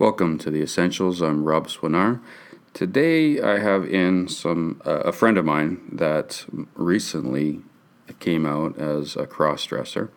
Welcome 0.00 0.38
to 0.38 0.50
the 0.50 0.62
Essentials. 0.62 1.20
I'm 1.20 1.44
Rob 1.44 1.68
Swinar. 1.68 2.22
Today 2.72 3.38
I 3.38 3.58
have 3.58 3.84
in 3.84 4.28
some 4.28 4.80
uh, 4.86 5.00
a 5.00 5.12
friend 5.12 5.36
of 5.36 5.44
mine 5.44 5.90
that 5.92 6.46
recently 6.74 7.60
came 8.18 8.46
out 8.46 8.78
as 8.78 9.14
a 9.14 9.26
cross 9.26 9.66
dresser, 9.66 10.10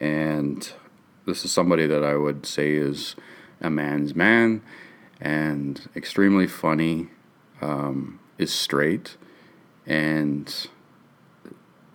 and 0.00 0.72
this 1.26 1.44
is 1.44 1.50
somebody 1.50 1.84
that 1.84 2.04
I 2.04 2.14
would 2.14 2.46
say 2.46 2.74
is 2.74 3.16
a 3.60 3.68
man's 3.68 4.14
man 4.14 4.62
and 5.20 5.88
extremely 5.96 6.46
funny, 6.46 7.08
um, 7.60 8.20
is 8.38 8.54
straight, 8.54 9.16
and 9.84 10.68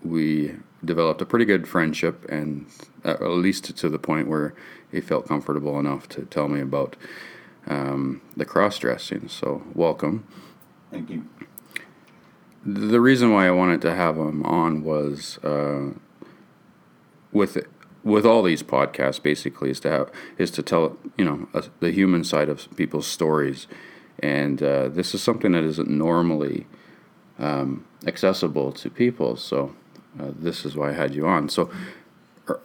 we 0.03 0.57
developed 0.83 1.21
a 1.21 1.25
pretty 1.25 1.45
good 1.45 1.67
friendship, 1.67 2.25
and 2.29 2.65
uh, 3.05 3.11
at 3.11 3.29
least 3.29 3.75
to 3.75 3.89
the 3.89 3.99
point 3.99 4.27
where 4.27 4.53
he 4.91 5.01
felt 5.01 5.27
comfortable 5.27 5.79
enough 5.79 6.07
to 6.09 6.23
tell 6.25 6.47
me 6.47 6.61
about 6.61 6.95
um, 7.67 8.21
the 8.35 8.45
cross 8.45 8.77
dressing. 8.77 9.27
So, 9.27 9.63
welcome. 9.73 10.27
Thank 10.91 11.09
you. 11.09 11.27
The 12.65 13.01
reason 13.01 13.33
why 13.33 13.47
I 13.47 13.51
wanted 13.51 13.81
to 13.81 13.93
have 13.93 14.17
him 14.17 14.43
on 14.43 14.83
was 14.83 15.37
uh, 15.39 15.91
with 17.31 17.57
with 18.03 18.25
all 18.25 18.43
these 18.43 18.61
podcasts, 18.63 19.21
basically, 19.21 19.69
is 19.69 19.79
to 19.81 19.89
have 19.89 20.11
is 20.37 20.51
to 20.51 20.63
tell 20.63 20.97
you 21.17 21.25
know 21.25 21.47
uh, 21.53 21.63
the 21.79 21.91
human 21.91 22.23
side 22.23 22.49
of 22.49 22.73
people's 22.75 23.07
stories, 23.07 23.67
and 24.19 24.61
uh, 24.61 24.87
this 24.89 25.13
is 25.13 25.21
something 25.21 25.53
that 25.53 25.63
isn't 25.63 25.89
normally 25.89 26.67
um, 27.39 27.85
accessible 28.05 28.71
to 28.73 28.89
people. 28.89 29.35
So, 29.35 29.75
uh, 30.19 30.31
this 30.35 30.65
is 30.65 30.75
why 30.75 30.89
I 30.89 30.93
had 30.93 31.15
you 31.15 31.27
on. 31.27 31.49
So, 31.49 31.69
er, 32.49 32.59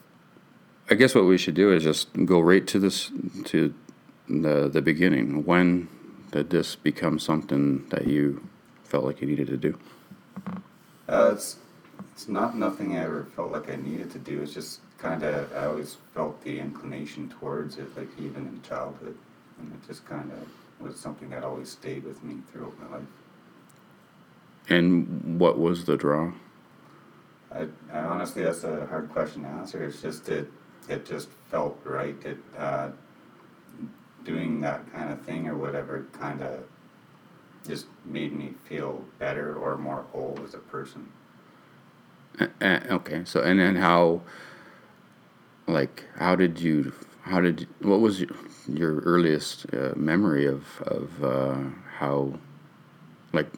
I 0.90 0.94
guess 0.94 1.14
what 1.14 1.24
we 1.24 1.38
should 1.38 1.54
do 1.54 1.72
is 1.72 1.82
just 1.82 2.08
go 2.24 2.40
right 2.40 2.66
to 2.66 2.78
this 2.78 3.10
to 3.46 3.74
the 4.28 4.68
the 4.68 4.82
beginning. 4.82 5.44
When 5.44 5.88
did 6.30 6.50
this 6.50 6.76
become 6.76 7.18
something 7.18 7.86
that 7.88 8.06
you 8.06 8.46
felt 8.84 9.04
like 9.04 9.20
you 9.20 9.26
needed 9.26 9.48
to 9.48 9.56
do? 9.56 9.78
Uh, 11.08 11.30
it's 11.32 11.56
it's 12.12 12.28
not 12.28 12.56
nothing 12.56 12.96
I 12.96 13.04
ever 13.04 13.24
felt 13.34 13.52
like 13.52 13.70
I 13.70 13.76
needed 13.76 14.10
to 14.12 14.18
do. 14.18 14.42
It's 14.42 14.52
just 14.52 14.80
kind 14.98 15.22
of 15.22 15.52
I 15.54 15.66
always 15.66 15.96
felt 16.14 16.42
the 16.42 16.58
inclination 16.58 17.28
towards 17.28 17.78
it, 17.78 17.96
like 17.96 18.08
even 18.18 18.46
in 18.46 18.60
childhood, 18.62 19.16
and 19.58 19.72
it 19.72 19.86
just 19.86 20.04
kind 20.04 20.30
of 20.32 20.84
was 20.84 20.98
something 20.98 21.30
that 21.30 21.44
always 21.44 21.70
stayed 21.70 22.04
with 22.04 22.22
me 22.22 22.38
throughout 22.52 22.78
my 22.78 22.98
life. 22.98 23.06
And 24.68 25.40
what 25.40 25.58
was 25.58 25.86
the 25.86 25.96
draw? 25.96 26.32
I, 27.52 27.66
I 27.92 28.00
honestly, 28.00 28.42
that's 28.42 28.64
a 28.64 28.86
hard 28.86 29.10
question 29.10 29.42
to 29.42 29.48
answer. 29.48 29.82
It's 29.82 30.02
just 30.02 30.28
it, 30.28 30.50
it 30.88 31.06
just 31.06 31.28
felt 31.50 31.80
right. 31.84 32.16
It 32.24 32.38
uh, 32.56 32.90
doing 34.24 34.60
that 34.60 34.90
kind 34.92 35.10
of 35.12 35.20
thing 35.22 35.48
or 35.48 35.56
whatever 35.56 36.06
kind 36.12 36.42
of 36.42 36.64
just 37.66 37.86
made 38.04 38.32
me 38.32 38.54
feel 38.68 39.04
better 39.18 39.54
or 39.56 39.76
more 39.76 40.04
whole 40.12 40.38
as 40.44 40.54
a 40.54 40.58
person. 40.58 41.10
Uh, 42.40 42.80
okay, 42.90 43.22
so 43.24 43.42
and 43.42 43.58
then 43.58 43.76
how, 43.76 44.20
like, 45.66 46.04
how 46.16 46.36
did 46.36 46.60
you, 46.60 46.92
how 47.22 47.40
did, 47.40 47.66
what 47.80 48.00
was 48.00 48.20
your, 48.20 48.30
your 48.68 49.00
earliest 49.00 49.66
uh, 49.74 49.92
memory 49.96 50.46
of 50.46 50.80
of 50.82 51.24
uh, 51.24 51.56
how, 51.98 52.34
like, 53.32 53.50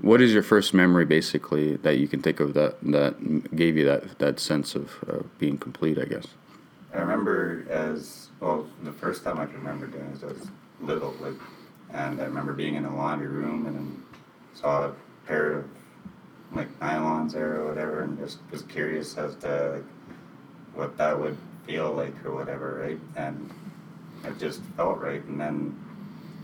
what 0.00 0.20
is 0.20 0.32
your 0.32 0.42
first 0.42 0.74
memory 0.74 1.04
basically 1.04 1.76
that 1.76 1.98
you 1.98 2.06
can 2.06 2.22
think 2.22 2.40
of 2.40 2.54
that 2.54 2.80
that 2.82 3.56
gave 3.56 3.76
you 3.76 3.84
that 3.84 4.18
that 4.18 4.40
sense 4.40 4.74
of 4.74 4.92
uh, 5.08 5.22
being 5.38 5.58
complete? 5.58 5.98
I 5.98 6.04
guess. 6.04 6.26
I 6.94 6.98
remember 6.98 7.66
as 7.68 8.28
well. 8.40 8.66
The 8.82 8.92
first 8.92 9.24
time 9.24 9.38
I 9.38 9.46
can 9.46 9.56
remember 9.56 9.86
doing 9.86 10.06
it 10.06 10.22
was 10.24 10.48
little, 10.80 11.14
like, 11.20 11.34
and 11.92 12.20
I 12.20 12.24
remember 12.24 12.52
being 12.52 12.76
in 12.76 12.84
a 12.84 12.96
laundry 12.96 13.26
room 13.26 13.66
and 13.66 14.02
saw 14.54 14.86
a 14.86 14.94
pair 15.26 15.52
of 15.52 15.64
like 16.52 16.68
nylons 16.80 17.32
there 17.32 17.60
or 17.60 17.68
whatever, 17.68 18.02
and 18.02 18.18
just 18.18 18.38
was 18.50 18.62
curious 18.62 19.18
as 19.18 19.34
to 19.36 19.72
like 19.74 19.84
what 20.74 20.96
that 20.96 21.18
would 21.18 21.36
feel 21.66 21.92
like 21.92 22.14
or 22.24 22.34
whatever, 22.34 22.80
right? 22.86 23.00
And 23.16 23.52
it 24.24 24.38
just 24.38 24.62
felt 24.76 24.98
right, 24.98 25.22
and 25.24 25.40
then 25.40 25.78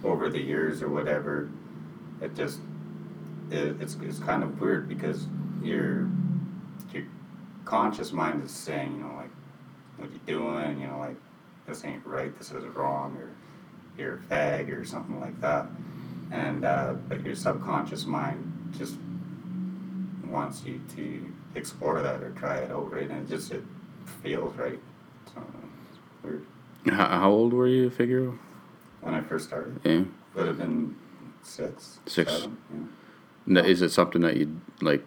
over 0.03 0.29
the 0.29 0.41
years 0.41 0.83
or 0.83 0.89
whatever, 0.89 1.49
it 2.21 2.35
just 2.35 2.61
it, 3.55 3.81
it's 3.81 3.97
it's 4.03 4.19
kind 4.19 4.43
of 4.43 4.61
weird 4.61 4.89
because 4.89 5.27
your 5.63 6.09
your 6.93 7.05
conscious 7.65 8.13
mind 8.13 8.45
is 8.45 8.51
saying, 8.51 8.93
you 8.97 9.03
know, 9.03 9.15
like, 9.17 9.31
what 9.97 10.11
you 10.13 10.21
doing? 10.27 10.81
You 10.81 10.89
know, 10.89 10.99
like, 10.99 11.17
this 11.67 11.85
ain't 11.85 12.05
right. 12.07 12.37
This 12.39 12.51
is 12.53 12.65
wrong, 12.75 13.17
or 13.17 13.31
you're 14.01 14.15
a 14.15 14.19
fag, 14.35 14.77
or 14.77 14.85
something 14.85 15.21
like 15.21 15.41
that. 15.41 15.67
And 16.31 16.65
uh, 16.65 16.95
but 17.09 17.25
your 17.25 17.35
subconscious 17.35 18.07
mind 18.07 18.73
just 18.77 18.97
wants 20.29 20.63
you 20.65 20.81
to 20.97 21.33
explore 21.55 22.03
that 22.03 22.23
or 22.23 22.31
try 22.31 22.57
it 22.57 22.71
out, 22.71 22.91
right? 22.93 23.09
And 23.09 23.27
it 23.27 23.29
just 23.29 23.53
it 23.53 23.63
feels 24.23 24.55
right. 24.57 24.81
So 25.33 25.43
weird. 26.23 26.45
How, 26.87 27.07
how 27.21 27.31
old 27.31 27.53
were 27.53 27.67
you, 27.69 27.89
figure? 27.89 28.33
When 29.01 29.15
I 29.15 29.21
first 29.23 29.49
started, 29.49 29.81
Yeah. 29.85 30.03
would 30.35 30.47
have 30.47 30.59
been 30.59 30.97
six. 31.43 31.99
Six. 32.07 32.33
Seven, 32.33 32.57
yeah. 32.73 32.81
Now, 33.47 33.61
Is 33.63 33.83
it 33.83 33.91
something 33.91 34.23
that 34.23 34.37
you 34.37 34.61
like 34.81 35.05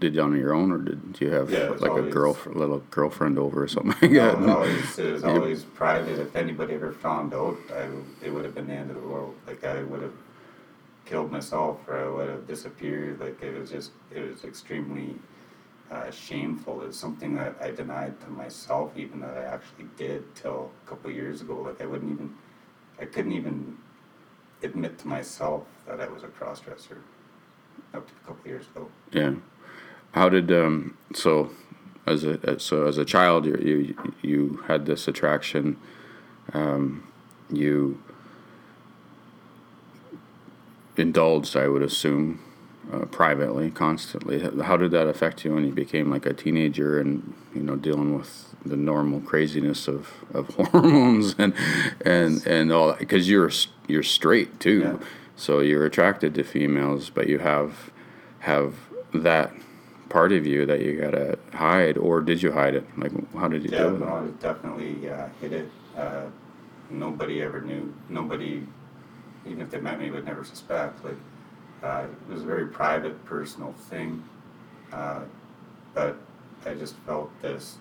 did 0.00 0.18
on 0.18 0.36
your 0.36 0.52
own, 0.52 0.72
or 0.72 0.78
did 0.78 1.16
you 1.20 1.30
have 1.30 1.50
Yeah, 1.50 1.68
like 1.78 1.92
a 1.92 2.02
girl, 2.02 2.36
little 2.46 2.82
girlfriend 2.90 3.38
over 3.38 3.62
or 3.62 3.68
something 3.68 3.94
like 4.02 4.10
No, 4.10 4.34
was 4.36 4.48
always, 4.48 4.98
it 4.98 5.12
was 5.12 5.24
always 5.24 5.62
private. 5.62 6.18
If 6.18 6.34
anybody 6.34 6.74
ever 6.74 6.92
found 6.92 7.34
out, 7.34 7.56
I, 7.72 7.86
it 8.24 8.32
would 8.32 8.44
have 8.44 8.54
been 8.54 8.66
the 8.66 8.74
end 8.74 8.90
of 8.90 9.00
the 9.00 9.06
world. 9.08 9.34
Like 9.46 9.64
I 9.64 9.82
would 9.84 10.02
have 10.02 10.12
killed 11.04 11.30
myself, 11.30 11.78
or 11.86 11.98
I 11.98 12.08
would 12.08 12.28
have 12.30 12.46
disappeared. 12.48 13.20
Like 13.20 13.40
it 13.42 13.56
was 13.56 13.70
just, 13.70 13.92
it 14.12 14.28
was 14.28 14.42
extremely 14.44 15.14
uh, 15.90 16.10
shameful. 16.10 16.82
It's 16.82 16.98
something 16.98 17.36
that 17.36 17.56
I 17.60 17.70
denied 17.70 18.20
to 18.22 18.28
myself, 18.30 18.90
even 18.96 19.20
that 19.20 19.36
I 19.36 19.44
actually 19.44 19.86
did 19.96 20.34
till 20.34 20.72
a 20.84 20.88
couple 20.88 21.10
of 21.10 21.16
years 21.16 21.42
ago. 21.42 21.60
Like 21.60 21.80
I 21.80 21.86
wouldn't 21.86 22.10
even, 22.12 22.34
I 23.00 23.04
couldn't 23.04 23.32
even 23.32 23.76
admit 24.64 24.98
to 24.98 25.06
myself 25.08 25.64
that 25.86 26.00
I 26.00 26.08
was 26.08 26.24
a 26.24 26.28
crossdresser 26.28 26.98
up 27.94 28.06
to 28.06 28.12
a 28.14 28.26
couple 28.26 28.40
of 28.40 28.46
years 28.46 28.66
ago. 28.74 28.88
Yeah. 29.12 29.34
How 30.12 30.28
did 30.28 30.50
um 30.52 30.96
so 31.14 31.50
as 32.06 32.24
a 32.24 32.58
so 32.58 32.86
as 32.86 32.98
a 32.98 33.04
child 33.04 33.46
you 33.46 33.56
you 33.56 34.14
you 34.22 34.64
had 34.66 34.86
this 34.86 35.06
attraction 35.08 35.76
um 36.52 37.06
you 37.50 38.00
indulged 40.96 41.56
I 41.56 41.68
would 41.68 41.82
assume 41.82 42.40
uh, 42.92 43.06
privately 43.06 43.70
constantly 43.70 44.40
how 44.62 44.76
did 44.76 44.90
that 44.90 45.06
affect 45.06 45.44
you 45.44 45.54
when 45.54 45.64
you 45.64 45.72
became 45.72 46.10
like 46.10 46.26
a 46.26 46.34
teenager 46.34 46.98
and 47.00 47.32
you 47.54 47.62
know 47.62 47.76
dealing 47.76 48.16
with 48.18 48.54
the 48.64 48.76
normal 48.76 49.20
craziness 49.20 49.88
of, 49.88 50.08
of 50.34 50.48
hormones 50.54 51.34
and 51.38 51.54
and 52.04 52.44
and 52.46 52.72
all 52.72 52.88
that 52.88 52.98
because 52.98 53.28
you're 53.28 53.50
you're 53.86 54.02
straight 54.02 54.58
too 54.60 54.80
Yeah. 54.80 55.06
So 55.36 55.60
you're 55.60 55.84
attracted 55.86 56.34
to 56.34 56.42
females 56.44 57.10
but 57.10 57.28
you 57.28 57.38
have 57.38 57.90
have 58.40 58.74
that 59.14 59.52
part 60.08 60.32
of 60.32 60.46
you 60.46 60.66
that 60.66 60.80
you 60.80 61.00
gotta 61.00 61.38
hide 61.54 61.96
or 61.96 62.20
did 62.20 62.42
you 62.42 62.52
hide 62.52 62.74
it 62.74 62.86
like 62.98 63.12
how 63.34 63.48
did 63.48 63.62
you 63.64 63.70
Yeah, 63.70 63.78
deal 63.78 63.90
no, 63.98 64.34
definitely 64.40 65.08
uh, 65.08 65.28
hit 65.40 65.52
it. 65.52 65.68
Uh, 65.96 66.24
nobody 66.90 67.42
ever 67.42 67.60
knew. 67.60 67.94
Nobody, 68.08 68.66
even 69.46 69.60
if 69.62 69.70
they 69.70 69.80
met 69.80 69.98
me, 69.98 70.10
would 70.10 70.24
never 70.24 70.44
suspect. 70.44 71.04
Like 71.04 71.16
uh, 71.82 72.06
it 72.28 72.32
was 72.32 72.42
a 72.42 72.46
very 72.46 72.66
private, 72.66 73.24
personal 73.24 73.72
thing. 73.72 74.22
Uh, 74.92 75.20
but 75.94 76.16
I 76.66 76.74
just 76.74 76.96
felt 77.06 77.30
this 77.40 77.78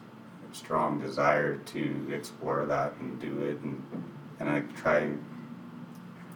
strong 0.54 1.00
desire 1.02 1.58
to 1.58 2.12
explore 2.14 2.66
that 2.66 2.94
and 3.00 3.20
do 3.20 3.44
it, 3.44 3.60
and 3.62 3.82
and 4.40 4.50
I 4.50 4.62
try 4.76 5.10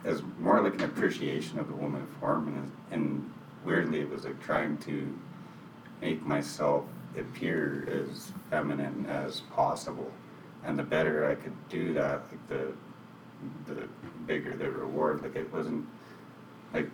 as 0.06 0.22
more 0.38 0.62
like 0.62 0.74
an 0.74 0.84
appreciation 0.84 1.58
of 1.58 1.66
the 1.68 1.74
woman 1.74 2.06
form, 2.20 2.48
and, 2.48 2.72
and 2.92 3.32
weirdly, 3.64 4.00
it 4.00 4.08
was 4.08 4.24
like 4.24 4.40
trying 4.42 4.78
to 4.78 5.12
make 6.00 6.24
myself 6.24 6.84
appear 7.18 7.88
as 7.90 8.30
feminine 8.48 9.04
as 9.08 9.40
possible. 9.52 10.10
And 10.64 10.78
the 10.78 10.84
better 10.84 11.28
I 11.28 11.34
could 11.34 11.56
do 11.68 11.92
that, 11.94 12.22
like 12.30 12.48
the 12.48 12.72
the 13.66 13.88
bigger 14.26 14.56
the 14.56 14.70
reward. 14.70 15.22
Like 15.22 15.36
it 15.36 15.52
wasn't 15.52 15.86
like 16.72 16.88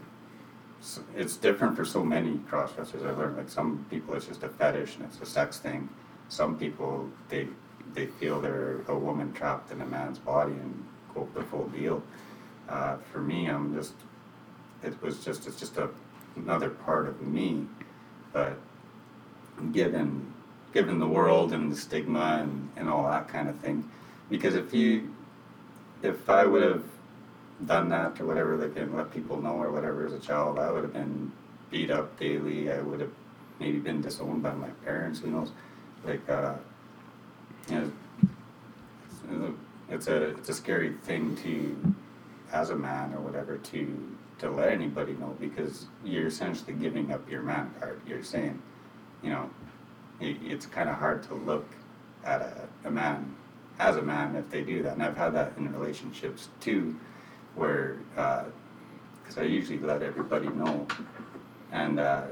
it's 1.14 1.36
different 1.36 1.76
for 1.76 1.84
so 1.84 2.02
many 2.02 2.32
crossdressers. 2.50 3.06
I 3.06 3.12
learned 3.12 3.36
like 3.36 3.48
some 3.48 3.86
people 3.90 4.14
it's 4.14 4.26
just 4.26 4.42
a 4.42 4.48
fetish 4.48 4.96
and 4.96 5.04
it's 5.04 5.20
a 5.20 5.26
sex 5.26 5.58
thing. 5.58 5.88
Some 6.28 6.56
people 6.56 7.08
they 7.28 7.48
they 7.94 8.06
feel 8.06 8.40
they're 8.40 8.80
a 8.88 8.98
woman 8.98 9.32
trapped 9.32 9.70
in 9.70 9.80
a 9.80 9.86
man's 9.86 10.18
body 10.18 10.52
and 10.52 10.86
go 11.14 11.28
the 11.34 11.42
full 11.42 11.68
deal. 11.68 12.02
Uh, 12.68 12.96
for 13.12 13.20
me, 13.20 13.46
I'm 13.48 13.74
just 13.74 13.94
it 14.82 15.00
was 15.02 15.24
just 15.24 15.46
it's 15.46 15.58
just 15.58 15.76
a 15.76 15.88
another 16.36 16.70
part 16.70 17.06
of 17.06 17.20
me, 17.22 17.66
but 18.32 18.58
given 19.72 20.32
given 20.72 20.98
the 20.98 21.06
world 21.06 21.52
and 21.52 21.70
the 21.70 21.76
stigma 21.76 22.38
and, 22.42 22.70
and 22.76 22.88
all 22.88 23.04
that 23.04 23.28
kind 23.28 23.48
of 23.48 23.56
thing. 23.58 23.88
Because 24.30 24.54
if 24.54 24.72
you 24.72 25.14
if 26.02 26.28
I 26.28 26.44
would 26.46 26.62
have 26.62 26.84
done 27.66 27.88
that 27.90 28.20
or 28.20 28.26
whatever, 28.26 28.56
like 28.56 28.76
and 28.76 28.94
let 28.94 29.12
people 29.12 29.40
know 29.40 29.52
or 29.52 29.70
whatever 29.70 30.06
as 30.06 30.12
a 30.12 30.18
child, 30.18 30.58
I 30.58 30.70
would 30.70 30.82
have 30.82 30.92
been 30.92 31.30
beat 31.70 31.90
up 31.90 32.18
daily. 32.18 32.72
I 32.72 32.80
would 32.80 33.00
have 33.00 33.12
maybe 33.60 33.78
been 33.78 34.00
disowned 34.00 34.42
by 34.42 34.54
my 34.54 34.68
parents. 34.84 35.20
Who 35.20 35.30
knows? 35.30 35.52
Like, 36.04 36.28
uh, 36.28 36.54
you 37.70 37.92
know, 39.30 39.54
it's 39.88 40.08
a 40.08 40.30
it's 40.30 40.48
a 40.48 40.54
scary 40.54 40.94
thing 41.04 41.36
to, 41.36 41.94
as 42.52 42.70
a 42.70 42.76
man 42.76 43.14
or 43.14 43.20
whatever, 43.20 43.58
to 43.58 44.16
to 44.38 44.50
let 44.50 44.68
anybody 44.70 45.12
know 45.14 45.36
because 45.38 45.86
you're 46.04 46.26
essentially 46.26 46.72
giving 46.72 47.12
up 47.12 47.28
your 47.30 47.42
man 47.42 47.72
card. 47.78 48.00
You're 48.06 48.24
saying, 48.24 48.60
you 49.22 49.30
know, 49.30 49.48
it, 50.20 50.36
it's 50.42 50.66
kind 50.66 50.88
of 50.88 50.96
hard 50.96 51.22
to 51.24 51.34
look 51.34 51.66
at 52.24 52.40
a, 52.42 52.68
a 52.84 52.90
man 52.90 53.34
as 53.78 53.96
a 53.96 54.02
man 54.02 54.36
if 54.36 54.50
they 54.50 54.62
do 54.62 54.82
that. 54.82 54.94
And 54.94 55.02
I've 55.02 55.16
had 55.16 55.34
that 55.34 55.52
in 55.56 55.72
relationships 55.72 56.48
too, 56.60 56.96
where 57.54 57.98
because 58.14 59.38
uh, 59.38 59.40
I 59.40 59.44
usually 59.44 59.78
let 59.78 60.02
everybody 60.02 60.48
know, 60.48 60.86
and 61.70 62.00
uh, 62.00 62.22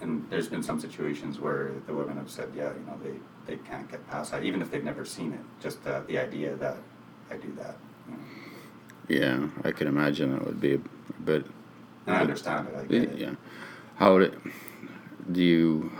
and 0.00 0.26
there's 0.30 0.48
been 0.48 0.62
some 0.62 0.80
situations 0.80 1.38
where 1.38 1.72
the 1.86 1.94
women 1.94 2.16
have 2.16 2.30
said, 2.30 2.48
yeah, 2.56 2.72
you 2.72 2.84
know, 2.86 2.98
they 3.02 3.18
they 3.46 3.56
can't 3.62 3.90
get 3.90 4.06
past 4.08 4.32
that, 4.32 4.44
even 4.44 4.62
if 4.62 4.70
they've 4.70 4.84
never 4.84 5.04
seen 5.04 5.32
it. 5.32 5.40
Just 5.60 5.86
uh, 5.86 6.02
the 6.06 6.18
idea 6.18 6.54
that 6.56 6.76
I 7.30 7.36
do 7.36 7.52
that. 7.58 7.76
You 8.08 8.14
know. 8.14 8.22
Yeah, 9.10 9.48
I 9.64 9.72
can 9.72 9.88
imagine 9.88 10.36
it 10.36 10.46
would 10.46 10.60
be 10.60 10.74
a 10.74 10.78
bit. 11.24 11.44
I 12.06 12.20
understand 12.20 12.68
it. 12.68 12.76
I 12.78 12.84
get 12.84 13.02
it. 13.02 13.18
Yeah. 13.18 13.34
How 13.96 14.14
would 14.14 14.22
it? 14.22 14.34
Do 15.32 15.42
you? 15.42 15.90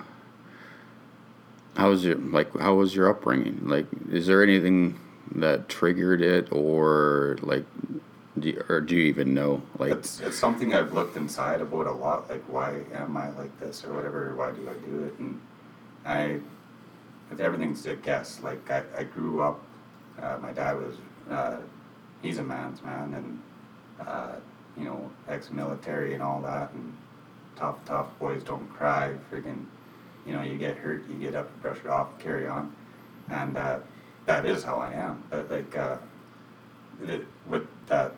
How 1.75 1.91
was 1.91 2.05
your 2.05 2.15
like? 2.15 2.57
How 2.57 2.75
was 2.75 2.95
your 2.95 3.11
upbringing? 3.11 3.67
Like, 3.67 3.87
is 4.13 4.29
there 4.29 4.45
anything 4.45 4.97
that 5.35 5.69
triggered 5.69 6.23
it, 6.23 6.53
or 6.53 7.37
like, 7.43 7.65
do 8.39 8.51
you, 8.51 8.65
or 8.69 8.81
do 8.81 8.95
you 8.95 9.03
even 9.07 9.35
know? 9.35 9.63
Like, 9.77 9.91
It's, 9.91 10.21
it's 10.21 10.39
something 10.39 10.73
I've 10.73 10.93
looked 10.93 11.17
inside 11.17 11.61
about 11.61 11.89
a 11.89 11.93
lot. 11.93 12.31
Like, 12.31 12.45
why 12.45 12.83
am 12.95 13.17
I 13.17 13.31
like 13.31 13.59
this 13.59 13.85
or 13.85 13.93
whatever? 13.93 14.35
Why 14.37 14.53
do 14.53 14.69
I 14.69 14.89
do 14.89 15.05
it? 15.05 15.19
And 15.19 15.41
I, 16.07 16.39
everything's 17.41 17.85
a 17.87 17.97
guess. 17.97 18.41
Like, 18.41 18.71
I, 18.71 18.85
I 18.97 19.03
grew 19.03 19.43
up. 19.43 19.61
Uh, 20.23 20.39
my 20.41 20.53
dad 20.53 20.77
was. 20.77 20.95
Uh, 21.29 21.57
he's 22.23 22.39
a 22.39 22.43
man's 22.43 22.83
man, 22.83 23.15
and 23.15 24.07
uh, 24.07 24.33
you 24.77 24.85
know, 24.85 25.11
ex-military 25.29 26.15
and 26.15 26.23
all 26.23 26.41
that, 26.43 26.73
and 26.73 26.97
tough, 27.57 27.77
tough 27.85 28.07
boys 28.19 28.43
don't 28.43 28.69
cry. 28.71 29.15
Freaking, 29.31 29.65
you 30.27 30.33
know, 30.33 30.43
you 30.43 30.57
get 30.57 30.77
hurt, 30.77 31.09
you 31.09 31.17
get 31.17 31.35
up, 31.35 31.51
and 31.51 31.63
brush 31.63 31.79
it 31.79 31.87
off, 31.87 32.13
and 32.13 32.21
carry 32.21 32.47
on, 32.47 32.75
and 33.29 33.57
uh, 33.57 33.79
that 34.27 34.47
is 34.47 34.63
how 34.63 34.77
I 34.77 34.93
am. 34.93 35.23
But 35.31 35.51
like, 35.51 35.77
uh, 35.77 35.97
it, 37.03 37.27
with 37.49 37.67
that, 37.87 38.15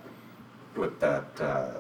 with 0.77 0.99
that, 1.01 1.41
uh, 1.41 1.71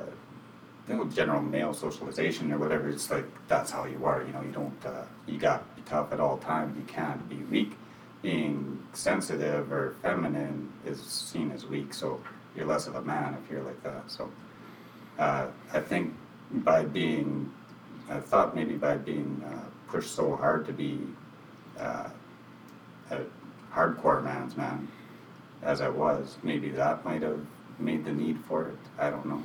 general 1.15 1.41
male 1.41 1.73
socialization 1.73 2.53
or 2.53 2.59
whatever, 2.59 2.89
it's 2.89 3.11
like 3.11 3.25
that's 3.49 3.71
how 3.71 3.85
you 3.87 4.05
are. 4.05 4.23
You 4.23 4.33
know, 4.33 4.43
you 4.43 4.53
don't, 4.53 4.87
uh, 4.87 5.05
you 5.27 5.39
got 5.39 5.59
to 5.77 5.81
be 5.81 5.89
tough 5.89 6.13
at 6.13 6.21
all 6.21 6.39
times. 6.39 6.77
You 6.77 6.85
can't 6.85 7.27
be 7.29 7.37
weak. 7.37 7.73
Being 8.23 8.83
sensitive 8.93 9.73
or 9.73 9.97
feminine 10.03 10.73
is 10.87 11.01
seen 11.03 11.51
as 11.51 11.67
weak, 11.67 11.93
so 11.93 12.21
you're 12.57 12.67
less 12.67 12.87
of 12.87 12.95
a 12.95 13.03
man 13.03 13.37
if 13.43 13.51
you're 13.51 13.63
like 13.63 13.83
that. 13.83 14.11
So 14.11 14.31
uh, 15.19 15.47
I 15.73 15.81
think 15.81 16.15
by 16.51 16.85
being, 16.85 17.53
I 18.09 18.21
thought 18.21 18.55
maybe 18.55 18.77
by 18.77 18.97
being 18.97 19.43
uh, 19.47 19.69
pushed 19.91 20.15
so 20.15 20.37
hard 20.37 20.67
to 20.67 20.73
be 20.73 21.01
uh, 21.79 22.11
a 23.11 23.19
hardcore 23.73 24.23
man's 24.23 24.57
man 24.57 24.89
as 25.63 25.81
I 25.81 25.89
was, 25.89 26.37
maybe 26.43 26.69
that 26.71 27.05
might 27.05 27.23
have 27.23 27.41
made 27.79 28.05
the 28.05 28.13
need 28.13 28.39
for 28.45 28.69
it. 28.69 28.79
I 28.99 29.11
don't 29.11 29.27
know. 29.27 29.43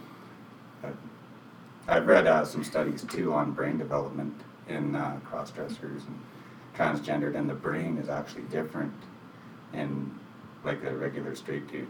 I've 1.88 2.06
read 2.06 2.28
uh, 2.28 2.44
some 2.44 2.64
studies 2.64 3.04
too 3.04 3.34
on 3.34 3.54
brain 3.54 3.78
development 3.78 4.34
in 4.68 4.96
uh, 4.96 5.20
cross 5.24 5.52
dressers 5.52 6.04
and 6.04 6.20
transgendered, 6.78 7.36
and 7.36 7.50
the 7.50 7.54
brain 7.56 7.98
is 7.98 8.10
actually 8.10 8.44
different 8.44 8.94
in 9.74 10.18
like 10.64 10.84
a 10.84 10.96
regular 10.96 11.36
straight 11.36 11.70
dude 11.72 11.88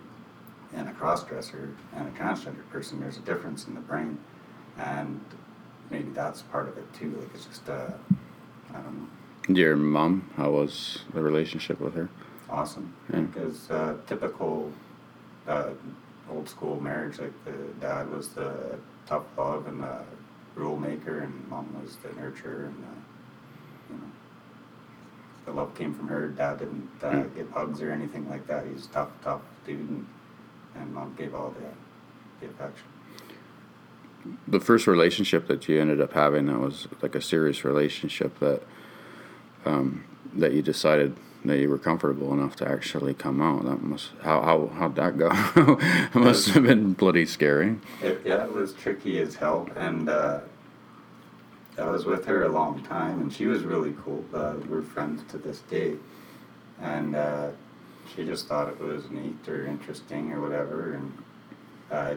and 0.74 0.88
a 0.88 0.92
cross 0.94 1.24
dresser 1.24 1.70
and 1.96 2.08
a 2.08 2.12
transgender 2.12 2.68
person. 2.70 3.00
There's 3.00 3.18
a 3.18 3.22
difference 3.22 3.68
in 3.68 3.74
the 3.74 3.82
brain, 3.82 4.18
and 4.78 5.20
maybe 5.90 6.10
that's 6.12 6.42
part 6.44 6.68
of 6.68 6.78
it 6.78 6.92
too. 6.94 7.18
Like 7.20 7.30
it's 7.34 7.46
just, 7.46 7.70
uh, 7.70 7.92
I 8.70 8.74
don't 8.74 9.10
know. 9.48 9.56
your 9.56 9.76
mom, 9.76 10.30
how 10.36 10.52
was 10.52 11.00
the 11.14 11.22
relationship 11.22 11.80
with 11.80 11.94
her? 11.96 12.10
awesome 12.50 12.94
Yeah. 13.12 13.22
because 13.22 13.70
uh, 13.70 13.98
typical 14.08 14.72
uh, 15.48 15.72
old 16.30 16.48
school 16.48 16.80
marriage 16.82 17.20
like 17.20 17.34
the 17.46 17.52
dad 17.82 18.10
was 18.10 18.30
the 18.30 18.78
tough 19.06 19.24
love 19.38 19.68
and 19.68 19.84
the 19.84 20.02
rule 20.56 20.78
maker 20.78 21.20
and 21.20 21.50
mom 21.50 21.68
was 21.82 21.98
the 21.98 22.10
nurturer 22.10 22.68
and 22.68 22.80
know 22.80 22.88
the 25.48 25.54
love 25.54 25.74
came 25.76 25.94
from 25.94 26.08
her 26.10 26.28
dad 26.28 26.60
didn't 26.60 26.90
uh, 27.02 27.08
Mm. 27.12 27.36
give 27.36 27.50
hugs 27.52 27.82
or 27.82 27.90
anything 27.92 28.30
like 28.30 28.46
that 28.48 28.66
he's 28.68 28.86
a 28.86 28.90
tough 28.90 29.10
tough 29.24 29.42
dude 29.66 29.80
and, 29.80 30.06
and 30.76 30.94
mom 30.94 31.16
gave 31.18 31.34
all 31.34 31.52
the, 31.60 32.46
the 32.46 32.52
affection 32.54 32.86
The 34.48 34.60
first 34.60 34.86
relationship 34.88 35.48
that 35.48 35.68
you 35.70 35.80
ended 35.82 36.02
up 36.02 36.14
having 36.14 36.46
that 36.48 36.60
was 36.60 36.88
like 37.02 37.16
a 37.16 37.22
serious 37.22 37.64
relationship 37.64 38.38
that 38.40 38.62
um, 39.66 40.04
that 40.36 40.52
you 40.54 40.62
decided 40.62 41.16
that 41.46 41.60
you 41.60 41.70
were 41.70 41.78
comfortable 41.78 42.34
enough 42.34 42.56
to 42.58 42.68
actually 42.68 43.14
come 43.14 43.42
out. 43.42 43.64
That 43.64 43.82
must 43.82 44.10
how 44.22 44.42
how 44.42 44.58
how'd 44.78 44.96
that 44.96 45.18
go? 45.18 45.30
it 46.14 46.16
must 46.16 46.50
have 46.50 46.64
been 46.64 46.92
bloody 46.94 47.26
scary. 47.26 47.78
It, 48.04 48.22
yeah, 48.26 48.44
it 48.44 48.54
was 48.54 48.74
tricky 48.74 49.20
as 49.20 49.36
hell, 49.36 49.70
and 49.78 50.10
uh, 50.10 50.40
I 51.78 51.90
was 51.90 52.06
with 52.06 52.26
her 52.26 52.44
a 52.44 52.50
long 52.50 52.84
time, 52.84 53.22
and 53.22 53.32
she 53.32 53.46
was 53.46 53.64
really 53.64 53.94
cool. 54.04 54.26
Uh, 54.34 54.56
we're 54.68 54.82
friends 54.82 55.22
to 55.32 55.38
this 55.38 55.60
day, 55.60 55.96
and 56.82 57.16
uh, 57.16 57.50
she 58.16 58.26
just 58.26 58.48
thought 58.48 58.68
it 58.68 58.80
was 58.80 59.10
neat 59.12 59.48
or 59.48 59.66
interesting 59.68 60.32
or 60.34 60.42
whatever, 60.42 60.94
and 60.94 61.18
uh, 61.92 62.16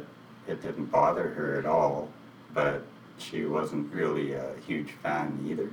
it 0.48 0.62
didn't 0.62 0.86
bother 0.86 1.28
her 1.28 1.58
at 1.58 1.66
all. 1.66 2.08
But 2.54 2.84
she 3.18 3.44
wasn't 3.44 3.92
really 3.92 4.32
a 4.32 4.54
huge 4.66 4.92
fan 4.92 5.44
either, 5.46 5.70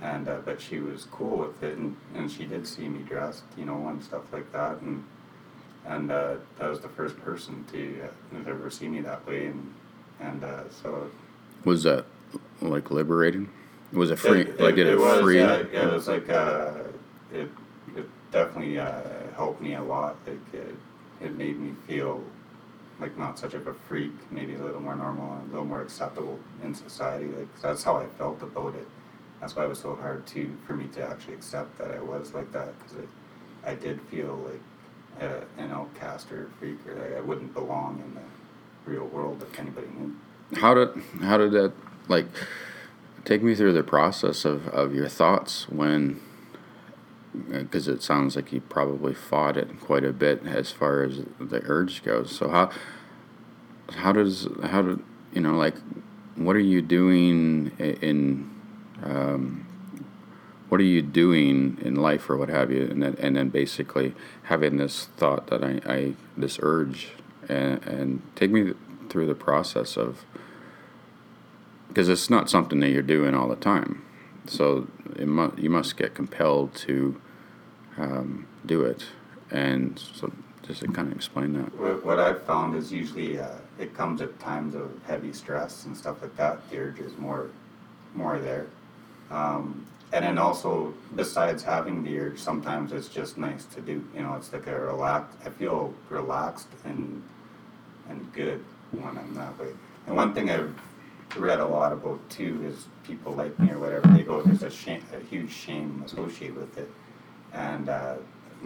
and 0.00 0.28
uh, 0.28 0.38
but 0.44 0.60
she 0.60 0.78
was 0.78 1.04
cool 1.04 1.38
with 1.38 1.60
it, 1.62 1.76
and, 1.76 1.96
and 2.14 2.30
she 2.30 2.44
did 2.44 2.68
see 2.68 2.88
me 2.88 3.02
dressed, 3.02 3.42
you 3.56 3.64
know, 3.64 3.88
and 3.88 4.02
stuff 4.02 4.32
like 4.32 4.52
that, 4.52 4.80
and 4.80 5.04
and 5.86 6.12
uh, 6.12 6.36
that 6.58 6.70
was 6.70 6.80
the 6.80 6.88
first 6.88 7.18
person 7.18 7.64
to 7.72 8.04
uh, 8.04 8.48
ever 8.48 8.70
see 8.70 8.86
me 8.86 9.00
that 9.00 9.26
way, 9.26 9.46
and 9.46 9.74
and 10.20 10.44
so 10.70 11.10
Was 11.64 11.82
that 11.82 12.04
like 12.60 12.90
liberating? 12.90 13.48
Was 13.92 14.10
it 14.10 14.18
free? 14.18 14.42
It, 14.42 14.60
like 14.60 14.74
did 14.74 14.86
it, 14.86 14.98
was, 14.98 15.20
free? 15.20 15.38
Yeah, 15.38 15.56
it 15.56 15.92
was 15.92 16.08
like 16.08 16.28
uh, 16.28 16.72
it 17.32 17.50
it 17.96 18.08
definitely 18.30 18.78
uh, 18.78 19.00
helped 19.34 19.60
me 19.60 19.74
a 19.74 19.82
lot. 19.82 20.16
Like 20.26 20.38
it, 20.52 20.74
it 21.20 21.36
made 21.36 21.58
me 21.58 21.74
feel 21.86 22.22
like 23.00 23.16
not 23.16 23.38
such 23.38 23.54
of 23.54 23.66
a 23.66 23.74
freak, 23.74 24.12
maybe 24.30 24.54
a 24.54 24.58
little 24.58 24.80
more 24.80 24.96
normal, 24.96 25.32
and 25.34 25.48
a 25.48 25.52
little 25.52 25.66
more 25.66 25.82
acceptable 25.82 26.38
in 26.62 26.74
society. 26.74 27.26
Like 27.26 27.48
that's 27.60 27.82
how 27.82 27.96
I 27.96 28.06
felt 28.18 28.42
about 28.42 28.74
it. 28.74 28.86
That's 29.40 29.54
why 29.54 29.64
it 29.64 29.68
was 29.68 29.78
so 29.78 29.94
hard 29.94 30.26
to 30.28 30.56
for 30.66 30.74
me 30.74 30.86
to 30.88 31.08
actually 31.08 31.34
accept 31.34 31.78
that 31.78 31.92
I 31.92 32.00
was 32.00 32.34
like 32.34 32.52
that 32.52 32.78
because 32.78 33.06
I 33.64 33.74
did 33.74 34.00
feel 34.02 34.36
like 34.50 35.30
uh, 35.30 35.44
an 35.56 35.70
outcast 35.70 36.30
or 36.32 36.46
a 36.46 36.50
freak 36.58 36.78
or 36.86 36.94
like 36.94 37.16
I 37.16 37.20
wouldn't 37.20 37.54
belong 37.54 38.02
in 38.04 38.14
the 38.14 38.90
real 38.90 39.06
world 39.06 39.42
if 39.42 39.58
anybody 39.58 39.86
knew. 39.98 40.14
How 40.58 40.74
did 40.74 40.90
how 41.20 41.36
did 41.36 41.52
that 41.52 41.72
like 42.08 42.26
take 43.24 43.42
me 43.42 43.54
through 43.54 43.72
the 43.72 43.82
process 43.82 44.44
of, 44.44 44.68
of 44.68 44.94
your 44.94 45.08
thoughts 45.08 45.68
when 45.68 46.20
because 47.48 47.88
it 47.88 48.02
sounds 48.02 48.36
like 48.36 48.52
you 48.52 48.60
probably 48.60 49.14
fought 49.14 49.56
it 49.56 49.80
quite 49.80 50.04
a 50.04 50.12
bit 50.12 50.44
as 50.46 50.72
far 50.72 51.02
as 51.02 51.20
the 51.38 51.60
urge 51.66 52.02
goes. 52.02 52.34
So 52.34 52.48
how 52.48 52.70
how 53.96 54.12
does 54.12 54.48
how 54.64 54.82
do 54.82 55.04
you 55.32 55.40
know 55.40 55.54
like 55.54 55.74
what 56.36 56.56
are 56.56 56.60
you 56.60 56.82
doing 56.82 57.72
in 57.78 58.50
um, 59.02 59.66
what 60.68 60.80
are 60.80 60.84
you 60.84 61.02
doing 61.02 61.78
in 61.82 61.96
life 61.96 62.28
or 62.28 62.36
what 62.36 62.48
have 62.48 62.70
you 62.70 62.84
and 62.84 63.02
then 63.02 63.16
and 63.18 63.36
then 63.36 63.48
basically 63.48 64.14
having 64.44 64.76
this 64.76 65.06
thought 65.16 65.48
that 65.48 65.62
I, 65.62 65.80
I 65.86 66.14
this 66.36 66.58
urge 66.62 67.10
and, 67.48 67.84
and 67.86 68.22
take 68.36 68.50
me 68.50 68.74
through 69.08 69.26
the 69.26 69.34
process 69.34 69.96
of 69.96 70.24
because 71.88 72.08
it's 72.08 72.30
not 72.30 72.48
something 72.48 72.80
that 72.80 72.90
you're 72.90 73.02
doing 73.02 73.34
all 73.34 73.48
the 73.48 73.56
time 73.56 74.04
so 74.46 74.86
mu- 75.18 75.52
you 75.56 75.70
must 75.70 75.96
get 75.96 76.14
compelled 76.14 76.74
to 76.74 77.20
um, 77.96 78.46
do 78.66 78.82
it 78.82 79.06
and 79.50 79.98
so 79.98 80.30
just 80.68 80.80
to 80.80 80.88
kind 80.88 81.10
of 81.10 81.16
explain 81.16 81.54
that 81.54 82.04
What, 82.04 82.18
I've 82.18 82.42
found 82.42 82.76
is 82.76 82.92
usually 82.92 83.40
uh, 83.40 83.48
it 83.78 83.94
comes 83.94 84.20
at 84.20 84.38
times 84.38 84.74
of 84.74 84.90
heavy 85.06 85.32
stress 85.32 85.86
and 85.86 85.96
stuff 85.96 86.20
like 86.20 86.36
that. 86.36 86.68
The 86.70 86.78
urge 86.78 86.98
is 87.00 87.16
more, 87.16 87.48
more 88.14 88.38
there. 88.38 88.66
Um, 89.30 89.86
and 90.12 90.24
then 90.24 90.38
also 90.38 90.94
besides 91.16 91.62
having 91.62 92.02
the 92.02 92.18
urge, 92.18 92.38
sometimes 92.38 92.92
it's 92.92 93.08
just 93.08 93.38
nice 93.38 93.64
to 93.66 93.80
do. 93.80 94.04
You 94.14 94.22
know, 94.22 94.34
it's 94.34 94.52
like 94.52 94.66
a 94.66 94.78
relax. 94.78 95.34
I 95.44 95.50
feel 95.50 95.94
relaxed 96.10 96.68
and 96.84 97.22
and 98.08 98.32
good 98.32 98.64
when 98.92 99.18
I'm 99.18 99.34
that 99.34 99.58
way. 99.58 99.68
And 100.06 100.16
one 100.16 100.32
thing 100.32 100.50
I've 100.50 100.74
read 101.36 101.60
a 101.60 101.66
lot 101.66 101.92
about 101.92 102.28
too 102.30 102.62
is 102.64 102.86
people 103.04 103.32
like 103.32 103.58
me 103.58 103.70
or 103.70 103.78
whatever 103.78 104.08
they 104.08 104.22
go. 104.22 104.42
There's 104.42 104.62
a 104.62 104.70
shame, 104.70 105.02
a 105.14 105.24
huge 105.24 105.52
shame 105.52 106.02
associated 106.04 106.56
with 106.56 106.78
it, 106.78 106.90
and 107.52 107.88
uh, 107.88 108.16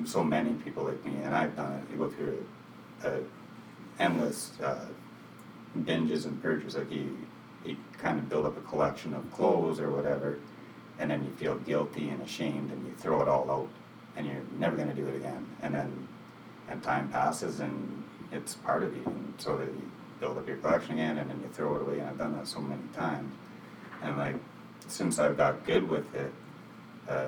so 0.04 0.23
many 0.25 0.52
people 0.54 0.85
like 0.85 1.04
me, 1.04 1.14
and 1.23 1.35
I've 1.35 1.54
done 1.57 1.73
it. 1.73 1.92
You 1.92 1.99
go 1.99 2.11
through 2.11 2.47
a, 3.04 3.19
endless 3.99 4.52
uh, 4.62 4.87
binges 5.78 6.25
and 6.25 6.40
purges. 6.42 6.76
Like 6.76 6.90
you, 6.90 7.16
you 7.64 7.76
kind 7.99 8.19
of 8.19 8.28
build 8.28 8.47
up 8.47 8.57
a 8.57 8.61
collection 8.62 9.14
of 9.14 9.31
clothes 9.33 9.81
or 9.81 9.90
whatever 9.90 10.38
and 10.99 11.11
then 11.11 11.25
you 11.25 11.31
feel 11.33 11.57
guilty 11.57 12.09
and 12.09 12.23
ashamed 12.23 12.71
and 12.71 12.87
you 12.87 12.92
throw 12.95 13.23
it 13.23 13.28
all 13.28 13.50
out 13.50 13.69
and 14.16 14.26
you're 14.26 14.42
never 14.59 14.76
going 14.76 14.88
to 14.88 14.95
do 14.95 15.07
it 15.07 15.16
again 15.16 15.47
and 15.62 15.75
then 15.75 16.09
and 16.69 16.83
time 16.83 17.09
passes 17.09 17.61
and 17.61 18.04
it's 18.31 18.54
part 18.54 18.83
of 18.83 18.95
you 18.97 19.02
and 19.04 19.35
so 19.38 19.57
that 19.57 19.66
you 19.66 19.90
build 20.23 20.38
up 20.38 20.47
your 20.47 20.57
collection 20.59 20.93
again 20.93 21.19
and 21.19 21.29
then 21.29 21.41
you 21.43 21.49
throw 21.52 21.75
it 21.75 21.83
away 21.83 21.99
and 21.99 22.09
i've 22.09 22.17
done 22.17 22.33
that 22.37 22.47
so 22.47 22.61
many 22.61 22.81
times. 22.95 23.35
And 24.02 24.17
like 24.17 24.37
since 24.87 25.19
i've 25.19 25.37
got 25.37 25.67
good 25.67 25.88
with 25.88 26.14
it 26.14 26.33
uh, 27.09 27.26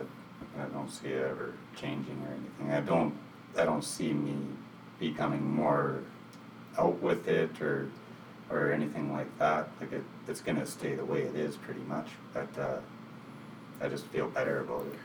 i 0.61 0.65
don't 0.67 0.89
see 0.89 1.09
it 1.09 1.27
ever 1.27 1.55
changing 1.77 2.23
or 2.25 2.33
anything. 2.33 2.71
I 2.71 2.81
don't 2.81 3.13
i 3.59 3.65
don't 3.65 3.85
see 3.85 4.13
me 4.13 4.37
becoming 5.01 5.45
more 5.45 6.03
out 6.79 7.03
with 7.03 7.27
it 7.27 7.61
or 7.61 7.91
or 8.51 8.71
anything 8.71 9.13
like 9.13 9.39
that. 9.39 9.69
Like 9.81 9.93
it, 9.93 10.05
it's 10.29 10.41
to 10.41 10.67
stay 10.67 10.95
the 10.95 11.05
way 11.05 11.23
it 11.23 11.35
is 11.35 11.57
pretty 11.57 11.81
much 11.89 12.07
but 12.33 12.59
uh, 12.59 12.79
I 13.81 13.89
just 13.89 14.07
feel 14.07 14.29
better 14.29 14.61
about 14.61 14.87
it. 14.87 14.99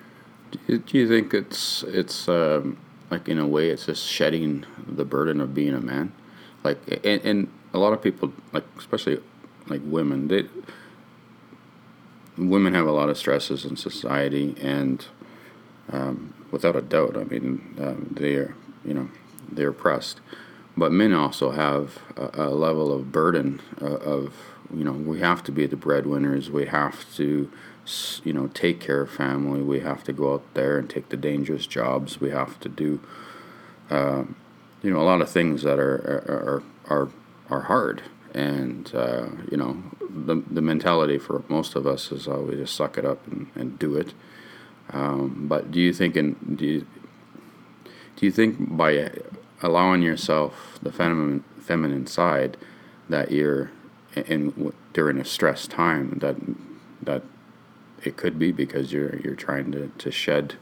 Do 0.51 0.59
you, 0.67 0.77
do 0.77 0.97
you 0.99 1.07
think 1.07 1.33
it's 1.33 1.81
it's 1.83 2.29
um, 2.29 2.77
like 3.09 3.27
in 3.27 3.39
a 3.39 3.47
way 3.47 3.69
it's 3.69 3.87
just 3.87 4.05
shedding 4.05 4.65
the 4.87 5.05
burden 5.05 5.41
of 5.41 5.55
being 5.55 5.73
a 5.73 5.81
man, 5.81 6.11
like 6.63 6.79
and, 7.03 7.21
and 7.23 7.47
a 7.73 7.77
lot 7.77 7.93
of 7.93 8.01
people 8.01 8.33
like 8.51 8.65
especially 8.77 9.19
like 9.67 9.81
women 9.83 10.27
they 10.27 10.45
women 12.37 12.73
have 12.73 12.87
a 12.87 12.91
lot 12.91 13.09
of 13.09 13.17
stresses 13.17 13.65
in 13.65 13.75
society 13.75 14.55
and 14.61 15.05
um, 15.91 16.33
without 16.51 16.75
a 16.75 16.81
doubt 16.81 17.17
I 17.17 17.23
mean 17.23 17.75
um, 17.79 18.07
they're 18.11 18.55
you 18.85 18.93
know 18.93 19.09
they're 19.51 19.69
oppressed 19.69 20.21
but 20.77 20.91
men 20.91 21.13
also 21.13 21.51
have 21.51 21.99
a, 22.15 22.45
a 22.45 22.49
level 22.49 22.93
of 22.93 23.11
burden 23.11 23.61
uh, 23.81 23.97
of 23.97 24.33
you 24.73 24.83
know 24.83 24.93
we 24.93 25.19
have 25.19 25.43
to 25.43 25.51
be 25.51 25.65
the 25.65 25.75
breadwinners 25.75 26.49
we 26.49 26.65
have 26.65 27.13
to 27.15 27.51
you 28.23 28.33
know, 28.33 28.47
take 28.47 28.79
care 28.79 29.01
of 29.01 29.11
family. 29.11 29.61
We 29.61 29.79
have 29.79 30.03
to 30.05 30.13
go 30.13 30.33
out 30.33 30.53
there 30.53 30.77
and 30.77 30.89
take 30.89 31.09
the 31.09 31.17
dangerous 31.17 31.65
jobs. 31.65 32.19
We 32.19 32.29
have 32.29 32.59
to 32.61 32.69
do, 32.69 32.99
uh, 33.89 34.23
you 34.83 34.91
know, 34.91 34.99
a 34.99 35.03
lot 35.03 35.21
of 35.21 35.29
things 35.29 35.63
that 35.63 35.79
are 35.79 35.95
are 35.95 36.63
are 36.89 36.97
are 36.97 37.09
hard. 37.49 38.03
And 38.33 38.91
uh, 38.93 39.27
you 39.49 39.57
know, 39.57 39.81
the 40.07 40.35
the 40.49 40.61
mentality 40.61 41.17
for 41.17 41.43
most 41.47 41.75
of 41.75 41.87
us 41.87 42.11
is, 42.11 42.27
we 42.27 42.55
just 42.55 42.75
suck 42.75 42.97
it 42.97 43.05
up 43.05 43.25
and, 43.27 43.47
and 43.55 43.79
do 43.79 43.95
it. 43.95 44.13
Um, 44.91 45.47
but 45.47 45.71
do 45.71 45.79
you 45.79 45.93
think 45.93 46.15
in 46.15 46.33
do 46.55 46.65
you, 46.65 46.87
do 48.15 48.25
you 48.25 48.31
think 48.31 48.77
by 48.77 49.11
allowing 49.61 50.01
yourself 50.01 50.79
the 50.81 50.91
feminine 50.91 51.43
feminine 51.59 52.07
side 52.07 52.57
that 53.09 53.31
you're 53.31 53.71
in 54.15 54.73
during 54.93 55.19
a 55.19 55.25
stress 55.25 55.67
time 55.67 56.17
that 56.19 56.35
that 57.01 57.23
it 58.03 58.17
could 58.17 58.39
be 58.39 58.51
because 58.51 58.91
you're 58.91 59.17
you're 59.17 59.35
trying 59.35 59.71
to, 59.71 59.91
to 59.97 60.11
shed 60.11 60.55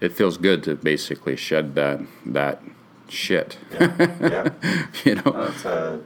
it 0.00 0.12
feels 0.12 0.36
good 0.36 0.62
to 0.62 0.74
basically 0.74 1.36
shed 1.36 1.74
that 1.74 2.00
that 2.24 2.62
shit. 3.10 3.58
Yeah, 3.72 4.12
yeah. 4.20 4.86
you 5.04 5.14
know. 5.16 5.32
that's 5.32 5.64
a 5.64 6.00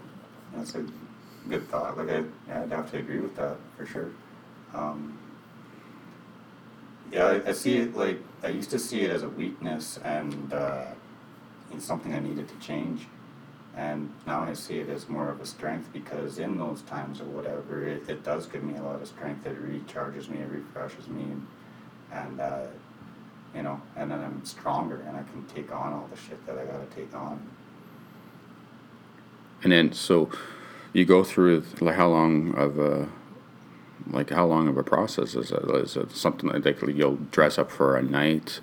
that's 0.55 0.75
a 0.75 0.85
good 1.49 1.69
thought. 1.69 1.97
Like 1.97 2.11
I, 2.11 2.25
yeah, 2.49 2.63
I'd 2.63 2.73
have 2.73 2.91
to 2.93 2.99
agree 2.99 3.21
with 3.21 3.37
that 3.37 3.57
for 3.77 3.87
sure. 3.87 4.11
Um, 4.75 5.19
yeah, 7.13 7.27
I, 7.27 7.51
I, 7.51 7.53
see 7.53 7.77
it 7.77 7.97
like 7.97 8.19
I 8.43 8.49
used 8.49 8.71
to 8.71 8.79
see 8.79 9.03
it 9.03 9.11
as 9.11 9.23
a 9.23 9.29
weakness 9.29 10.01
and 10.03 10.53
uh, 10.53 10.87
something 11.79 12.15
I 12.15 12.19
needed 12.19 12.49
to 12.49 12.57
change. 12.57 13.07
And 13.77 14.13
now 14.27 14.43
I 14.43 14.53
see 14.53 14.79
it 14.79 14.89
as 14.89 15.09
more 15.09 15.29
of 15.29 15.41
a 15.41 15.47
strength 15.47 15.93
because 15.93 16.39
in 16.39 16.59
those 16.59 16.83
times 16.83 17.21
or 17.21 17.25
whatever, 17.25 17.85
it, 17.85 18.09
it 18.09 18.23
does 18.23 18.47
give 18.47 18.63
me 18.63 18.77
a 18.77 18.83
lot 18.83 19.03
of 19.03 19.09
strength. 19.09 19.47
It 19.47 19.61
recharges 19.61 20.29
me, 20.29 20.39
it 20.39 20.49
refreshes 20.49 21.09
me, 21.09 21.23
and, 21.23 21.47
and 22.13 22.41
uh, 22.41 22.67
you 23.55 23.63
know, 23.63 23.81
and 23.97 24.11
then 24.11 24.21
I'm 24.21 24.45
stronger 24.45 25.03
and 25.07 25.17
I 25.17 25.23
can 25.23 25.45
take 25.55 25.75
on 25.75 25.93
all 25.93 26.09
the 26.13 26.17
shit 26.17 26.45
that 26.47 26.59
I 26.59 26.65
got 26.65 26.91
to 26.91 26.97
take 26.97 27.15
on. 27.15 27.41
And 29.63 29.73
then, 29.73 29.93
so 29.93 30.31
you 30.93 31.05
go 31.05 31.25
through 31.25 31.65
like 31.81 31.97
how 31.97 32.09
long 32.09 32.55
of 32.55 32.79
a 32.79 33.09
like 34.11 34.31
how 34.31 34.47
long 34.47 34.69
of 34.69 34.77
a 34.77 34.83
process 34.83 35.35
is 35.35 35.51
it? 35.51 35.63
Is 35.71 35.97
it 35.97 36.11
something 36.13 36.51
like 36.51 36.83
you'll 36.89 37.17
dress 37.31 37.59
up 37.59 37.71
for 37.71 37.97
a 37.97 38.03
night? 38.03 38.61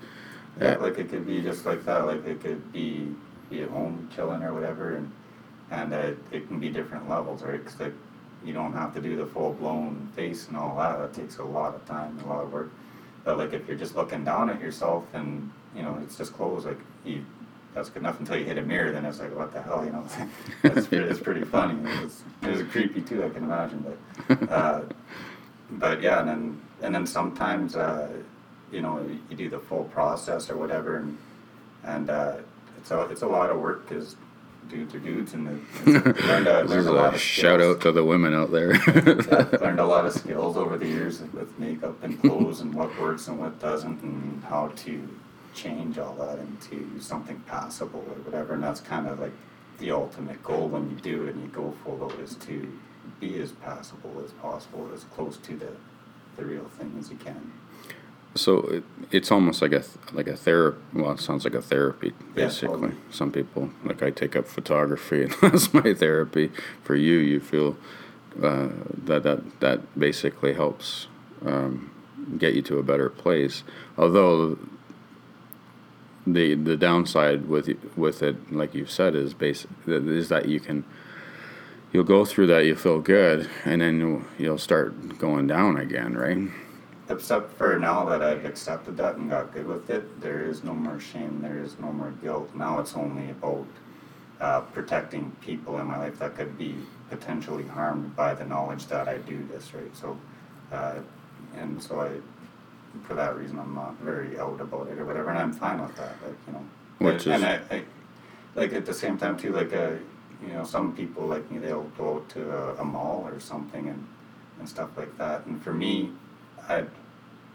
Yeah, 0.60 0.76
like 0.78 0.98
it 1.00 1.10
could 1.10 1.26
be 1.26 1.42
just 1.42 1.66
like 1.66 1.86
that. 1.86 2.06
Like 2.06 2.26
it 2.26 2.42
could 2.42 2.72
be 2.72 3.14
be 3.50 3.64
at 3.64 3.70
home 3.70 4.10
chilling 4.16 4.44
or 4.44 4.54
whatever, 4.54 4.96
and 4.96 5.12
and 5.72 5.94
uh, 5.94 6.12
it 6.32 6.48
can 6.48 6.60
be 6.60 6.70
different 6.70 7.10
levels, 7.10 7.42
right? 7.42 7.64
Because 7.64 7.80
like 7.80 7.94
you 8.44 8.54
don't 8.54 8.74
have 8.74 8.94
to 8.96 9.02
do 9.02 9.16
the 9.16 9.26
full 9.26 9.54
blown 9.54 10.12
face 10.16 10.48
and 10.48 10.58
all 10.58 10.76
that. 10.78 11.00
That 11.00 11.14
takes 11.14 11.38
a 11.38 11.44
lot 11.44 11.74
of 11.74 11.86
time, 11.86 12.18
and 12.18 12.26
a 12.26 12.30
lot 12.30 12.44
of 12.44 12.54
work. 12.54 12.72
But 13.24 13.38
like 13.38 13.54
if 13.54 13.68
you're 13.68 13.78
just 13.78 13.96
looking 13.96 14.24
down 14.24 14.50
at 14.50 14.60
yourself 14.60 15.06
and 15.14 15.52
you 15.76 15.84
know 15.84 16.00
it's 16.04 16.18
just 16.18 16.34
clothes, 16.34 16.66
like 16.66 16.80
you, 17.06 17.26
that's 17.74 17.90
good 17.90 18.00
enough 18.00 18.20
until 18.20 18.38
you 18.38 18.46
hit 18.46 18.58
a 18.58 18.62
mirror. 18.62 18.92
Then 18.92 19.06
it's 19.06 19.20
like 19.20 19.36
what 19.36 19.54
the 19.54 19.62
hell, 19.62 19.86
you 19.86 19.92
know? 19.92 20.06
it's, 20.64 20.88
pretty, 20.88 21.06
it's 21.06 21.20
pretty 21.20 21.44
funny. 21.44 21.80
It 21.90 22.04
was, 22.04 22.24
it 22.42 22.50
was 22.50 22.64
creepy 22.72 23.02
too, 23.02 23.24
I 23.24 23.30
can 23.30 23.44
imagine. 23.44 23.98
But 24.28 24.52
uh, 24.52 24.82
but 25.72 26.02
yeah, 26.02 26.20
and 26.20 26.30
then 26.30 26.62
and 26.82 26.96
then 26.96 27.06
sometimes 27.06 27.76
uh, 27.76 28.10
you 28.72 28.82
know 28.82 29.08
you 29.30 29.36
do 29.36 29.50
the 29.50 29.60
full 29.60 29.86
process 29.86 30.50
or 30.50 30.58
whatever, 30.58 30.98
and 30.98 31.18
and 31.84 32.10
uh, 32.10 32.38
it's 32.78 32.92
a 32.92 33.02
it's 33.04 33.22
a 33.22 33.28
lot 33.28 33.50
of 33.50 33.60
work 33.60 33.88
because 33.88 34.16
dudes 34.70 34.96
are 34.96 35.00
dudes, 35.00 35.34
and 35.34 35.46
learned, 35.46 36.48
uh, 36.48 36.62
learned 36.62 36.88
a, 36.88 36.92
lot 36.92 37.14
of 37.14 37.22
shout 37.22 37.62
out 37.62 37.82
to 37.82 37.92
the 37.92 38.04
women 38.04 38.34
out 38.34 38.52
there. 38.52 38.74
learned 39.60 39.80
a 39.80 39.86
lot 39.86 40.06
of 40.06 40.14
skills 40.22 40.58
over 40.58 40.78
the 40.78 40.88
years 40.88 41.22
with 41.34 41.58
makeup 41.60 42.02
and 42.04 42.20
clothes 42.22 42.62
and 42.62 42.74
what 42.74 42.98
works 43.00 43.28
and 43.28 43.40
what 43.40 43.60
doesn't, 43.60 44.02
and 44.02 44.44
how 44.44 44.68
to 44.78 45.08
change 45.54 45.98
all 45.98 46.14
that 46.16 46.40
into 46.40 47.00
something 47.00 47.40
passable 47.48 48.00
or 48.00 48.22
whatever. 48.24 48.54
And 48.54 48.64
that's 48.64 48.82
kind 48.82 49.08
of 49.08 49.20
like 49.20 49.34
the 49.80 49.92
ultimate 49.92 50.42
goal 50.44 50.70
when 50.70 50.90
you 50.90 50.96
do 50.98 51.26
it 51.28 51.36
and 51.36 51.44
you 51.44 51.50
go 51.50 51.74
for 51.84 52.06
out 52.06 52.20
is 52.20 52.36
to 52.36 52.80
be 53.20 53.40
as 53.42 53.52
passable 53.52 54.22
as 54.24 54.32
possible, 54.34 54.90
as 54.94 55.04
close 55.06 55.38
to 55.38 55.56
the 55.56 55.72
the 56.38 56.46
real 56.46 56.70
thing 56.78 56.96
as 56.98 57.10
you 57.10 57.18
can. 57.18 57.52
So 58.36 58.60
it, 58.60 58.84
it's 59.12 59.32
almost 59.32 59.62
like 59.62 59.74
a 59.74 59.84
like 60.14 60.28
a 60.28 60.38
therapy. 60.38 60.80
Well, 60.94 61.12
it 61.12 61.20
sounds 61.20 61.44
like 61.44 61.54
a 61.54 61.62
therapy, 61.62 62.14
basically. 62.34 62.90
Yeah, 62.90 62.96
Some 63.12 63.32
people 63.32 63.72
like 63.84 64.02
I 64.02 64.10
take 64.10 64.36
up 64.36 64.48
photography, 64.48 65.24
and 65.26 65.34
that's 65.42 65.74
my 65.74 65.94
therapy. 65.94 66.52
For 66.84 66.96
you, 66.96 67.18
you 67.18 67.40
feel 67.40 67.78
uh, 68.42 68.70
that 69.06 69.24
that 69.24 69.60
that 69.60 70.00
basically 70.00 70.54
helps 70.54 71.08
um, 71.46 71.92
get 72.38 72.54
you 72.54 72.62
to 72.64 72.78
a 72.78 72.84
better 72.84 73.10
place. 73.10 73.64
Although 73.98 74.58
the 76.26 76.56
the 76.56 76.78
downside 76.78 77.50
with 77.50 77.70
with 77.98 78.24
it, 78.24 78.54
like 78.54 78.74
you've 78.74 78.92
said, 78.92 79.16
is 79.16 79.34
basic 79.34 79.70
is 79.88 80.30
that 80.30 80.48
you 80.48 80.62
can 80.62 80.86
you'll 81.92 82.04
go 82.04 82.26
through 82.26 82.48
that, 82.48 82.66
you 82.66 82.76
feel 82.76 83.00
good, 83.00 83.50
and 83.66 83.82
then 83.82 84.00
you'll, 84.00 84.24
you'll 84.38 84.58
start 84.58 85.18
going 85.18 85.48
down 85.48 85.78
again, 85.78 86.14
right? 86.14 86.38
Except 87.12 87.52
for 87.58 87.78
now 87.78 88.06
that 88.06 88.22
I've 88.22 88.46
accepted 88.46 88.98
that 88.98 89.16
and 89.18 89.30
got 89.30 89.54
good 89.54 89.68
with 89.68 89.90
it, 89.90 90.22
there 90.22 90.44
is 90.46 90.64
no 90.64 90.74
more 90.74 91.00
shame, 91.00 91.40
there 91.42 91.60
is 91.60 91.78
no 91.80 91.92
more 91.92 92.12
guilt. 92.22 92.56
Now 92.56 92.80
it's 92.80 92.96
only 92.96 93.30
about 93.30 93.68
uh, 94.40 94.62
protecting 94.62 95.36
people 95.42 95.80
in 95.80 95.86
my 95.88 95.98
life 95.98 96.18
that 96.20 96.36
could 96.36 96.58
be 96.58 96.76
potentially 97.10 97.68
harmed 97.68 98.16
by 98.16 98.34
the 98.34 98.46
knowledge 98.46 98.88
that 98.88 99.08
I 99.08 99.18
do 99.18 99.46
this, 99.52 99.74
right? 99.74 99.96
So, 99.96 100.18
uh, 100.72 100.96
and 101.58 101.82
so 101.82 102.02
I, 102.02 102.10
for 103.06 103.14
that 103.14 103.36
reason, 103.36 103.60
I'm 103.60 103.76
not 103.76 103.96
very 104.00 104.40
out 104.40 104.60
about 104.60 104.88
it 104.88 104.98
or 104.98 105.06
whatever, 105.06 105.30
and 105.30 105.38
I'm 105.38 105.54
fine 105.54 105.82
with 105.82 105.96
that, 105.98 106.16
like, 106.26 106.36
you 106.48 106.54
know. 106.54 106.66
Which 107.00 107.28
and, 107.28 107.44
is... 107.44 107.44
I, 107.44 107.76
I, 107.76 107.84
like 108.56 108.74
at 108.74 108.86
the 108.86 108.94
same 108.94 109.18
time 109.18 109.38
too, 109.38 109.54
like, 109.54 109.74
uh, 109.74 109.92
you 110.46 110.54
know, 110.54 110.64
some 110.64 110.96
people 110.96 111.28
like 111.28 111.50
me, 111.52 111.60
they'll 111.60 111.92
go 111.98 112.24
to 112.30 112.52
a, 112.52 112.76
a 112.78 112.86
mall 112.86 113.28
or 113.32 113.40
something 113.40 113.88
and, 113.88 114.08
and 114.60 114.68
stuff 114.68 114.90
like 114.98 115.18
that. 115.18 115.46
And 115.46 115.62
for 115.62 115.74
me, 115.74 116.12
I, 116.68 116.84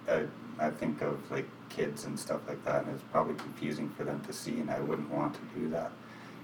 I, 0.08 0.24
I 0.58 0.70
think 0.70 1.02
of 1.02 1.30
like 1.30 1.48
kids 1.68 2.04
and 2.04 2.18
stuff 2.18 2.40
like 2.48 2.64
that, 2.64 2.84
and 2.84 2.94
it's 2.94 3.04
probably 3.12 3.34
confusing 3.34 3.90
for 3.90 4.04
them 4.04 4.20
to 4.26 4.32
see, 4.32 4.60
and 4.60 4.70
I 4.70 4.80
wouldn't 4.80 5.10
want 5.10 5.34
to 5.34 5.60
do 5.60 5.68
that, 5.70 5.90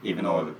even 0.02 0.24
though 0.24 0.54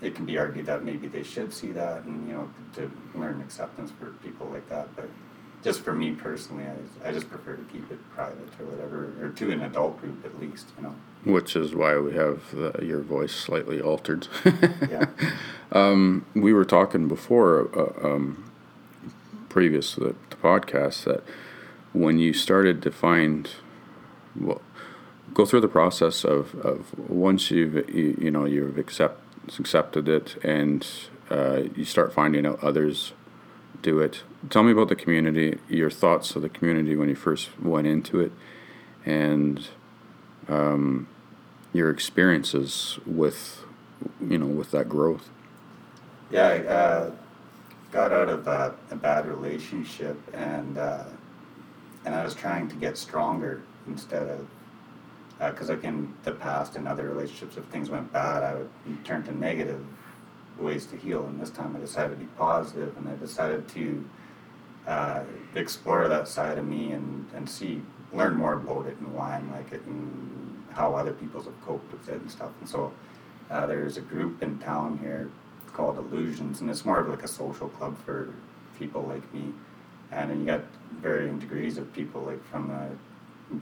it 0.00 0.14
can 0.14 0.24
be 0.24 0.38
argued 0.38 0.66
that 0.66 0.84
maybe 0.84 1.08
they 1.08 1.22
should 1.22 1.52
see 1.52 1.72
that, 1.72 2.04
and 2.04 2.26
you 2.26 2.34
know, 2.34 2.50
to 2.74 2.90
learn 3.14 3.40
acceptance 3.40 3.90
for 3.98 4.06
people 4.24 4.46
like 4.46 4.68
that. 4.68 4.94
But 4.96 5.08
just 5.62 5.82
for 5.82 5.92
me 5.92 6.12
personally, 6.12 6.64
I, 6.64 7.08
I 7.08 7.12
just 7.12 7.28
prefer 7.28 7.56
to 7.56 7.64
keep 7.64 7.90
it 7.90 7.98
private 8.14 8.48
or 8.58 8.66
whatever, 8.66 9.12
or 9.20 9.30
to 9.30 9.50
an 9.50 9.62
adult 9.62 10.00
group 10.00 10.24
at 10.24 10.40
least, 10.40 10.68
you 10.76 10.84
know. 10.84 10.94
Which 11.24 11.54
is 11.54 11.74
why 11.74 11.98
we 11.98 12.14
have 12.14 12.50
the, 12.50 12.82
your 12.82 13.00
voice 13.00 13.32
slightly 13.34 13.80
altered. 13.80 14.28
Yeah. 14.44 15.06
Um, 15.72 16.26
we 16.34 16.52
were 16.52 16.64
talking 16.64 17.06
before, 17.06 17.70
uh, 17.78 18.04
um, 18.04 18.50
previous 19.48 19.94
to 19.94 20.00
the, 20.00 20.14
the 20.30 20.36
podcast, 20.36 21.04
that 21.04 21.22
when 21.92 22.18
you 22.18 22.32
started 22.32 22.82
to 22.82 22.90
find, 22.90 23.50
well, 24.38 24.60
go 25.34 25.44
through 25.44 25.60
the 25.60 25.68
process 25.68 26.24
of, 26.24 26.54
of 26.56 26.98
once 26.98 27.50
you've 27.50 27.88
you, 27.88 28.16
you 28.20 28.30
know 28.30 28.44
you've 28.44 28.78
accept, 28.78 29.20
accepted 29.58 30.08
it 30.08 30.36
and 30.44 30.86
uh, 31.30 31.62
you 31.74 31.84
start 31.84 32.12
finding 32.12 32.46
out 32.46 32.62
others 32.62 33.12
do 33.82 34.00
it. 34.00 34.22
Tell 34.50 34.62
me 34.62 34.72
about 34.72 34.88
the 34.88 34.96
community, 34.96 35.58
your 35.68 35.90
thoughts 35.90 36.36
of 36.36 36.42
the 36.42 36.48
community 36.48 36.96
when 36.96 37.08
you 37.08 37.14
first 37.14 37.58
went 37.60 37.86
into 37.86 38.20
it, 38.20 38.32
and 39.04 39.68
um, 40.48 41.08
your 41.72 41.90
experiences 41.90 42.98
with 43.06 43.64
you 44.20 44.38
know 44.38 44.46
with 44.46 44.70
that 44.72 44.88
growth. 44.88 45.28
Yeah, 46.30 46.46
I 46.46 46.58
uh, 46.58 47.12
got 47.90 48.12
out 48.12 48.28
of 48.28 48.46
a 48.46 48.74
bad 48.96 49.26
relationship, 49.26 50.18
and 50.34 50.78
uh, 50.78 51.04
and 52.04 52.14
I 52.14 52.24
was 52.24 52.34
trying 52.34 52.68
to 52.68 52.76
get 52.76 52.96
stronger 52.96 53.62
instead 53.86 54.28
of 54.28 54.46
because 55.38 55.70
like 55.70 55.84
in 55.84 56.12
the 56.24 56.32
past 56.32 56.76
in 56.76 56.86
other 56.86 57.08
relationships, 57.08 57.56
if 57.56 57.64
things 57.66 57.88
went 57.88 58.12
bad, 58.12 58.42
I 58.42 58.54
would 58.54 59.04
turn 59.04 59.22
to 59.24 59.36
negative 59.36 59.82
ways 60.58 60.84
to 60.86 60.96
heal. 60.96 61.24
And 61.26 61.40
this 61.40 61.50
time, 61.50 61.74
I 61.74 61.80
decided 61.80 62.10
to 62.10 62.16
be 62.16 62.26
positive, 62.36 62.94
and 62.98 63.08
I 63.08 63.14
decided 63.16 63.66
to 63.68 64.04
uh, 64.86 65.22
explore 65.54 66.08
that 66.08 66.28
side 66.28 66.58
of 66.58 66.66
me 66.66 66.92
and 66.92 67.26
and 67.34 67.48
see, 67.48 67.82
learn 68.12 68.36
more 68.36 68.54
about 68.54 68.86
it 68.86 68.98
and 68.98 69.14
why 69.14 69.36
I'm 69.36 69.50
like 69.52 69.72
it 69.72 69.82
and 69.86 70.62
how 70.72 70.94
other 70.94 71.12
people 71.12 71.42
have 71.42 71.60
coped 71.62 71.90
with 71.92 72.08
it 72.08 72.20
and 72.20 72.30
stuff. 72.30 72.50
And 72.60 72.68
so 72.68 72.92
uh, 73.50 73.66
there's 73.66 73.96
a 73.96 74.02
group 74.02 74.42
in 74.42 74.58
town 74.58 74.98
here 74.98 75.30
called 75.72 75.98
Illusions, 75.98 76.60
and 76.60 76.70
it's 76.70 76.84
more 76.84 77.00
of 77.00 77.08
like 77.08 77.22
a 77.22 77.28
social 77.28 77.68
club 77.68 77.96
for 78.04 78.34
people 78.78 79.02
like 79.02 79.32
me. 79.32 79.52
And 80.12 80.30
then 80.30 80.40
you 80.40 80.46
got 80.46 80.62
varying 81.00 81.38
degrees 81.38 81.78
of 81.78 81.92
people, 81.92 82.22
like 82.22 82.44
from 82.50 82.70
a 82.70 82.90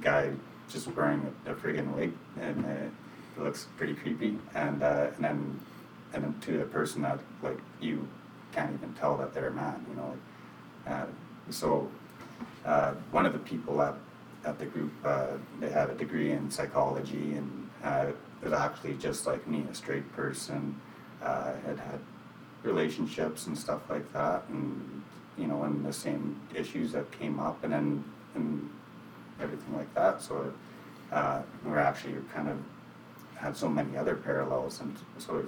guy 0.03 0.33
just 0.69 0.87
wearing 0.89 1.35
a, 1.47 1.53
a 1.53 1.55
friggin' 1.55 1.95
wig, 1.95 2.13
and 2.41 2.65
uh, 2.65 2.69
it 2.69 3.43
looks 3.43 3.67
pretty 3.77 3.95
creepy, 3.95 4.39
and 4.55 4.83
uh, 4.83 5.09
and 5.15 5.25
then 5.25 5.61
and 6.13 6.25
then 6.25 6.35
to 6.41 6.63
a 6.63 6.65
person 6.67 7.03
that 7.03 7.19
like 7.43 7.59
you 7.81 8.07
can't 8.53 8.73
even 8.75 8.93
tell 8.95 9.17
that 9.17 9.35
they're 9.35 9.49
a 9.49 9.53
man, 9.53 9.85
you 9.89 9.97
know. 9.97 10.15
Like, 10.87 10.95
uh, 10.95 11.07
so 11.51 11.91
uh, 12.65 12.93
one 13.11 13.27
of 13.27 13.33
the 13.33 13.39
people 13.39 13.81
at 13.83 13.95
at 14.45 14.59
the 14.59 14.67
group, 14.67 14.93
uh, 15.05 15.29
they 15.61 15.71
had 15.71 15.91
a 15.91 15.95
degree 15.95 16.31
in 16.33 16.51
psychology, 16.51 17.35
and 17.35 17.71
uh, 17.83 18.07
was 18.43 18.53
actually 18.53 18.95
just 18.95 19.27
like 19.27 19.47
me, 19.47 19.65
a 19.71 19.75
straight 19.75 20.11
person, 20.13 20.81
had 21.21 21.79
had 21.79 22.01
relationships 22.63 23.47
and 23.47 23.57
stuff 23.59 23.83
like 23.91 24.11
that, 24.13 24.45
and 24.49 25.03
you 25.39 25.47
know, 25.47 25.63
and 25.63 25.85
the 25.85 25.93
same 25.93 26.41
issues 26.55 26.93
that 26.93 27.11
came 27.13 27.39
up, 27.39 27.63
and 27.65 27.73
then 27.73 28.05
and 28.35 28.69
everything 29.41 29.77
like 29.77 29.93
that. 29.95 30.21
So 30.21 30.53
uh, 31.13 31.43
we're 31.65 31.79
actually 31.79 32.17
kind 32.35 32.49
of 32.49 32.59
had 33.37 33.57
so 33.57 33.69
many 33.69 33.97
other 33.97 34.15
parallels, 34.17 34.81
and 34.81 34.97
so 35.19 35.45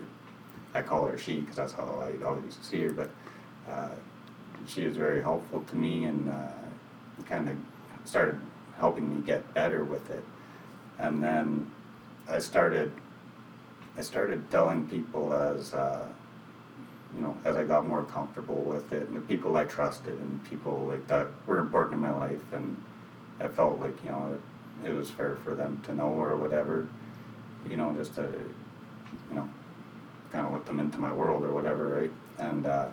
I 0.75 0.83
call 0.83 1.07
her 1.07 1.19
she 1.19 1.41
because 1.41 1.57
that's 1.57 1.73
how 1.73 2.05
I 2.07 2.25
always 2.25 2.59
see 2.63 2.83
her. 2.83 2.93
But 2.93 3.11
uh, 3.69 3.91
she 4.67 4.87
was 4.87 4.97
very 4.97 5.23
helpful 5.23 5.63
to 5.63 5.77
me 5.77 6.05
and 6.05 6.29
uh, 6.29 7.25
kind 7.25 7.49
of 7.49 7.57
started 8.05 8.41
helping 8.79 9.15
me 9.15 9.23
get 9.23 9.53
better 9.55 9.85
with 9.85 10.11
it. 10.11 10.25
And 10.99 11.23
then 11.23 11.71
I 12.29 12.39
started 12.39 12.93
I 13.97 14.03
started 14.03 14.51
telling 14.51 14.87
people 14.89 15.33
as 15.35 15.75
uh, 15.75 16.07
you 17.15 17.23
know 17.23 17.37
as 17.45 17.57
I 17.57 17.65
got 17.65 17.87
more 17.87 18.05
comfortable 18.05 18.63
with 18.63 18.93
it, 18.93 19.09
and 19.09 19.17
the 19.17 19.21
people 19.21 19.57
I 19.57 19.65
trusted 19.65 20.19
and 20.19 20.45
people 20.49 20.87
like 20.89 21.07
that 21.09 21.29
were 21.47 21.59
important 21.59 21.95
in 21.95 22.01
my 22.01 22.17
life, 22.17 22.53
and 22.53 22.77
I 23.41 23.49
felt 23.49 23.81
like 23.81 24.03
you 24.05 24.11
know 24.11 24.39
it, 24.85 24.89
it 24.91 24.95
was 24.95 25.11
fair 25.11 25.37
for 25.45 25.55
them 25.55 25.81
to 25.87 25.95
know 25.95 26.09
or 26.09 26.37
whatever, 26.37 26.89
you 27.69 27.77
know, 27.77 27.93
just 27.93 28.15
to 28.17 28.23
you 28.23 29.37
know 29.37 29.49
kind 30.33 30.47
of 30.47 30.53
let 30.53 30.67
them 30.67 30.81
into 30.81 30.99
my 30.99 31.13
world 31.13 31.45
or 31.45 31.53
whatever, 31.53 31.89
right? 31.89 32.13
And 32.39 32.67
uh, 32.67 32.89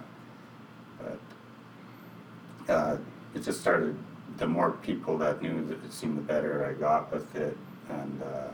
but 2.67 2.73
uh, 2.73 2.97
it 3.35 3.43
just 3.43 3.61
started. 3.61 3.97
The 4.37 4.47
more 4.47 4.71
people 4.71 5.17
that 5.19 5.41
knew 5.41 5.65
that 5.65 5.83
it 5.83 5.91
seemed, 5.91 6.17
the 6.17 6.21
better 6.21 6.65
I 6.65 6.73
got 6.79 7.11
with 7.11 7.35
it, 7.35 7.57
and 7.89 8.21
uh, 8.21 8.49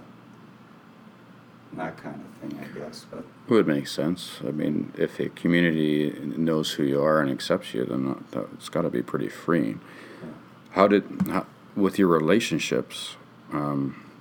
that 1.78 1.98
kind 1.98 2.22
of 2.22 2.50
thing, 2.50 2.60
I 2.60 2.78
guess. 2.78 3.06
But 3.10 3.26
It 3.48 3.54
would 3.54 3.68
make 3.68 3.88
sense. 3.88 4.40
I 4.46 4.52
mean, 4.52 4.94
if 4.98 5.20
a 5.20 5.30
community 5.30 6.12
knows 6.38 6.72
who 6.72 6.84
you 6.84 7.02
are 7.02 7.22
and 7.22 7.32
accepts 7.32 7.74
you, 7.74 7.86
then 7.86 8.06
that, 8.06 8.32
that, 8.32 8.48
it's 8.54 8.70
got 8.70 8.84
to 8.84 8.90
be 8.90 9.02
pretty 9.02 9.30
freeing. 9.30 9.82
yeah. 10.22 10.30
How 10.72 10.88
did, 10.88 11.04
how, 11.28 11.46
with 11.76 11.98
your 11.98 12.08
relationships, 12.08 13.16
um, 13.52 14.12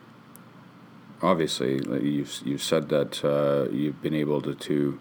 obviously, 1.20 1.80
you've, 2.02 2.40
you've 2.44 2.62
said 2.62 2.88
that 2.88 3.24
uh, 3.24 3.70
you've 3.70 4.00
been 4.02 4.14
able 4.14 4.40
to, 4.42 4.54
to 4.54 4.98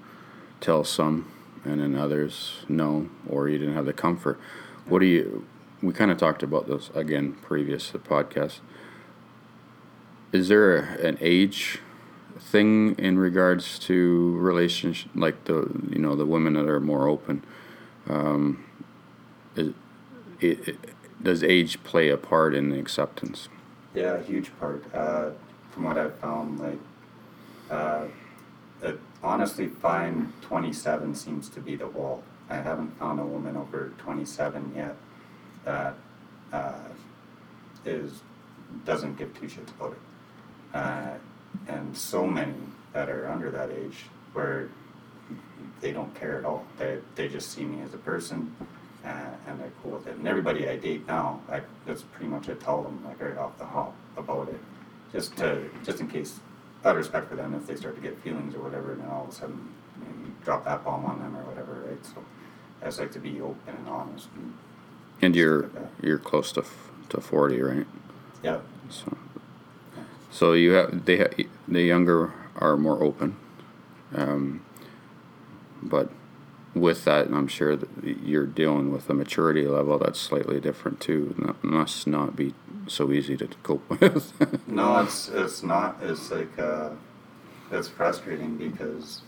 tell 0.59 0.83
some 0.83 1.31
and 1.63 1.79
then 1.79 1.95
others 1.95 2.65
no, 2.67 3.09
or 3.27 3.47
you 3.47 3.57
didn't 3.57 3.75
have 3.75 3.85
the 3.85 3.93
comfort. 3.93 4.39
What 4.85 4.99
do 4.99 5.05
you, 5.05 5.45
we 5.81 5.93
kind 5.93 6.11
of 6.11 6.17
talked 6.17 6.43
about 6.43 6.67
this 6.67 6.89
again 6.95 7.33
previous 7.41 7.87
to 7.87 7.93
the 7.93 7.99
podcast. 7.99 8.59
Is 10.31 10.47
there 10.47 10.77
an 10.77 11.17
age 11.21 11.79
thing 12.41 12.95
in 12.97 13.17
regards 13.17 13.79
to 13.79 14.35
relationship, 14.37 15.11
like 15.15 15.45
the 15.45 15.69
you 15.89 15.99
know 15.99 16.15
the 16.15 16.25
women 16.25 16.53
that 16.53 16.67
are 16.67 16.79
more 16.79 17.07
open? 17.07 17.43
Um, 18.09 18.65
is, 19.55 19.73
it, 20.39 20.67
it, 20.67 20.77
does 21.23 21.43
age 21.43 21.83
play 21.83 22.09
a 22.09 22.17
part 22.17 22.55
in 22.55 22.73
acceptance? 22.73 23.47
Yeah, 23.93 24.15
a 24.15 24.23
huge 24.23 24.51
part. 24.59 24.83
Uh, 24.93 25.31
from 25.69 25.83
what 25.83 25.97
I've 25.97 26.15
found, 26.15 26.59
like, 26.59 26.79
uh, 27.69 28.05
it, 28.81 28.99
honestly, 29.21 29.67
fine 29.67 30.33
27 30.41 31.15
seems 31.15 31.47
to 31.49 31.59
be 31.59 31.75
the 31.75 31.87
wall. 31.87 32.23
I 32.49 32.55
haven't 32.55 32.97
found 32.97 33.19
a 33.19 33.23
woman 33.23 33.55
over 33.55 33.93
27 33.99 34.73
yet 34.75 34.95
that 35.63 35.95
uh, 36.51 36.89
is 37.85 38.21
doesn't 38.85 39.17
give 39.17 39.37
two 39.39 39.47
shits 39.47 39.69
about 39.69 39.93
it. 39.93 41.21
And 41.71 41.95
so 41.97 42.25
many 42.27 42.53
that 42.93 43.09
are 43.09 43.29
under 43.29 43.49
that 43.51 43.69
age 43.71 44.05
where 44.33 44.67
they 45.79 45.91
don't 45.91 46.13
care 46.15 46.37
at 46.37 46.45
all. 46.45 46.65
They, 46.77 46.99
they 47.15 47.27
just 47.27 47.51
see 47.51 47.63
me 47.63 47.81
as 47.81 47.93
a 47.93 47.97
person 47.97 48.53
uh, 49.05 49.07
and 49.47 49.59
they're 49.59 49.71
cool 49.81 49.93
with 49.93 50.07
it. 50.07 50.15
And 50.17 50.27
everybody 50.27 50.67
I 50.67 50.77
date 50.77 51.07
now, 51.07 51.39
I, 51.49 51.61
that's 51.85 52.03
pretty 52.03 52.27
much 52.27 52.49
I 52.49 52.53
tell 52.55 52.83
them 52.83 53.03
like 53.05 53.21
right 53.21 53.37
off 53.37 53.57
the 53.57 53.65
hop 53.65 53.95
about 54.17 54.49
it, 54.49 54.59
just 55.11 55.35
to 55.37 55.69
just 55.83 55.99
in 56.01 56.07
case, 56.07 56.39
out 56.83 56.91
of 56.91 56.97
respect 56.97 57.29
for 57.29 57.35
them 57.35 57.53
if 57.55 57.65
they 57.67 57.75
start 57.75 57.95
to 57.95 58.01
get 58.01 58.17
feelings 58.21 58.53
or 58.55 58.59
whatever, 58.59 58.91
and 58.93 59.01
then 59.01 59.09
all 59.09 59.23
of 59.23 59.29
a 59.29 59.31
sudden 59.31 59.69
you, 59.99 60.05
know, 60.05 60.27
you 60.27 60.33
drop 60.43 60.65
that 60.65 60.83
bomb 60.83 61.05
on 61.05 61.19
them 61.19 61.35
or 61.37 61.43
whatever, 61.43 61.73
right? 61.87 62.05
So 62.05 62.23
I 62.81 62.85
just 62.85 62.99
like 62.99 63.11
to 63.13 63.19
be 63.19 63.39
open 63.41 63.75
and 63.75 63.87
honest. 63.87 64.27
And, 64.35 64.53
And 65.21 65.35
you're 65.35 65.63
like 65.63 65.73
you're 66.03 66.17
close 66.19 66.51
to 66.53 66.61
f- 66.61 66.91
to 67.09 67.21
forty, 67.21 67.61
right? 67.61 67.87
yeah, 68.43 68.59
So, 68.89 69.15
so 70.31 70.53
you 70.53 70.71
have 70.71 71.05
they 71.05 71.47
the 71.67 71.81
younger 71.81 72.33
are 72.55 72.77
more 72.77 73.03
open, 73.03 73.35
um, 74.15 74.65
but 75.83 76.09
with 76.73 77.03
that, 77.03 77.27
I'm 77.27 77.47
sure 77.47 77.75
that 77.75 77.89
you're 78.03 78.45
dealing 78.45 78.91
with 78.91 79.09
a 79.09 79.13
maturity 79.13 79.67
level 79.67 79.99
that's 79.99 80.19
slightly 80.19 80.59
different 80.59 81.01
too. 81.01 81.35
Not, 81.37 81.63
must 81.63 82.07
not 82.07 82.35
be 82.35 82.53
so 82.87 83.11
easy 83.11 83.35
to 83.37 83.47
cope 83.63 83.89
with. 84.01 84.33
No, 84.67 84.99
it's 84.99 85.29
it's 85.29 85.63
not. 85.63 85.97
It's 86.01 86.31
like 86.31 86.57
uh, 86.57 86.91
it's 87.71 87.89
frustrating 87.89 88.57
because 88.57 89.21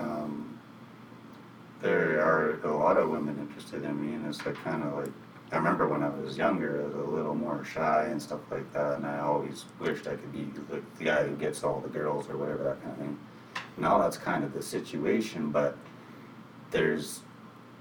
um, 0.00 0.58
there 1.82 2.20
are 2.24 2.60
a 2.64 2.74
lot 2.74 2.96
of 2.96 3.10
women 3.10 3.38
interested 3.38 3.84
in 3.84 4.00
me, 4.06 4.14
and 4.14 4.26
it's 4.26 4.44
like 4.46 4.56
kind 4.56 4.82
of 4.82 4.94
like 4.94 5.12
I 5.52 5.56
remember 5.56 5.86
when 5.86 6.02
I 6.02 6.08
was 6.08 6.36
younger, 6.36 6.82
I 6.82 6.86
was 6.86 6.94
a 6.94 7.10
little 7.10 7.34
more 7.34 7.64
shy 7.64 8.06
and 8.10 8.20
stuff 8.20 8.40
like 8.50 8.72
that, 8.72 8.96
and 8.96 9.06
I 9.06 9.20
always 9.20 9.64
wished 9.78 10.06
I 10.08 10.16
could 10.16 10.32
be 10.32 10.48
like 10.70 10.98
the 10.98 11.04
guy 11.04 11.24
who 11.24 11.36
gets 11.36 11.62
all 11.62 11.80
the 11.80 11.88
girls 11.88 12.28
or 12.28 12.36
whatever 12.36 12.64
that 12.64 12.82
kind 12.82 12.92
of 12.92 12.98
thing. 12.98 13.18
Now 13.76 13.98
that's 13.98 14.16
kind 14.16 14.42
of 14.42 14.52
the 14.52 14.62
situation, 14.62 15.50
but 15.50 15.76
there's 16.70 17.20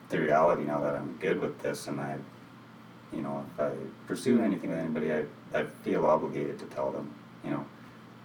the 0.09 0.19
reality 0.19 0.63
now 0.63 0.79
that 0.81 0.95
I'm 0.95 1.17
good 1.19 1.41
with 1.41 1.59
this, 1.59 1.87
and 1.87 1.99
I 1.99 2.17
you 3.15 3.21
know, 3.21 3.45
if 3.53 3.59
I 3.59 3.71
pursue 4.07 4.41
anything 4.41 4.69
with 4.69 4.79
anybody, 4.79 5.13
I, 5.13 5.23
I 5.53 5.65
feel 5.83 6.05
obligated 6.05 6.59
to 6.59 6.65
tell 6.65 6.91
them, 6.91 7.13
you 7.43 7.51
know. 7.51 7.65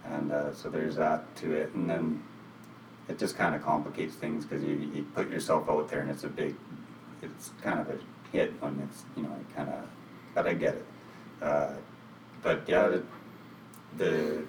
And 0.05 0.31
uh, 0.31 0.53
so 0.53 0.69
there's 0.69 0.95
that 0.97 1.33
to 1.37 1.53
it. 1.53 1.73
And 1.73 1.89
then 1.89 2.23
it 3.07 3.17
just 3.17 3.37
kind 3.37 3.55
of 3.55 3.63
complicates 3.63 4.15
things 4.15 4.45
because 4.45 4.63
you, 4.63 4.91
you 4.93 5.03
put 5.15 5.29
yourself 5.29 5.69
out 5.69 5.89
there 5.89 6.01
and 6.01 6.09
it's 6.09 6.23
a 6.23 6.29
big, 6.29 6.55
it's 7.21 7.51
kind 7.61 7.79
of 7.79 7.89
a 7.89 7.97
hit 8.31 8.53
when 8.61 8.79
it's, 8.87 9.03
you 9.15 9.23
know, 9.23 9.29
I 9.29 9.53
kind 9.55 9.69
of 9.69 9.83
but 10.33 10.47
I 10.47 10.53
get 10.53 10.75
it. 10.75 10.85
Uh, 11.41 11.73
but 12.41 12.63
yeah, 12.67 12.87
the, 12.87 13.03
the 13.97 14.43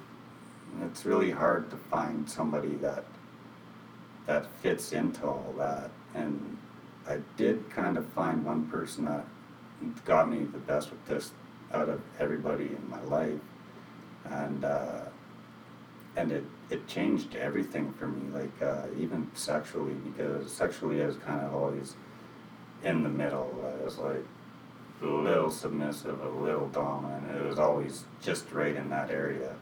it's 0.87 1.05
really 1.05 1.31
hard 1.31 1.71
to 1.71 1.77
find 1.77 2.29
somebody 2.29 2.75
that 2.77 3.05
that 4.27 4.47
fits 4.63 4.93
into 4.93 5.27
all 5.27 5.55
that. 5.59 5.91
And 6.15 6.57
I 7.09 7.19
did 7.37 7.69
kind 7.71 7.97
of 7.97 8.07
find 8.09 8.45
one 8.45 8.67
person 8.67 9.07
that 9.07 9.25
got 10.05 10.31
me 10.31 10.45
the 10.45 10.59
best 10.59 10.91
with 10.91 11.05
this 11.07 11.33
out 11.75 11.89
of 11.89 12.01
everybody 12.21 12.67
in 12.67 12.91
my 12.91 13.01
life, 13.03 13.41
and 14.25 14.65
uh, 14.65 15.01
and 16.17 16.31
it 16.31 16.45
it 16.71 16.87
changed 16.87 17.35
everything 17.35 17.93
for 17.95 18.07
me, 18.07 18.31
like 18.33 18.63
uh, 18.63 18.87
even 18.99 19.29
sexually, 19.35 19.95
because 19.95 20.51
sexually 20.53 21.03
I 21.03 21.07
was 21.07 21.17
kind 21.17 21.41
of 21.45 21.55
always 21.55 21.97
in 22.85 23.03
the 23.03 23.09
middle. 23.09 23.51
I 23.65 23.85
was 23.85 23.99
like 23.99 24.25
a 25.03 25.07
little 25.07 25.51
submissive, 25.51 26.21
a 26.21 26.29
little 26.29 26.69
dominant. 26.69 27.37
It 27.37 27.45
was 27.45 27.59
always 27.59 28.05
just 28.21 28.51
right 28.53 28.75
in 28.75 28.91
that 28.91 29.11
area. 29.11 29.55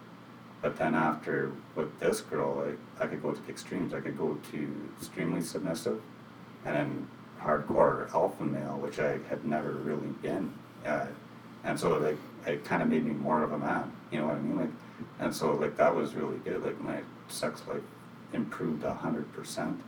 But 0.63 0.77
then 0.77 0.95
after 0.95 1.53
with 1.75 1.99
this 2.01 2.21
girl, 2.21 2.67
I, 3.01 3.05
I 3.05 3.07
could 3.07 3.23
go 3.23 3.33
to 3.33 3.49
extremes. 3.49 3.95
I 3.95 4.01
could 4.01 4.19
go 4.19 4.39
to 4.53 4.91
extremely 4.99 5.41
submissive, 5.41 6.01
and 6.65 6.77
then 6.77 7.09
hardcore 7.41 8.13
alpha 8.13 8.45
male, 8.45 8.77
which 8.79 8.99
I 8.99 9.19
had 9.29 9.45
never 9.45 9.73
really 9.73 10.09
been. 10.21 10.53
Uh, 10.85 11.07
and 11.65 11.79
so 11.79 11.97
like 11.99 12.19
it 12.47 12.65
kind 12.65 12.83
of 12.83 12.89
made 12.89 13.05
me 13.05 13.13
more 13.13 13.43
of 13.43 13.53
a 13.53 13.59
man. 13.59 13.91
You 14.11 14.21
know 14.21 14.27
what 14.27 14.37
I 14.37 14.41
mean? 14.41 14.59
Like, 14.59 14.71
and 15.19 15.35
so 15.35 15.55
like 15.55 15.77
that 15.79 15.95
was 15.95 16.15
really 16.15 16.39
good. 16.39 16.63
Like 16.63 16.81
my 16.81 17.01
sex 17.29 17.63
life 17.67 17.83
improved 18.33 18.85
a 18.85 18.93
hundred 18.95 19.33
percent. 19.33 19.81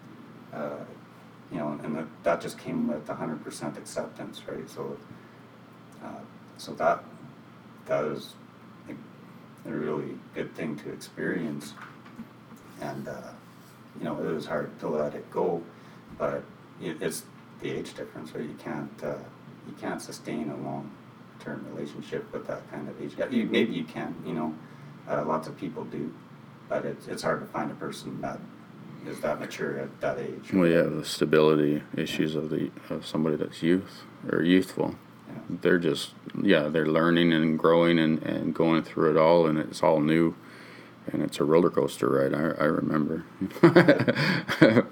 You 1.53 1.59
know, 1.59 1.79
and 1.83 1.97
that, 1.97 2.07
that 2.25 2.41
just 2.41 2.59
came 2.59 2.89
with 2.89 3.07
hundred 3.09 3.45
percent 3.45 3.77
acceptance, 3.77 4.41
right? 4.49 4.69
So, 4.69 4.97
uh, 6.03 6.09
so 6.57 6.73
that 6.75 7.05
that 7.87 8.05
was 8.05 8.35
like, 8.89 8.97
a 9.67 9.71
really 9.71 10.17
good 10.35 10.55
thing 10.55 10.77
to 10.77 10.91
experience, 10.93 11.75
and 12.81 13.07
uh, 13.07 13.33
you 13.99 14.05
know, 14.05 14.19
it 14.19 14.33
was 14.33 14.47
hard 14.47 14.79
to 14.81 14.89
let 14.89 15.15
it 15.15 15.31
go, 15.31 15.63
but 16.19 16.43
it, 16.81 17.03
it's 17.03 17.25
the 17.61 17.71
age 17.71 17.95
difference, 17.95 18.35
right? 18.35 18.45
You 18.45 18.57
can't 18.63 19.05
uh, 19.05 19.15
you 19.67 19.75
can't 19.81 20.01
sustain 20.01 20.51
a 20.51 20.57
long 20.57 20.91
term 21.41 21.67
relationship 21.75 22.33
with 22.33 22.47
that 22.47 22.69
kind 22.71 22.89
of 22.89 23.01
age. 23.01 23.15
You, 23.31 23.47
maybe 23.47 23.73
you 23.75 23.85
can, 23.85 24.15
you 24.25 24.33
know, 24.33 24.55
uh, 25.09 25.25
lots 25.25 25.49
of 25.49 25.57
people 25.57 25.85
do, 25.85 26.13
but 26.69 26.85
it's 26.85 27.09
it's 27.09 27.23
hard 27.23 27.41
to 27.41 27.47
find 27.47 27.71
a 27.71 27.75
person 27.75 28.21
that 28.23 28.41
is 29.07 29.21
that 29.21 29.41
mature 29.41 29.79
at 29.79 30.01
that 30.01 30.19
age. 30.19 30.53
Well, 30.53 30.69
yeah, 30.69 30.83
the 30.83 31.05
stability 31.05 31.83
issues 31.97 32.35
of 32.35 32.51
the 32.51 32.71
of 32.91 33.07
somebody 33.07 33.37
that's 33.37 33.63
youth 33.63 34.03
or 34.31 34.43
youthful. 34.43 34.95
Yeah. 35.29 35.35
They're 35.49 35.79
just 35.79 36.13
yeah, 36.41 36.69
they're 36.69 36.87
learning 36.87 37.33
and 37.33 37.59
growing 37.59 37.99
and, 37.99 38.23
and 38.23 38.55
going 38.55 38.83
through 38.83 39.11
it 39.11 39.17
all, 39.17 39.47
and 39.47 39.59
it's 39.59 39.83
all 39.83 40.01
new, 40.01 40.35
and 41.11 41.23
it's 41.23 41.41
a 41.41 41.45
roller 41.45 41.71
coaster 41.71 42.09
ride. 42.09 42.35
I, 42.35 42.63
I 42.63 42.67
remember, 42.67 43.25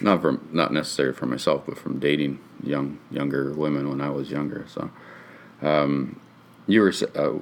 not 0.00 0.22
from 0.22 0.48
not 0.52 0.72
necessarily 0.72 1.14
for 1.14 1.26
myself, 1.26 1.64
but 1.66 1.78
from 1.78 1.98
dating 1.98 2.40
young 2.62 2.98
younger 3.10 3.52
women 3.52 3.88
when 3.88 4.00
I 4.00 4.10
was 4.10 4.30
younger. 4.30 4.66
So, 4.68 4.90
um, 5.62 6.20
you 6.66 6.80
were. 6.80 6.92
Uh, 7.14 7.38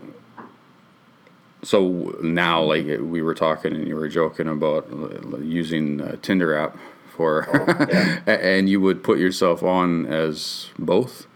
so 1.62 2.16
now, 2.22 2.62
like 2.62 2.87
we 3.01 3.22
were 3.22 3.35
talking, 3.35 3.75
and 3.75 3.87
you 3.87 3.94
were 3.96 4.09
joking 4.09 4.48
about 4.48 4.88
uh, 4.92 5.38
using 5.38 6.01
a 6.01 6.16
Tinder 6.16 6.55
app 6.57 6.77
for, 7.14 7.46
Oh, 7.53 7.87
yeah. 7.90 8.18
and 8.27 8.68
you 8.68 8.81
would 8.81 9.03
put 9.05 9.18
yourself 9.18 9.62
on 9.62 10.07
as 10.07 10.70
both, 10.79 11.27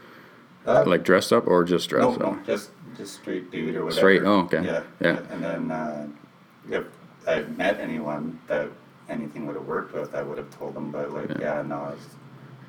Uh, 0.67 0.83
like 0.87 1.05
dressed 1.05 1.33
up 1.33 1.47
or 1.47 1.63
just 1.65 1.89
dressed 1.89 2.19
no, 2.19 2.27
up. 2.33 2.47
just 2.47 2.71
just 2.97 3.15
straight 3.21 3.51
dude 3.51 3.77
or 3.77 3.85
whatever. 3.85 3.91
Straight, 4.01 4.23
oh, 4.25 4.41
okay. 4.41 4.65
Yeah, 4.65 4.83
Yeah. 5.01 5.19
And 5.31 5.45
then 5.45 5.71
uh, 5.71 6.09
if 6.71 6.85
I 7.29 7.43
met 7.43 7.79
anyone 7.79 8.41
that 8.49 8.69
anything 9.09 9.47
would 9.47 9.55
have 9.55 9.67
worked 9.67 9.93
with, 9.95 10.15
I 10.15 10.23
would 10.23 10.39
have 10.39 10.51
told 10.51 10.75
them. 10.75 10.91
But 10.91 11.13
like, 11.13 11.29
Yeah. 11.39 11.57
yeah, 11.59 11.63
no, 11.63 11.93
it's, 11.95 12.07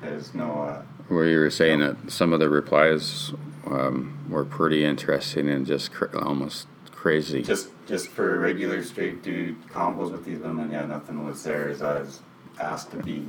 there's 0.02 0.34
no. 0.34 0.62
Uh, 0.62 0.82
Where 1.08 1.26
you 1.26 1.38
were 1.40 1.50
saying 1.50 1.80
that 1.80 1.96
some 2.12 2.32
of 2.34 2.40
the 2.40 2.48
replies 2.50 3.32
um, 3.66 4.18
were 4.28 4.44
pretty 4.44 4.84
interesting 4.84 5.48
and 5.48 5.66
just 5.66 5.92
cr- 5.92 6.14
almost 6.16 6.68
crazy. 6.98 7.42
just 7.42 7.70
just 7.86 8.08
for 8.08 8.34
a 8.34 8.38
regular 8.38 8.82
straight 8.82 9.22
dude 9.22 9.56
combos 9.68 10.10
with 10.10 10.24
these 10.24 10.38
women, 10.38 10.70
yeah, 10.70 10.84
nothing 10.84 11.24
was 11.24 11.42
there. 11.44 11.68
As 11.68 11.80
I 11.80 12.00
was 12.00 12.20
asked 12.60 12.90
to 12.90 12.96
be 12.98 13.26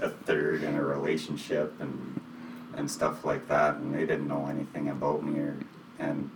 a 0.00 0.10
third 0.10 0.64
in 0.64 0.74
a 0.74 0.82
relationship 0.82 1.72
and 1.80 2.20
and 2.76 2.90
stuff 2.90 3.24
like 3.24 3.46
that, 3.48 3.76
and 3.76 3.94
they 3.94 4.06
didn't 4.06 4.26
know 4.26 4.46
anything 4.46 4.88
about 4.88 5.24
me, 5.24 5.38
or 5.38 5.56
and 5.98 6.30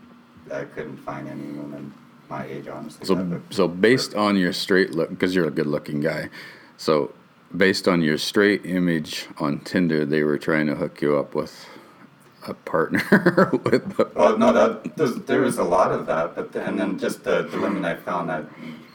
I 0.53 0.65
couldn't 0.65 0.99
find 0.99 1.29
any 1.29 1.43
women 1.43 1.93
my 2.29 2.47
age, 2.47 2.69
honestly. 2.69 3.07
So, 3.07 3.41
so 3.51 3.69
based 3.69 4.15
on 4.15 4.37
your 4.37 4.53
straight 4.53 4.91
look, 4.93 5.11
because 5.11 5.35
you're 5.35 5.47
a 5.47 5.51
good-looking 5.51 6.01
guy, 6.01 6.29
so 6.77 7.13
based 7.57 7.87
on 7.87 8.03
your 8.03 8.19
straight 8.19 8.67
image 8.67 9.27
on 9.39 9.61
Tinder, 9.61 10.05
they 10.05 10.23
were 10.23 10.39
trying 10.39 10.67
to 10.67 10.75
hook 10.75 11.01
you 11.01 11.17
up 11.17 11.35
with 11.35 11.69
a 12.49 12.55
partner 12.55 13.51
with. 13.65 13.97
The, 13.97 14.11
Well, 14.15 14.39
no, 14.39 14.53
that 14.53 14.97
there's, 14.97 15.15
there 15.25 15.41
was 15.41 15.59
a 15.59 15.65
lot 15.65 15.93
of 15.93 16.07
that, 16.07 16.35
but 16.35 16.53
then, 16.53 16.69
and 16.69 16.81
then 16.81 16.99
just 16.99 17.25
the, 17.25 17.43
the 17.43 17.61
women 17.61 17.85
I 17.85 17.95
found 17.95 18.29
that 18.31 18.45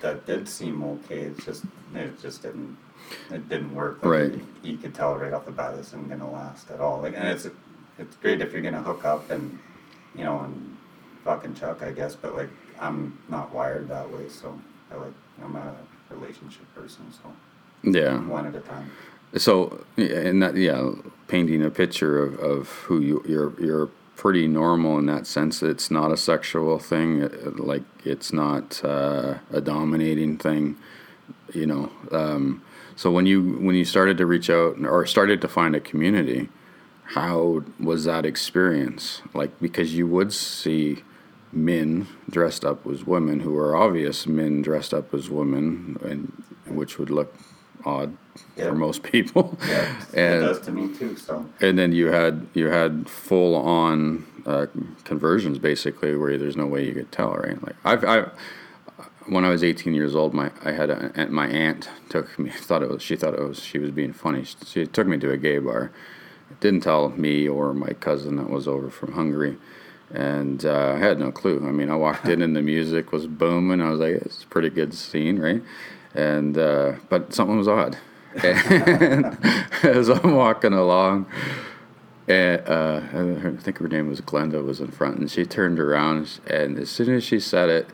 that 0.02 0.26
did 0.26 0.48
seem 0.48 0.84
okay. 0.84 1.22
It's 1.22 1.46
just 1.46 1.64
it 1.96 2.20
just 2.22 2.42
didn't 2.42 2.78
it 3.30 3.48
didn't 3.50 3.74
work. 3.74 4.04
Like, 4.04 4.12
Right. 4.12 4.34
You, 4.34 4.46
you 4.64 4.78
could 4.78 4.94
tell 4.94 5.16
right 5.16 5.34
off 5.34 5.46
the 5.46 5.52
bat 5.52 5.76
this 5.76 5.88
isn't 5.88 6.10
gonna 6.10 6.30
last 6.32 6.70
at 6.72 6.80
all. 6.80 7.02
Like, 7.02 7.16
and 7.16 7.28
it's 7.28 7.48
it's 7.98 8.16
great 8.18 8.42
if 8.42 8.54
you're 8.54 8.62
gonna 8.62 8.82
hook 8.82 9.06
up 9.06 9.30
and 9.30 9.60
you 10.16 10.24
know 10.24 10.40
and 10.40 10.78
fucking 11.24 11.56
chuck, 11.56 11.82
I 11.82 11.92
guess. 11.92 12.16
But 12.16 12.36
like, 12.36 12.50
I'm 12.80 13.20
not 13.30 13.54
wired 13.54 13.88
that 13.90 14.12
way, 14.12 14.28
so 14.30 14.60
I 14.92 14.96
like 14.96 15.14
I'm 15.44 15.56
a 15.56 15.76
relationship 16.10 16.74
person, 16.76 17.06
so 17.12 17.32
yeah. 17.84 18.18
one 18.28 18.46
at 18.46 18.56
a 18.56 18.60
time. 18.62 18.92
So, 19.38 19.86
and 19.98 20.42
that, 20.44 20.56
yeah, 20.56 20.92
painting 21.28 21.64
a 21.64 21.70
picture 21.70 22.22
of, 22.22 22.38
of 22.40 22.70
who 22.86 23.00
you 23.00 23.24
you're 23.26 23.54
you're 23.60 23.90
pretty 24.18 24.48
normal 24.48 25.00
in 25.00 25.06
that 25.08 25.26
sense. 25.26 25.64
It's 25.64 25.90
not 25.90 26.12
a 26.12 26.18
sexual 26.18 26.78
thing. 26.78 27.28
Like 27.58 27.84
it's 28.04 28.34
not 28.34 28.84
uh, 28.84 29.36
a 29.52 29.62
dominating 29.62 30.38
thing. 30.38 30.78
You 31.54 31.66
know. 31.66 31.92
Um, 32.12 32.62
so 32.96 33.10
when 33.10 33.26
you 33.26 33.54
when 33.60 33.76
you 33.76 33.86
started 33.86 34.18
to 34.18 34.26
reach 34.26 34.50
out 34.50 34.78
or 34.84 35.06
started 35.06 35.42
to 35.42 35.48
find 35.48 35.76
a 35.76 35.80
community, 35.80 36.50
how 37.04 37.64
was 37.80 38.04
that 38.04 38.26
experience? 38.26 39.22
Like 39.34 39.58
because 39.62 39.96
you 39.96 40.08
would 40.08 40.34
see 40.34 41.04
men 41.54 42.08
dressed 42.30 42.64
up 42.64 42.86
as 42.88 43.06
women 43.06 43.40
who 43.42 43.58
are 43.58 43.76
obvious 43.76 44.28
men 44.28 44.62
dressed 44.62 44.94
up 44.94 45.14
as 45.14 45.30
women, 45.30 45.98
and 46.04 46.78
which 46.78 47.00
would 47.00 47.10
look 47.10 47.34
odd 47.86 48.18
Yeah. 48.56 48.70
for 48.70 48.76
most 48.76 49.04
people. 49.04 49.58
Yeah, 49.68 49.96
it 50.14 50.18
and 50.20 50.42
does 50.46 50.60
to 50.62 50.72
me 50.72 50.94
too. 50.96 51.16
So 51.18 51.46
and 51.60 51.78
then 51.78 51.92
you 51.92 52.08
had 52.08 52.48
you 52.54 52.68
had 52.68 53.10
full 53.10 53.56
on 53.56 54.26
uh, 54.46 54.66
conversions 55.04 55.60
basically 55.60 56.16
where 56.16 56.38
there's 56.38 56.58
no 56.58 56.66
way 56.66 56.86
you 56.86 56.94
could 56.94 57.12
tell, 57.12 57.34
right? 57.34 57.62
Like 57.62 57.76
I've, 57.84 58.04
I 58.06 58.30
when 59.28 59.46
I 59.46 59.50
was 59.50 59.64
18 59.64 59.94
years 59.94 60.16
old, 60.16 60.34
my 60.34 60.50
I 60.66 60.72
had 60.72 60.90
a, 60.90 61.12
aunt- 61.16 61.32
my 61.32 61.48
aunt 61.48 61.90
took 62.10 62.38
me 62.40 62.50
thought 62.68 62.82
it 62.84 62.90
was 62.90 63.02
she 63.02 63.16
thought 63.16 63.34
it 63.34 63.40
was 63.48 63.60
she 63.60 63.78
was 63.80 63.92
being 63.92 64.14
funny. 64.14 64.44
She, 64.44 64.56
she 64.66 64.86
took 64.88 65.08
me 65.08 65.18
to 65.20 65.32
a 65.32 65.38
gay 65.38 65.60
bar. 65.60 65.92
Didn't 66.60 66.82
tell 66.82 67.10
me 67.10 67.48
or 67.48 67.74
my 67.74 67.94
cousin 67.94 68.36
that 68.38 68.50
was 68.50 68.68
over 68.68 68.90
from 68.90 69.14
Hungary. 69.14 69.58
And 70.14 70.66
uh, 70.66 70.94
I 70.96 70.98
had 70.98 71.18
no 71.20 71.32
clue. 71.32 71.66
I 71.66 71.72
mean, 71.72 71.90
I 71.90 71.96
walked 71.96 72.28
in 72.28 72.42
and 72.42 72.54
the 72.54 72.62
music 72.62 73.14
was 73.14 73.28
booming. 73.28 73.80
I 73.80 73.90
was 73.92 74.02
like, 74.02 74.16
"It's 74.16 74.44
a 74.44 74.48
pretty 74.48 74.70
good 74.70 74.94
scene, 74.94 75.40
right?" 75.40 75.62
And 76.14 76.58
uh, 76.58 76.94
but 77.10 77.34
something 77.34 77.58
was 77.58 77.68
odd. 77.68 77.98
And 78.44 79.38
as 79.84 80.10
I'm 80.10 80.36
walking 80.36 80.74
along, 80.74 81.26
and 82.28 82.62
uh, 82.68 83.02
I 83.14 83.62
think 83.62 83.80
her 83.80 83.88
name 83.88 84.08
was 84.08 84.22
Glenda 84.22 84.64
was 84.64 84.80
in 84.80 84.92
front, 84.92 85.18
and 85.18 85.30
she 85.30 85.46
turned 85.46 85.80
around, 85.80 86.40
and 86.48 86.78
as 86.78 86.90
soon 86.90 87.14
as 87.14 87.24
she 87.24 87.40
said 87.40 87.70
it, 87.70 87.90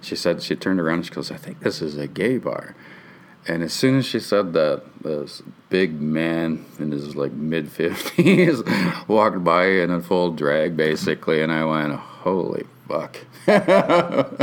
she 0.00 0.16
said 0.16 0.42
she 0.42 0.56
turned 0.56 0.80
around. 0.80 0.98
And 0.98 1.06
she 1.06 1.12
goes, 1.12 1.30
"I 1.30 1.36
think 1.36 1.60
this 1.60 1.80
is 1.82 1.96
a 1.96 2.06
gay 2.06 2.38
bar." 2.38 2.74
And 3.46 3.62
as 3.62 3.72
soon 3.72 3.98
as 3.98 4.06
she 4.06 4.20
said 4.20 4.52
that, 4.52 4.82
this 5.02 5.42
big 5.68 6.00
man 6.00 6.64
in 6.78 6.92
his 6.92 7.16
like 7.16 7.32
mid 7.32 7.70
fifties 7.70 8.62
walked 9.08 9.42
by 9.42 9.66
in 9.66 9.90
a 9.90 10.00
full 10.00 10.32
drag, 10.32 10.76
basically, 10.76 11.42
and 11.42 11.50
I 11.50 11.64
went, 11.64 11.94
"Holy 11.94 12.66
fuck!" 12.86 13.18
it 13.46 14.38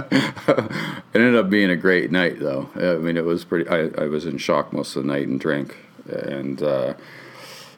ended 1.14 1.36
up 1.36 1.50
being 1.50 1.70
a 1.70 1.78
great 1.78 2.12
night, 2.12 2.40
though. 2.40 2.70
I 2.76 2.98
mean, 2.98 3.16
it 3.16 3.24
was 3.24 3.46
pretty. 3.46 3.70
I, 3.70 4.04
I 4.04 4.08
was 4.08 4.26
in 4.26 4.38
shock 4.38 4.74
most 4.74 4.96
of 4.98 5.04
the 5.04 5.08
night 5.08 5.28
and 5.28 5.40
drank, 5.40 5.78
and 6.06 6.62
uh, 6.62 6.96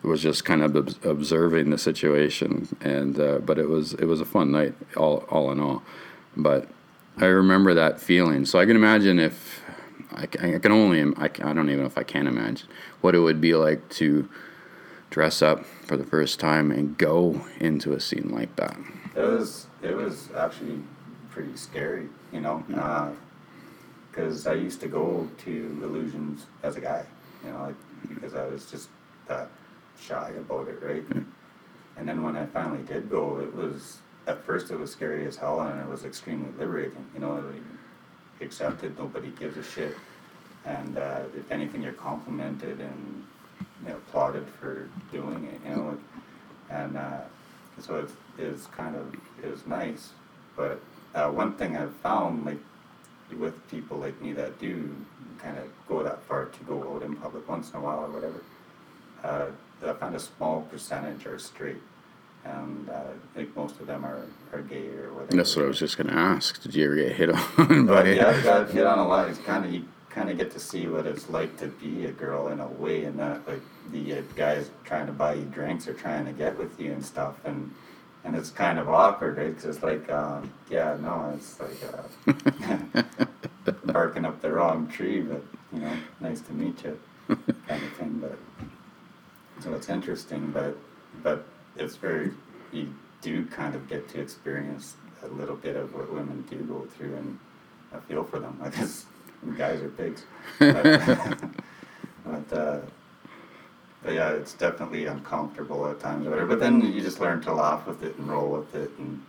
was 0.04 0.22
just 0.22 0.46
kind 0.46 0.64
of 0.64 0.76
ob- 0.76 1.06
observing 1.06 1.70
the 1.70 1.78
situation. 1.78 2.68
And 2.82 3.20
uh, 3.20 3.40
but 3.40 3.60
it 3.60 3.70
was 3.70 3.94
it 3.94 4.06
was 4.06 4.22
a 4.22 4.26
fun 4.26 4.52
night, 4.52 4.74
all 4.98 5.26
all 5.30 5.52
in 5.52 5.60
all. 5.60 5.84
But 6.36 6.68
I 7.18 7.26
remember 7.26 7.74
that 7.74 8.00
feeling. 8.00 8.46
So 8.46 8.60
I 8.60 8.66
can 8.66 8.76
imagine 8.76 9.20
if 9.20 9.61
I, 10.14 10.24
I 10.24 10.60
can 10.60 10.72
only 10.72 11.02
I, 11.18 11.26
I 11.26 11.54
don't 11.54 11.70
even 11.70 11.80
know 11.80 11.86
if 11.86 11.98
I 11.98 12.04
can 12.04 12.28
imagine 12.28 12.68
what 13.02 13.16
it 13.16 13.20
would 13.20 13.42
be 13.42 13.56
like 13.56 13.88
to 13.90 14.30
dress 15.10 15.42
up 15.42 15.66
for 15.66 15.98
the 15.98 16.06
first 16.06 16.40
time 16.40 16.72
and 16.72 16.98
go 16.98 17.46
into 17.60 17.94
a 17.94 18.00
scene 18.00 18.30
like 18.32 18.56
that? 18.56 18.78
It 19.16 19.22
was 19.22 19.68
it 19.84 19.96
was 19.96 20.30
actually 20.36 20.82
pretty 21.30 21.56
scary, 21.56 22.08
you 22.32 22.42
know, 22.42 22.64
uh, 22.76 23.12
because 24.10 24.48
I 24.48 24.54
used 24.54 24.82
to 24.82 24.88
go 24.88 25.30
to 25.40 25.80
illusions 25.84 26.48
as 26.64 26.76
a 26.78 26.82
guy, 26.82 27.06
you 27.46 27.52
know, 27.52 27.64
like 27.64 27.76
because 28.10 28.36
I 28.36 28.46
was 28.48 28.70
just 28.70 28.90
that 29.28 29.50
shy 30.00 30.32
about 30.38 30.68
it, 30.68 30.82
right? 30.82 31.04
And 31.98 32.08
then 32.08 32.24
when 32.24 32.36
I 32.36 32.46
finally 32.48 32.84
did 32.84 33.10
go, 33.10 33.40
it 33.40 33.54
was 33.54 34.00
at 34.28 34.44
first 34.46 34.72
it 34.72 34.80
was 34.80 34.92
scary 34.92 35.26
as 35.28 35.36
hell, 35.36 35.60
and 35.62 35.80
it 35.80 35.88
was 35.88 36.06
extremely 36.06 36.52
liberating. 36.58 37.06
You 37.14 37.20
know, 37.20 37.36
like, 37.36 37.62
accepted, 38.42 38.98
nobody 38.98 39.30
gives 39.32 39.58
a 39.58 39.64
shit, 39.64 39.96
and 40.66 40.98
uh, 40.98 41.22
if 41.36 41.52
anything, 41.52 41.82
you're 41.82 41.94
complimented 41.94 42.80
and 42.80 43.26
you 43.84 43.90
know, 43.90 43.96
applauded 43.96 44.48
for 44.60 44.90
doing 45.12 45.46
it. 45.46 45.70
You 45.70 45.76
know, 45.76 45.88
like, 45.90 46.00
and 46.70 46.98
uh, 46.98 47.22
so 47.80 48.00
it's, 48.00 48.14
it's 48.38 48.68
kind 48.68 48.96
of 48.96 49.16
is 49.44 49.66
nice. 49.66 50.10
But 50.56 50.82
uh, 51.16 51.30
one 51.30 51.54
thing 51.54 51.78
I've 51.78 51.96
found, 51.98 52.46
like 52.46 52.60
with 53.38 53.56
people 53.70 53.98
like 53.98 54.20
me 54.22 54.34
that 54.34 54.60
do 54.60 54.94
kind 55.40 55.58
of 55.58 55.66
go 55.88 56.04
that 56.04 56.22
far 56.24 56.46
to 56.46 56.64
go 56.66 56.94
out 56.94 57.04
in 57.04 57.16
public 57.16 57.48
once 57.48 57.72
in 57.72 57.78
a 57.78 57.82
while 57.82 58.00
or 58.00 58.10
whatever, 58.10 58.42
uh, 59.24 59.48
I 59.90 59.94
found 59.94 60.16
a 60.16 60.20
small 60.20 60.62
percentage 60.64 61.26
are 61.26 61.40
straight, 61.40 61.82
and 62.46 62.90
uh, 62.90 62.94
I 62.94 63.36
think 63.36 63.56
most 63.56 63.80
of 63.80 63.88
them 63.88 64.04
are, 64.06 64.22
are 64.54 64.62
gay 64.62 64.88
or 64.90 65.14
whatever. 65.14 65.36
That's 65.38 65.56
what 65.56 65.66
I 65.66 65.68
was 65.68 65.80
just 65.80 65.98
going 65.98 66.08
to 66.08 66.14
ask. 66.14 66.62
Did 66.62 66.76
you 66.76 66.86
ever 66.86 66.96
get 66.96 67.12
hit 67.14 67.30
on 67.30 67.86
But 67.88 68.08
yeah, 68.08 68.30
I've 68.30 68.44
got 68.44 68.72
get 68.74 68.86
on 68.86 69.00
a 69.00 69.08
lot. 69.08 69.30
It's 69.30 69.40
kind 69.40 69.66
of 69.66 69.72
you 69.74 69.86
kind 70.10 70.30
of 70.30 70.38
get 70.38 70.52
to 70.52 70.60
see 70.60 70.88
what 70.88 71.06
it's 71.08 71.30
like 71.30 71.58
to 71.60 71.68
be 71.68 72.06
a 72.06 72.12
girl 72.12 72.50
in 72.50 72.60
a 72.60 72.68
way, 72.68 73.06
and 73.06 73.18
that 73.20 73.48
like 73.48 73.62
the 73.92 74.18
uh, 74.18 74.22
guys 74.36 74.70
trying 74.84 75.08
to 75.08 75.14
buy 75.14 75.36
you 75.36 75.46
drinks 75.46 75.88
or 75.88 75.94
trying 75.94 76.26
to 76.26 76.34
get 76.34 76.58
with 76.58 76.80
you 76.80 76.92
and 76.92 77.06
stuff, 77.06 77.36
and 77.46 77.72
and 78.24 78.36
it's 78.36 78.50
kind 78.52 78.78
of 78.78 78.88
awkward, 78.90 79.38
right? 79.38 79.56
'Cause 79.56 79.66
it's 79.66 79.84
like, 79.84 80.12
um, 80.12 80.52
yeah, 80.70 80.96
no, 81.02 81.34
it's 81.36 81.60
like 81.60 82.36
uh, 82.36 83.04
barking 83.86 84.26
up 84.26 84.42
the 84.42 84.52
wrong 84.52 84.88
tree, 84.88 85.22
but 85.22 85.44
you 85.74 85.80
know, 85.80 85.94
nice 86.20 86.42
to 86.42 86.54
meet 86.54 86.84
you, 86.84 87.00
kind 87.68 87.84
of 87.84 87.94
thing. 87.94 88.20
But 88.22 88.38
so 89.64 89.74
it's 89.74 89.90
interesting, 89.90 90.52
but 90.52 90.76
but 91.24 91.46
it's 91.78 91.96
very 91.96 92.32
you 92.72 92.94
do 93.22 93.46
kind 93.46 93.76
of 93.76 93.88
get 93.88 94.08
to 94.10 94.20
experience 94.20 94.96
a 95.24 95.28
little 95.28 95.56
bit 95.56 95.76
of 95.76 95.94
what 95.94 96.12
women 96.12 96.46
do 96.50 96.58
go 96.58 96.86
through, 96.98 97.16
and 97.16 97.40
I 97.94 98.00
feel 98.00 98.24
for 98.24 98.40
them. 98.40 98.60
I 98.64 98.70
guess 98.70 99.06
guys 99.58 99.82
are 99.82 99.90
pigs, 99.90 100.24
but, 100.60 100.84
but, 102.26 102.58
uh, 102.58 102.80
but 104.04 104.14
yeah, 104.14 104.30
it's 104.32 104.54
definitely 104.54 105.06
uncomfortable 105.06 105.88
at 105.88 106.00
times. 106.00 106.28
Whatever. 106.28 106.48
But 106.48 106.60
then 106.60 106.82
you 106.82 107.02
just 107.02 107.20
learn 107.20 107.42
to 107.42 107.54
laugh 107.54 107.86
with 107.86 108.04
it 108.04 108.16
and 108.18 108.28
roll 108.28 108.50
with 108.50 108.74
it, 108.76 108.92
and 108.98 109.24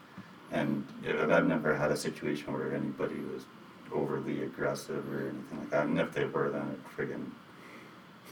and 0.51 0.87
you 1.05 1.13
know, 1.13 1.35
I've 1.35 1.47
never 1.47 1.75
had 1.77 1.91
a 1.91 1.97
situation 1.97 2.53
where 2.53 2.75
anybody 2.75 3.17
was 3.33 3.45
overly 3.93 4.43
aggressive 4.43 5.07
or 5.13 5.21
anything 5.29 5.59
like 5.59 5.71
that. 5.71 5.87
And 5.87 5.99
if 5.99 6.13
they 6.13 6.25
were, 6.25 6.51
then 6.51 6.63
it 6.63 6.97
friggin' 6.97 7.31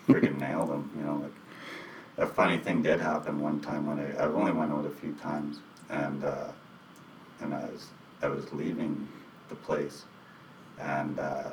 friggin' 0.08 0.38
nail 0.38 0.66
them. 0.66 0.90
You 0.96 1.04
know, 1.04 1.16
like 1.16 1.32
a 2.20 2.26
funny 2.26 2.58
thing 2.58 2.82
did 2.82 3.00
happen 3.00 3.40
one 3.40 3.60
time 3.60 3.86
when 3.86 3.98
I 3.98 4.22
I've 4.22 4.34
only 4.34 4.52
went 4.52 4.70
out 4.70 4.84
a 4.84 4.90
few 4.90 5.12
times, 5.14 5.58
and 5.88 6.22
uh, 6.22 6.48
and 7.40 7.54
I 7.54 7.64
was 7.64 7.86
I 8.22 8.28
was 8.28 8.52
leaving 8.52 9.08
the 9.48 9.54
place, 9.54 10.04
and 10.78 11.18
uh, 11.18 11.50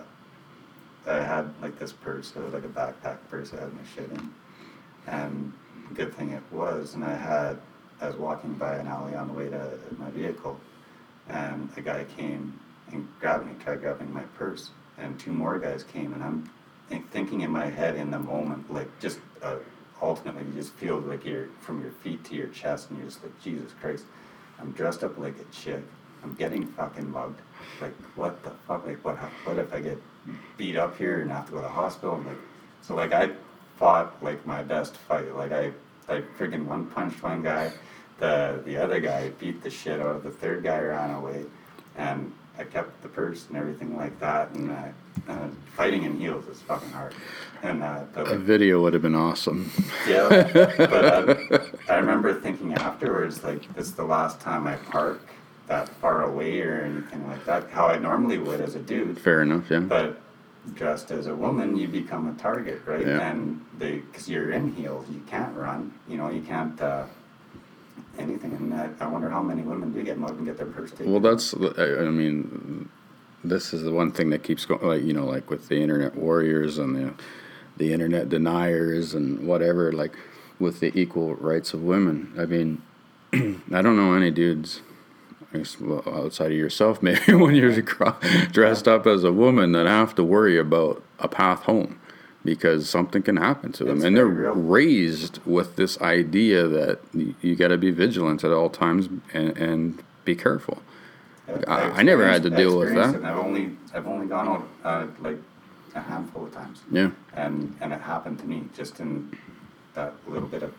I 1.08 1.16
had 1.16 1.54
like 1.62 1.80
this 1.80 1.94
purse. 1.94 2.34
It 2.36 2.44
was 2.44 2.54
like 2.54 2.66
a 2.66 2.68
backpack 2.68 3.18
purse. 3.30 3.54
I 3.54 3.62
had 3.62 3.74
my 3.74 3.82
shit 3.96 4.12
in, 4.12 4.34
and 5.08 5.54
good 5.94 6.14
thing 6.16 6.32
it 6.32 6.44
was. 6.52 6.96
And 6.96 7.04
I 7.06 7.16
had 7.16 7.58
I 8.02 8.08
was 8.08 8.18
walking 8.18 8.54
by 8.54 8.76
an 8.76 8.88
alley 8.88 9.16
on 9.16 9.28
the 9.28 9.34
way 9.34 9.50
to 9.50 9.80
my 9.98 10.10
vehicle, 10.12 10.60
and 11.30 11.70
a 11.78 11.82
guy 11.82 12.06
came 12.18 12.60
and 12.92 13.08
grabbed 13.22 13.46
me, 13.46 13.54
tried 13.64 13.80
grabbing 13.80 14.14
my 14.14 14.24
purse, 14.38 14.72
and 14.98 15.18
two 15.18 15.32
more 15.32 15.60
guys 15.60 15.84
came, 15.84 16.14
and 16.14 16.22
I'm 16.22 16.50
think, 16.90 17.10
thinking 17.12 17.42
in 17.42 17.52
my 17.52 17.68
head 17.68 17.96
in 17.96 18.12
the 18.12 18.20
moment, 18.20 18.72
like 18.74 18.88
just 19.00 19.20
uh, 19.42 19.56
ultimately, 20.02 20.44
you 20.46 20.54
just 20.54 20.74
feel 20.74 21.00
like 21.00 21.26
you're 21.26 21.48
from 21.62 21.82
your 21.82 21.92
feet 21.92 22.24
to 22.26 22.36
your 22.36 22.48
chest, 22.48 22.90
and 22.90 23.00
you're 23.00 23.08
just 23.08 23.24
like 23.24 23.42
Jesus 23.42 23.72
Christ, 23.82 24.06
I'm 24.60 24.72
dressed 24.72 25.04
up 25.04 25.18
like 25.18 25.36
a 25.40 25.54
chick, 25.54 25.84
I'm 26.24 26.34
getting 26.34 26.68
fucking 26.68 27.10
mugged, 27.10 27.40
like 27.82 27.94
what 28.16 28.44
the 28.44 28.52
fuck, 28.68 28.86
like 28.86 29.04
what, 29.04 29.18
what 29.18 29.58
if 29.58 29.74
I 29.74 29.80
get 29.80 30.02
beat 30.58 30.76
up 30.76 30.98
here 30.98 31.22
and 31.22 31.32
have 31.32 31.46
to 31.46 31.52
go 31.52 31.58
to 31.58 31.64
the 31.64 31.70
hospital, 31.70 32.16
and 32.16 32.26
like, 32.26 32.38
so 32.82 32.96
like 32.96 33.14
I 33.14 33.32
fought 33.78 34.22
like 34.24 34.46
my 34.46 34.64
best 34.64 34.96
fight, 34.98 35.36
like 35.36 35.52
I, 35.52 35.72
I 36.10 36.22
freaking 36.38 36.66
one 36.66 36.88
punched 36.88 37.22
one 37.22 37.44
guy, 37.44 37.72
the 38.20 38.62
the 38.66 38.78
other 38.78 39.00
guy 39.00 39.30
beat 39.40 39.62
the 39.62 39.70
shit 39.70 40.00
out 40.00 40.16
of 40.16 40.24
the 40.24 40.32
third 40.32 40.64
guy 40.64 40.80
ran 40.80 41.12
away, 41.12 41.46
and 41.98 42.32
I 42.58 42.64
kept 42.64 43.02
the 43.04 43.10
purse 43.10 43.46
and 43.48 43.58
everything 43.58 43.96
like 43.96 44.20
that. 44.20 44.52
And 44.52 44.72
uh, 44.72 44.88
uh, 45.28 45.48
fighting 45.76 46.04
in 46.04 46.18
heels 46.20 46.48
is 46.48 46.62
fucking 46.62 46.90
hard. 46.92 47.14
And 47.64 47.84
uh, 47.84 48.04
but, 48.14 48.28
A 48.28 48.38
video 48.38 48.82
would 48.82 48.94
have 48.94 49.02
been 49.02 49.16
awesome. 49.16 49.72
yeah, 50.08 50.28
but 50.78 51.06
uh, 51.52 51.60
I 51.90 51.96
remember 51.96 52.40
thinking 52.40 52.74
afterwards, 52.76 53.44
like 53.44 53.74
this 53.76 53.88
is 53.88 53.94
the 53.94 54.04
last 54.04 54.40
time 54.40 54.68
I 54.68 54.76
park 54.76 55.22
that 55.68 55.90
far 55.90 56.24
away 56.24 56.62
or 56.62 56.82
anything 56.82 57.28
like 57.28 57.44
that. 57.46 57.70
How 57.72 57.88
I 57.88 57.98
normally 57.98 58.38
would 58.38 58.62
as 58.62 58.76
a 58.76 58.80
dude, 58.80 59.20
Fair 59.20 59.42
enough, 59.42 59.70
yeah. 59.70 59.80
but 59.80 60.22
dressed 60.76 61.12
as 61.12 61.28
a 61.28 61.36
woman, 61.36 61.76
you 61.78 61.88
become 61.88 62.28
a 62.28 62.34
target, 62.40 62.82
right? 62.86 63.06
Yeah. 63.06 63.30
And 63.30 63.66
they, 63.78 63.98
because 63.98 64.30
you're 64.30 64.52
in 64.52 64.74
heels, 64.74 65.06
you 65.10 65.22
can't 65.28 65.56
run. 65.56 65.94
You 66.08 66.18
know, 66.18 66.30
you 66.30 66.42
can't. 66.42 66.80
Uh, 66.82 67.06
anything 68.20 68.54
and 68.54 68.74
I, 68.74 68.90
I 69.00 69.08
wonder 69.08 69.30
how 69.30 69.42
many 69.42 69.62
women 69.62 69.94
do 69.94 70.02
get 70.04 70.18
mugged 70.18 70.38
and 70.38 70.46
get 70.46 70.58
their 70.58 70.66
purse 70.66 70.92
taken 70.92 71.12
Well, 71.12 71.22
that's, 71.22 71.54
I 71.54 72.10
mean, 72.10 72.90
this 73.44 73.74
is 73.74 73.84
the 73.84 73.92
one 73.92 74.12
thing 74.12 74.30
that 74.32 74.44
keeps 74.44 74.66
going, 74.66 74.86
like, 74.86 75.04
you 75.04 75.14
know, 75.14 75.26
like 75.26 75.50
with 75.50 75.68
the 75.68 75.82
internet 75.82 76.16
warriors 76.16 76.78
and 76.78 76.96
the, 76.96 77.14
the 77.78 77.94
internet 77.94 78.30
deniers 78.30 79.14
and 79.14 79.48
whatever, 79.48 79.92
like 79.92 80.14
with 80.60 80.80
the 80.80 80.98
equal 81.00 81.36
rights 81.36 81.74
of 81.74 81.84
women. 81.84 82.34
I 82.38 82.46
mean, 82.46 82.82
I 83.34 83.82
don't 83.82 83.96
know 83.96 84.14
any 84.14 84.32
dudes, 84.32 84.82
I 85.54 85.60
guess, 85.60 85.80
well, 85.80 86.04
outside 86.08 86.52
of 86.52 86.58
yourself, 86.58 87.02
maybe 87.04 87.34
when 87.34 87.56
you're 87.56 87.82
dressed 88.52 88.88
up 88.88 89.08
as 89.08 89.24
a 89.24 89.32
woman 89.32 89.72
that 89.74 89.86
have 89.86 90.16
to 90.16 90.24
worry 90.24 90.58
about 90.58 91.04
a 91.20 91.28
path 91.28 91.64
home 91.64 92.00
because 92.44 92.90
something 92.90 93.22
can 93.22 93.36
happen 93.38 93.74
to 93.74 93.84
them. 93.84 93.98
It's 93.98 94.06
and 94.06 94.16
they're 94.16 94.26
real. 94.26 94.54
raised 94.54 95.40
with 95.46 95.76
this 95.76 96.00
idea 96.00 96.68
that 96.68 97.00
y- 97.14 97.36
you 97.42 97.56
got 97.58 97.68
to 97.70 97.78
be 97.78 97.92
vigilant 97.92 98.44
at 98.46 98.52
all 98.52 98.70
times 98.70 99.10
and, 99.34 99.58
and 99.58 100.04
be 100.24 100.34
careful. 100.34 100.82
I- 101.68 101.92
I 102.00 102.04
never 102.04 102.28
had 102.28 102.44
to 102.44 102.50
deal 102.50 102.78
with 102.78 102.94
that. 102.96 103.16
I've 103.24 103.38
only 103.38 103.76
I've 103.94 104.08
only 104.08 104.28
gone 104.28 104.48
out 104.48 104.68
uh, 104.84 105.08
like 105.22 105.38
a 105.96 106.02
handful 106.02 106.46
of 106.46 106.54
times, 106.54 106.82
Yeah. 106.92 107.12
and 107.34 107.76
and 107.82 107.94
it 107.94 108.02
happened 108.02 108.40
to 108.40 108.46
me 108.46 108.68
just 108.76 109.00
in 109.00 109.36
that 109.96 110.14
little 110.28 110.48
bit 110.48 110.64
of 110.64 110.74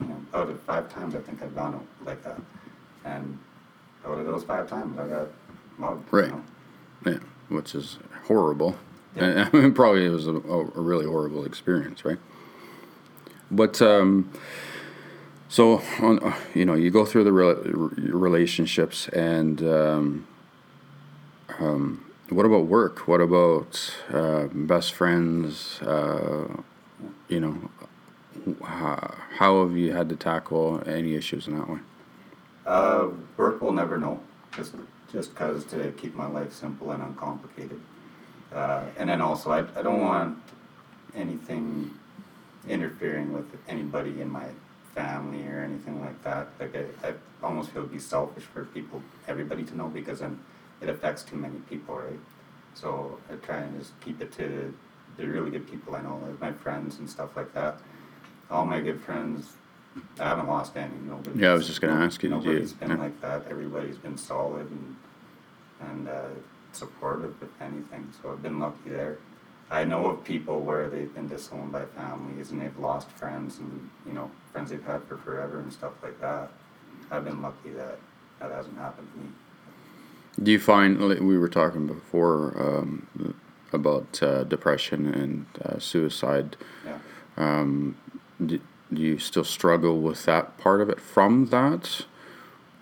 you 0.00 0.06
know 0.08 0.20
out 0.34 0.48
of 0.48 0.60
five 0.62 0.88
times 0.92 1.14
I 1.14 1.18
think 1.18 1.42
I've 1.42 1.54
gone 1.54 1.74
out 1.74 1.86
like 2.06 2.22
that, 2.24 2.40
and 3.04 3.38
out 4.06 4.18
of 4.18 4.26
those 4.26 4.44
five 4.44 4.68
times 4.68 4.98
I 4.98 5.06
got 5.08 5.28
mugged. 5.78 6.04
you 6.12 6.18
Right. 6.18 6.30
know. 6.30 6.42
Yeah, 7.06 7.18
which 7.48 7.74
is 7.74 7.98
horrible. 8.26 8.76
Yeah. 9.16 9.24
And 9.24 9.40
I 9.52 9.56
mean, 9.58 9.72
probably 9.74 10.06
it 10.06 10.10
was 10.10 10.26
a, 10.26 10.34
a 10.36 10.80
really 10.80 11.06
horrible 11.06 11.44
experience, 11.44 12.04
right? 12.04 12.18
But 13.50 13.80
um, 13.82 14.30
so 15.48 15.82
on, 16.00 16.18
uh, 16.20 16.36
you 16.54 16.64
know, 16.64 16.74
you 16.74 16.90
go 16.90 17.04
through 17.04 17.24
the 17.24 17.30
rela- 17.30 17.92
relationships, 18.12 19.08
and 19.08 19.62
um, 19.62 20.26
um, 21.58 22.04
what 22.28 22.44
about 22.44 22.66
work? 22.66 23.08
What 23.08 23.20
about 23.20 23.94
uh, 24.12 24.48
best 24.52 24.92
friends? 24.92 25.80
Uh, 25.80 26.62
you 27.28 27.40
know, 27.40 27.70
how, 28.64 29.14
how 29.36 29.66
have 29.66 29.76
you 29.76 29.92
had 29.92 30.08
to 30.10 30.16
tackle 30.16 30.82
any 30.86 31.14
issues 31.14 31.46
in 31.46 31.58
that 31.58 31.68
way? 31.68 31.78
Uh, 32.66 33.08
work 33.36 33.62
will 33.62 33.72
never 33.72 33.98
know, 33.98 34.20
just 34.54 34.74
just 35.10 35.34
cause 35.34 35.64
to 35.64 35.90
keep 35.92 36.14
my 36.14 36.26
life 36.26 36.52
simple 36.52 36.90
and 36.90 37.02
uncomplicated. 37.02 37.80
Uh, 38.52 38.82
and 38.98 39.08
then 39.08 39.22
also, 39.22 39.50
I, 39.50 39.60
I 39.78 39.82
don't 39.82 40.00
want 40.00 40.38
anything 41.14 41.90
interfering 42.68 43.32
with 43.32 43.46
anybody 43.68 44.20
in 44.20 44.30
my 44.30 44.44
family 44.94 45.46
or 45.46 45.60
anything 45.60 46.00
like 46.00 46.22
that. 46.24 46.48
Like 46.58 46.74
I, 46.76 47.08
I 47.08 47.12
almost 47.42 47.70
feel 47.70 47.82
it'd 47.82 47.92
be 47.92 47.98
selfish 47.98 48.44
for 48.44 48.64
people, 48.66 49.02
everybody 49.26 49.64
to 49.64 49.76
know 49.76 49.88
because 49.88 50.20
then 50.20 50.38
it 50.80 50.88
affects 50.88 51.22
too 51.22 51.36
many 51.36 51.58
people, 51.70 51.96
right? 51.96 52.18
So 52.74 53.18
I 53.30 53.34
try 53.36 53.58
and 53.58 53.78
just 53.78 53.98
keep 54.00 54.20
it 54.20 54.32
to 54.32 54.74
the 55.16 55.26
really 55.26 55.50
good 55.50 55.68
people 55.70 55.94
I 55.96 56.02
know, 56.02 56.20
like 56.26 56.40
my 56.40 56.52
friends 56.52 56.98
and 56.98 57.08
stuff 57.08 57.36
like 57.36 57.52
that. 57.54 57.78
All 58.50 58.64
my 58.64 58.80
good 58.80 59.00
friends, 59.00 59.52
I 60.18 60.24
haven't 60.24 60.48
lost 60.48 60.76
any. 60.76 60.94
Nobody. 61.06 61.40
Yeah, 61.40 61.50
I 61.50 61.54
was 61.54 61.66
just 61.66 61.80
gonna 61.80 62.04
ask 62.04 62.22
you, 62.22 62.28
did 62.28 62.36
you- 62.44 62.50
Nobody's 62.50 62.72
been 62.72 62.90
yeah. 62.90 62.96
like 62.96 63.20
that. 63.20 63.46
Everybody's 63.50 63.96
been 63.98 64.16
solid 64.16 64.70
and 64.70 64.96
and 65.80 66.08
uh, 66.08 66.22
supportive, 66.72 67.34
if 67.42 67.62
anything. 67.62 68.12
So 68.22 68.32
I've 68.32 68.42
been 68.42 68.58
lucky 68.58 68.90
there. 68.90 69.18
I 69.70 69.84
know 69.84 70.06
of 70.06 70.24
people 70.24 70.60
where 70.60 70.88
they've 70.88 71.12
been 71.14 71.28
disowned 71.28 71.72
by 71.72 71.84
families 71.84 72.50
and 72.50 72.60
they've 72.60 72.78
lost 72.78 73.10
friends 73.12 73.58
and 73.58 73.90
you 74.06 74.12
know 74.12 74.30
friends 74.52 74.70
they've 74.70 74.84
had 74.84 75.04
for 75.04 75.18
forever 75.18 75.60
and 75.60 75.72
stuff 75.72 75.92
like 76.02 76.20
that. 76.20 76.50
I've 77.10 77.24
been 77.24 77.42
lucky 77.42 77.70
that 77.70 77.98
that 78.40 78.50
hasn't 78.50 78.78
happened 78.78 79.08
to 79.12 79.18
me. 79.18 79.28
Do 80.42 80.52
you 80.52 80.60
find 80.60 80.98
we 81.00 81.36
were 81.36 81.48
talking 81.48 81.86
before 81.86 82.54
um, 82.56 83.34
about 83.72 84.22
uh, 84.22 84.44
depression 84.44 85.12
and 85.12 85.46
uh, 85.64 85.78
suicide? 85.78 86.56
Yeah. 86.84 86.98
Um, 87.36 87.96
do, 88.44 88.60
do 88.92 89.02
you 89.02 89.18
still 89.18 89.44
struggle 89.44 90.00
with 90.00 90.24
that 90.24 90.56
part 90.56 90.80
of 90.80 90.88
it 90.88 91.00
from 91.00 91.46
that, 91.46 92.06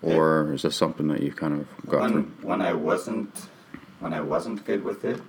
or 0.03 0.53
is 0.53 0.63
this 0.63 0.77
something 0.77 1.09
that 1.09 1.23
you 1.23 1.33
kind 1.33 1.61
of 1.61 1.91
got 1.91 2.03
when, 2.03 2.13
through? 2.13 2.23
when 2.43 2.63
I 2.63 2.75
wasn't 2.75 3.49
when 4.01 4.13
I 4.13 4.21
wasn't 4.21 4.65
good 4.65 4.85
with 4.85 5.05
it, 5.05 5.21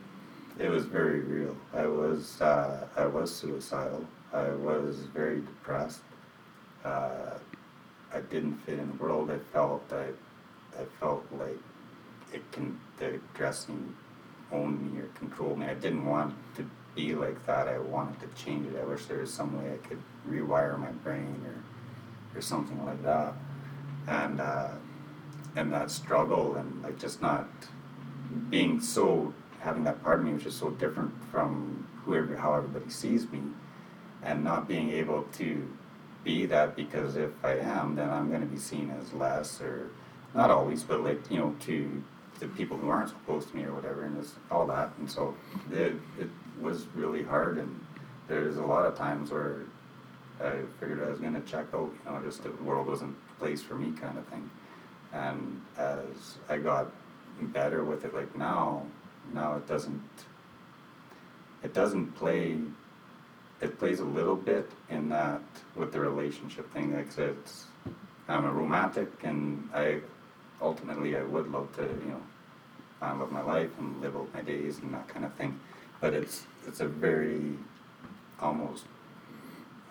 it 0.60 0.70
was 0.70 0.86
very 0.86 1.20
real. 1.20 1.56
I 1.74 1.86
was 1.86 2.41
uh, 2.41 2.88
I 2.96 3.06
was 3.06 3.34
suicidal. 3.34 4.06
I 4.34 4.50
was 4.50 4.98
very 5.13 5.41
depressed. 5.41 6.02
Uh, 6.84 7.38
I 8.13 8.22
didn't 8.22 8.56
fit 8.65 8.80
in 8.80 8.88
the 8.88 9.04
world. 9.04 9.30
I 9.30 9.39
felt 9.54 9.84
I 9.91 10.10
I 10.80 10.86
felt 11.00 11.26
like 11.32 11.60
it 12.34 12.52
can 12.52 12.80
the 12.98 13.20
dressing 13.34 13.96
owned 14.52 14.93
me 14.93 15.02
or 15.02 15.08
controlled 15.15 15.60
me. 15.60 15.67
I 15.67 15.74
didn't 15.76 16.06
want 16.06 16.34
to 16.56 16.70
be 16.96 17.13
like 17.13 17.46
that. 17.46 17.67
I 17.67 17.78
wanted 17.78 18.20
to 18.22 18.43
change 18.43 18.67
it. 18.74 18.80
I 18.80 18.86
wish 18.86 19.06
there 19.06 19.20
was 19.20 19.34
some 19.34 19.62
way 19.62 19.74
I 19.74 19.88
could 19.88 20.02
rewire 20.28 20.78
my 20.80 20.91
brain 20.91 21.41
or 21.46 22.38
or 22.38 22.41
something 22.41 22.84
like 22.86 23.04
that. 23.04 23.34
And 24.08 24.41
uh, 24.41 24.70
and 25.56 25.72
that 25.74 25.91
struggle 25.91 26.56
and 26.56 26.82
like 26.84 26.98
just 27.00 27.22
not 27.22 27.48
being 28.50 28.80
so 28.80 29.34
having 29.67 29.84
that 29.84 30.01
part 30.03 30.19
of 30.19 30.25
me 30.25 30.34
which 30.34 30.45
is 30.45 30.56
so 30.56 30.69
different 30.71 31.12
from 31.32 31.86
whoever 32.06 32.36
how 32.38 32.53
everybody 32.53 32.89
sees 32.89 33.30
me 33.32 33.41
and 34.23 34.43
not 34.43 34.67
being 34.67 34.89
able 34.89 35.23
to 35.34 35.67
be 36.23 36.45
that 36.45 36.75
because 36.75 37.15
if 37.15 37.32
I 37.43 37.58
am 37.77 37.95
then 37.95 38.10
I'm 38.10 38.30
going 38.30 38.41
to 38.41 38.47
be 38.47 38.58
seen 38.58 38.93
as 38.99 39.13
less 39.13 39.62
or 39.62 39.89
not 40.34 40.51
always 40.51 40.84
but 40.84 41.03
like 41.03 41.30
you 41.30 41.39
know 41.39 41.56
to 41.62 42.03
the 42.39 42.47
people 42.49 42.77
who 42.77 42.89
aren't 42.89 43.10
so 43.10 43.15
close 43.25 43.45
to 43.45 43.56
me 43.56 43.63
or 43.63 43.73
whatever 43.73 44.03
and 44.03 44.17
it's 44.17 44.34
all 44.51 44.67
that. 44.67 44.91
And 44.99 45.10
so 45.10 45.36
it, 45.71 45.95
it 46.19 46.30
was 46.62 46.86
really 46.95 47.23
hard 47.23 47.58
and 47.58 47.80
there's 48.27 48.58
a 48.58 48.63
lot 48.63 48.86
of 48.86 48.95
times 48.95 49.32
where 49.32 49.62
I 50.39 50.62
figured 50.80 51.03
I 51.03 51.10
was 51.10 51.19
going 51.19 51.34
to 51.34 51.41
check 51.41 51.65
out 51.73 51.91
you 52.06 52.12
know 52.12 52.21
just 52.23 52.43
the 52.43 52.51
world 52.63 52.88
wasn't 52.88 53.15
a 53.36 53.39
place 53.39 53.62
for 53.62 53.75
me 53.75 53.91
kind 53.99 54.17
of 54.17 54.25
thing. 54.27 54.49
And 55.13 55.62
as 55.77 56.38
I 56.49 56.58
got 56.58 56.91
better 57.41 57.84
with 57.84 58.06
it 58.06 58.13
like 58.13 58.36
now 58.38 58.86
now 59.34 59.56
it 59.56 59.68
doesn't. 59.68 60.02
It 61.63 61.74
doesn't 61.74 62.16
play 62.16 62.58
it 63.60 63.80
plays 63.80 64.00
a 64.00 64.06
little 64.06 64.36
bit 64.36 64.70
in 64.90 65.10
that 65.10 65.42
with 65.76 65.92
the 65.92 66.00
relationship 66.00 66.72
thing 66.72 66.96
like 66.96 67.18
it's 67.18 67.66
i'm 68.30 68.46
a 68.46 68.52
romantic 68.52 69.10
and 69.24 69.68
i 69.74 70.00
ultimately 70.62 71.18
i 71.18 71.24
would 71.24 71.52
love 71.52 71.76
to 71.76 71.82
you 71.82 72.12
know 72.12 72.22
find 73.00 73.20
love 73.20 73.32
my 73.32 73.42
life 73.42 73.70
and 73.80 74.02
live 74.02 74.16
out 74.16 74.28
my 74.34 74.42
days 74.42 74.80
and 74.80 74.94
that 74.94 75.08
kind 75.08 75.26
of 75.26 75.34
thing. 75.36 75.60
But 76.02 76.13
it's 76.13 76.46
it's 76.68 76.80
a 76.80 76.88
very 76.88 77.54
almost 78.40 78.86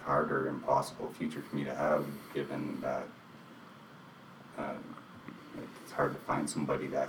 harder 0.04 0.48
impossible 0.48 1.12
future 1.18 1.42
for 1.42 1.56
me 1.56 1.64
to 1.64 1.74
have 1.74 2.04
given 2.32 2.80
that 2.80 3.06
um, 4.58 4.96
it's 5.82 5.92
hard 5.92 6.12
to 6.12 6.20
find 6.20 6.48
somebody 6.48 6.86
that 6.88 7.08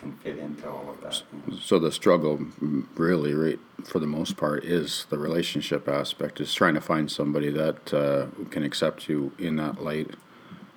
can 0.00 0.12
fit 0.18 0.38
into 0.38 0.68
all 0.68 0.88
of 0.90 1.00
that. 1.02 1.22
So 1.60 1.78
the 1.78 1.92
struggle, 1.92 2.40
really, 2.96 3.34
right, 3.34 3.58
for 3.84 3.98
the 3.98 4.06
most 4.06 4.36
part, 4.36 4.64
is 4.64 5.06
the 5.10 5.18
relationship 5.18 5.88
aspect. 5.88 6.40
Is 6.40 6.54
trying 6.54 6.74
to 6.74 6.80
find 6.80 7.10
somebody 7.10 7.50
that 7.50 7.92
uh, 7.94 8.26
can 8.50 8.62
accept 8.64 9.08
you 9.08 9.32
in 9.38 9.56
that 9.56 9.82
light 9.82 10.10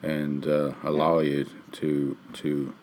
and 0.01 0.45
uh, 0.45 0.73
allow 0.83 1.19
you 1.19 1.45
to 1.73 2.17
to 2.33 2.73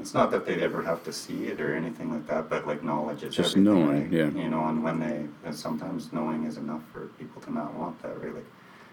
It's 0.00 0.14
not 0.14 0.30
that 0.30 0.46
they'd 0.46 0.62
ever 0.62 0.82
have 0.82 1.04
to 1.04 1.12
see 1.12 1.44
it 1.48 1.60
or 1.60 1.74
anything 1.74 2.10
like 2.10 2.26
that, 2.28 2.48
but 2.48 2.66
like 2.66 2.82
knowledge 2.82 3.22
is 3.22 3.34
Just 3.36 3.56
everything, 3.56 3.64
knowing, 3.86 4.02
right? 4.04 4.12
yeah. 4.12 4.30
You 4.42 4.48
know, 4.48 4.66
and 4.68 4.82
when 4.82 4.98
they, 5.00 5.26
and 5.44 5.54
sometimes 5.54 6.12
knowing 6.12 6.44
is 6.44 6.56
enough 6.56 6.82
for 6.92 7.06
people 7.18 7.42
to 7.42 7.52
not 7.52 7.74
want 7.74 8.00
that, 8.02 8.18
really. 8.20 8.42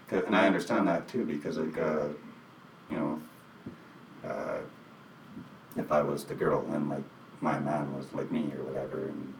'Cause- 0.08 0.24
And 0.26 0.36
I 0.36 0.46
understand 0.46 0.86
that 0.88 1.08
too, 1.08 1.24
because 1.24 1.56
like, 1.56 1.78
uh, 1.78 2.08
you 2.90 2.96
know, 2.98 3.22
uh, 4.28 4.58
if 5.76 5.90
I 5.92 6.02
was 6.02 6.24
the 6.24 6.34
girl 6.34 6.64
and 6.72 6.88
like 6.88 7.04
my 7.40 7.58
man 7.58 7.94
was 7.94 8.06
like 8.12 8.30
me 8.30 8.52
or 8.56 8.64
whatever, 8.64 9.08
and 9.08 9.34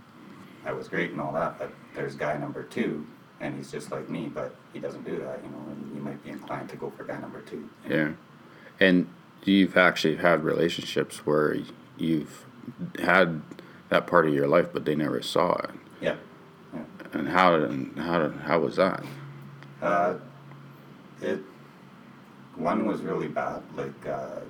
I 0.64 0.72
was 0.72 0.88
great 0.88 1.10
and 1.12 1.20
all 1.20 1.32
that, 1.32 1.58
but 1.58 1.72
there's 1.94 2.14
guy 2.14 2.36
number 2.36 2.62
two, 2.62 3.06
and 3.40 3.56
he's 3.56 3.70
just 3.70 3.90
like 3.90 4.08
me, 4.08 4.30
but 4.32 4.54
he 4.72 4.78
doesn't 4.78 5.04
do 5.04 5.16
that, 5.18 5.40
you 5.42 5.50
know, 5.50 5.64
and 5.70 5.94
you 5.94 6.02
might 6.02 6.22
be 6.24 6.30
inclined 6.30 6.68
to 6.70 6.76
go 6.76 6.90
for 6.96 7.04
guy 7.04 7.18
number 7.18 7.40
two. 7.40 7.68
yeah, 7.88 8.12
and 8.80 9.08
you've 9.44 9.76
actually 9.76 10.16
had 10.16 10.42
relationships 10.44 11.26
where 11.26 11.56
you've 11.96 12.44
had 12.98 13.42
that 13.90 14.06
part 14.06 14.26
of 14.26 14.34
your 14.34 14.48
life, 14.48 14.68
but 14.72 14.84
they 14.84 14.94
never 14.94 15.22
saw 15.22 15.52
it. 15.54 15.70
Yeah, 16.00 16.16
yeah. 16.74 16.82
And 17.12 17.28
how 17.28 17.58
did 17.58 17.98
how 17.98 18.20
did 18.20 18.40
how 18.40 18.60
was 18.60 18.76
that? 18.76 19.04
Uh, 19.80 20.14
it 21.20 21.40
one 22.56 22.86
was 22.86 23.02
really 23.02 23.28
bad. 23.28 23.62
Like 23.76 24.06
uh, 24.06 24.40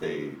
they 0.00 0.32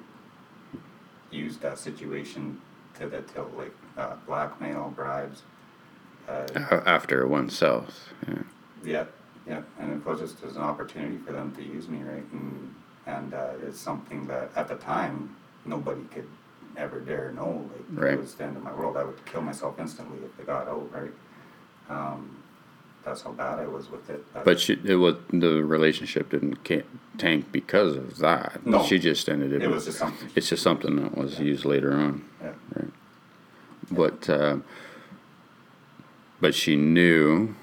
used 1.30 1.60
that 1.62 1.78
situation 1.78 2.60
to 2.98 3.06
the 3.08 3.22
like 3.56 3.74
uh, 3.96 4.16
blackmail, 4.26 4.92
bribes. 4.94 5.42
Uh, 6.28 6.46
After 6.86 7.22
it 7.22 7.28
went 7.28 7.50
yeah. 8.28 8.34
yeah, 8.84 9.04
yeah, 9.46 9.62
and 9.80 9.92
it 9.92 10.06
was 10.06 10.20
just 10.20 10.42
as 10.44 10.56
an 10.56 10.62
opportunity 10.62 11.18
for 11.18 11.32
them 11.32 11.52
to 11.56 11.62
use 11.62 11.88
me, 11.88 12.02
right? 12.02 12.24
And 12.32 12.74
and 13.06 13.34
uh, 13.34 13.50
it's 13.66 13.80
something 13.80 14.26
that 14.28 14.50
at 14.54 14.68
the 14.68 14.76
time 14.76 15.34
nobody 15.64 16.02
could 16.14 16.28
ever 16.76 17.00
dare 17.00 17.32
know. 17.32 17.68
Like 17.72 18.04
Right. 18.04 18.12
it 18.14 18.20
was 18.20 18.34
the 18.34 18.44
end 18.44 18.56
of 18.56 18.62
my 18.62 18.72
world. 18.72 18.96
I 18.96 19.04
would 19.04 19.24
kill 19.26 19.42
myself 19.42 19.78
instantly 19.80 20.18
if 20.24 20.36
they 20.36 20.44
got 20.44 20.68
out, 20.68 20.88
right? 20.92 21.10
Um, 21.90 22.42
that's 23.04 23.22
how 23.22 23.32
bad 23.32 23.58
I 23.58 23.66
was 23.66 23.90
with 23.90 24.08
it. 24.08 24.24
But 24.44 24.60
she, 24.60 24.78
it 24.84 24.94
was 24.94 25.16
the 25.30 25.64
relationship 25.64 26.30
didn't 26.30 26.64
ca- 26.66 26.84
tank 27.18 27.52
because 27.52 27.96
of 27.96 28.18
that. 28.18 28.64
No. 28.66 28.84
she 28.84 28.98
just 28.98 29.28
ended 29.28 29.52
it. 29.52 29.62
it 29.62 29.68
was 29.70 29.84
just 29.86 29.98
something. 29.98 30.28
It's 30.34 30.48
just 30.48 30.62
something 30.62 30.96
that 30.96 31.16
was 31.16 31.38
used 31.38 31.64
later 31.64 31.92
on. 31.92 32.24
yeah. 32.40 32.52
Right. 32.74 32.90
But 33.90 34.30
uh, 34.30 34.56
but 36.40 36.54
she 36.54 36.76
knew, 36.76 37.54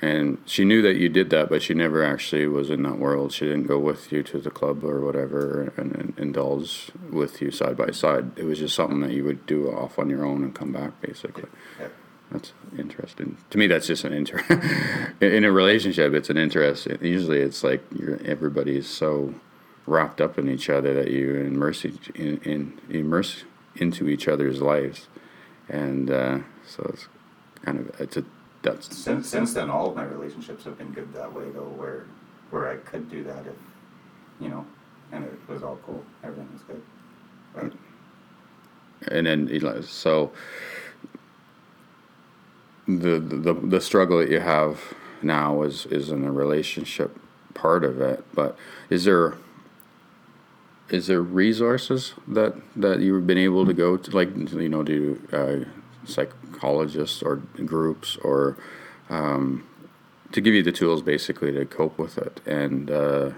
and 0.00 0.38
she 0.46 0.64
knew 0.64 0.82
that 0.82 0.96
you 0.96 1.08
did 1.08 1.30
that, 1.30 1.48
but 1.48 1.62
she 1.62 1.74
never 1.74 2.02
actually 2.04 2.46
was 2.46 2.70
in 2.70 2.82
that 2.84 2.98
world. 2.98 3.32
She 3.32 3.46
didn't 3.46 3.66
go 3.66 3.78
with 3.78 4.12
you 4.12 4.22
to 4.24 4.38
the 4.38 4.50
club 4.50 4.84
or 4.84 5.00
whatever 5.00 5.72
and, 5.76 5.94
and 5.94 6.14
indulge 6.18 6.90
with 7.10 7.42
you 7.42 7.50
side 7.50 7.76
by 7.76 7.90
side. 7.90 8.32
It 8.36 8.44
was 8.44 8.60
just 8.60 8.74
something 8.74 9.00
that 9.00 9.10
you 9.12 9.24
would 9.24 9.46
do 9.46 9.70
off 9.70 9.98
on 9.98 10.08
your 10.08 10.24
own 10.24 10.42
and 10.42 10.54
come 10.54 10.72
back, 10.72 11.00
basically. 11.00 11.44
Yeah. 11.78 11.88
That's 12.32 12.52
interesting. 12.78 13.36
To 13.50 13.58
me, 13.58 13.66
that's 13.66 13.86
just 13.86 14.04
an 14.04 14.14
interest. 14.14 14.50
in 15.20 15.44
a 15.44 15.52
relationship, 15.52 16.14
it's 16.14 16.30
an 16.30 16.38
interest. 16.38 16.88
Usually, 17.00 17.40
it's 17.40 17.62
like 17.62 17.84
you're, 17.94 18.18
everybody's 18.24 18.88
so 18.88 19.34
wrapped 19.86 20.20
up 20.20 20.38
in 20.38 20.48
each 20.48 20.70
other 20.70 20.94
that 20.94 21.10
you 21.10 21.34
immerse 21.34 21.84
in, 21.84 22.38
in 22.44 22.80
immerse 22.88 23.44
into 23.76 24.08
each 24.08 24.28
other's 24.28 24.62
lives, 24.62 25.08
and 25.68 26.10
uh, 26.10 26.38
so 26.66 26.90
it's 26.92 27.06
kind 27.64 27.80
of 27.80 28.00
it's 28.00 28.16
a 28.16 28.24
that's 28.62 28.96
Since 28.96 29.28
since 29.28 29.52
then, 29.52 29.68
all 29.68 29.90
of 29.90 29.96
my 29.96 30.04
relationships 30.04 30.64
have 30.64 30.78
been 30.78 30.92
good 30.92 31.12
that 31.12 31.32
way, 31.32 31.50
though, 31.50 31.68
where 31.76 32.06
where 32.50 32.70
I 32.70 32.76
could 32.76 33.10
do 33.10 33.24
that 33.24 33.46
if 33.46 33.56
you 34.40 34.48
know, 34.48 34.64
and 35.10 35.24
it 35.24 35.38
was 35.48 35.62
all 35.62 35.78
cool. 35.84 36.02
Everything 36.22 36.48
was 36.52 36.62
good. 36.62 36.82
But 37.54 37.72
and 39.12 39.26
then 39.26 39.82
so 39.82 40.32
the, 43.00 43.18
the 43.18 43.54
the 43.54 43.80
struggle 43.80 44.18
that 44.18 44.30
you 44.30 44.40
have 44.40 44.94
now 45.22 45.62
is 45.62 45.86
is 45.86 46.10
in 46.10 46.22
the 46.22 46.30
relationship 46.30 47.18
part 47.54 47.84
of 47.84 48.00
it 48.00 48.24
but 48.34 48.56
is 48.90 49.04
there 49.04 49.34
is 50.90 51.06
there 51.06 51.22
resources 51.22 52.14
that 52.28 52.54
that 52.76 53.00
you've 53.00 53.26
been 53.26 53.38
able 53.38 53.64
to 53.66 53.72
go 53.72 53.96
to 53.96 54.10
like 54.10 54.28
you 54.36 54.68
know 54.68 54.82
do 54.82 55.20
uh, 55.32 55.68
psychologists 56.06 57.22
or 57.22 57.36
groups 57.64 58.16
or 58.18 58.56
um, 59.08 59.66
to 60.32 60.40
give 60.40 60.54
you 60.54 60.62
the 60.62 60.72
tools 60.72 61.02
basically 61.02 61.52
to 61.52 61.64
cope 61.64 61.98
with 61.98 62.18
it 62.18 62.40
and 62.46 62.90
uh, 62.90 63.30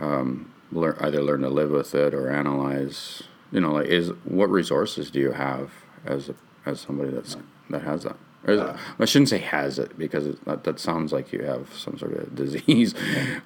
um, 0.00 0.52
learn 0.72 0.96
either 1.00 1.22
learn 1.22 1.40
to 1.42 1.48
live 1.48 1.70
with 1.70 1.94
it 1.94 2.14
or 2.14 2.30
analyze 2.30 3.22
you 3.52 3.60
know 3.60 3.72
like 3.72 3.86
is 3.86 4.08
what 4.24 4.50
resources 4.50 5.10
do 5.10 5.20
you 5.20 5.32
have 5.32 5.70
as 6.04 6.28
a, 6.28 6.34
as 6.66 6.80
somebody 6.80 7.10
that's 7.10 7.36
that 7.70 7.82
has 7.82 8.02
that 8.02 8.16
or 8.46 8.54
Uh, 8.54 8.76
I 8.98 9.04
shouldn't 9.04 9.28
say 9.30 9.38
has 9.38 9.78
it 9.78 9.96
because 9.98 10.26
it, 10.26 10.44
that, 10.44 10.64
that 10.64 10.78
sounds 10.80 11.12
like 11.12 11.32
you 11.32 11.42
have 11.44 11.72
some 11.74 11.98
sort 11.98 12.12
of 12.12 12.34
disease, 12.42 12.92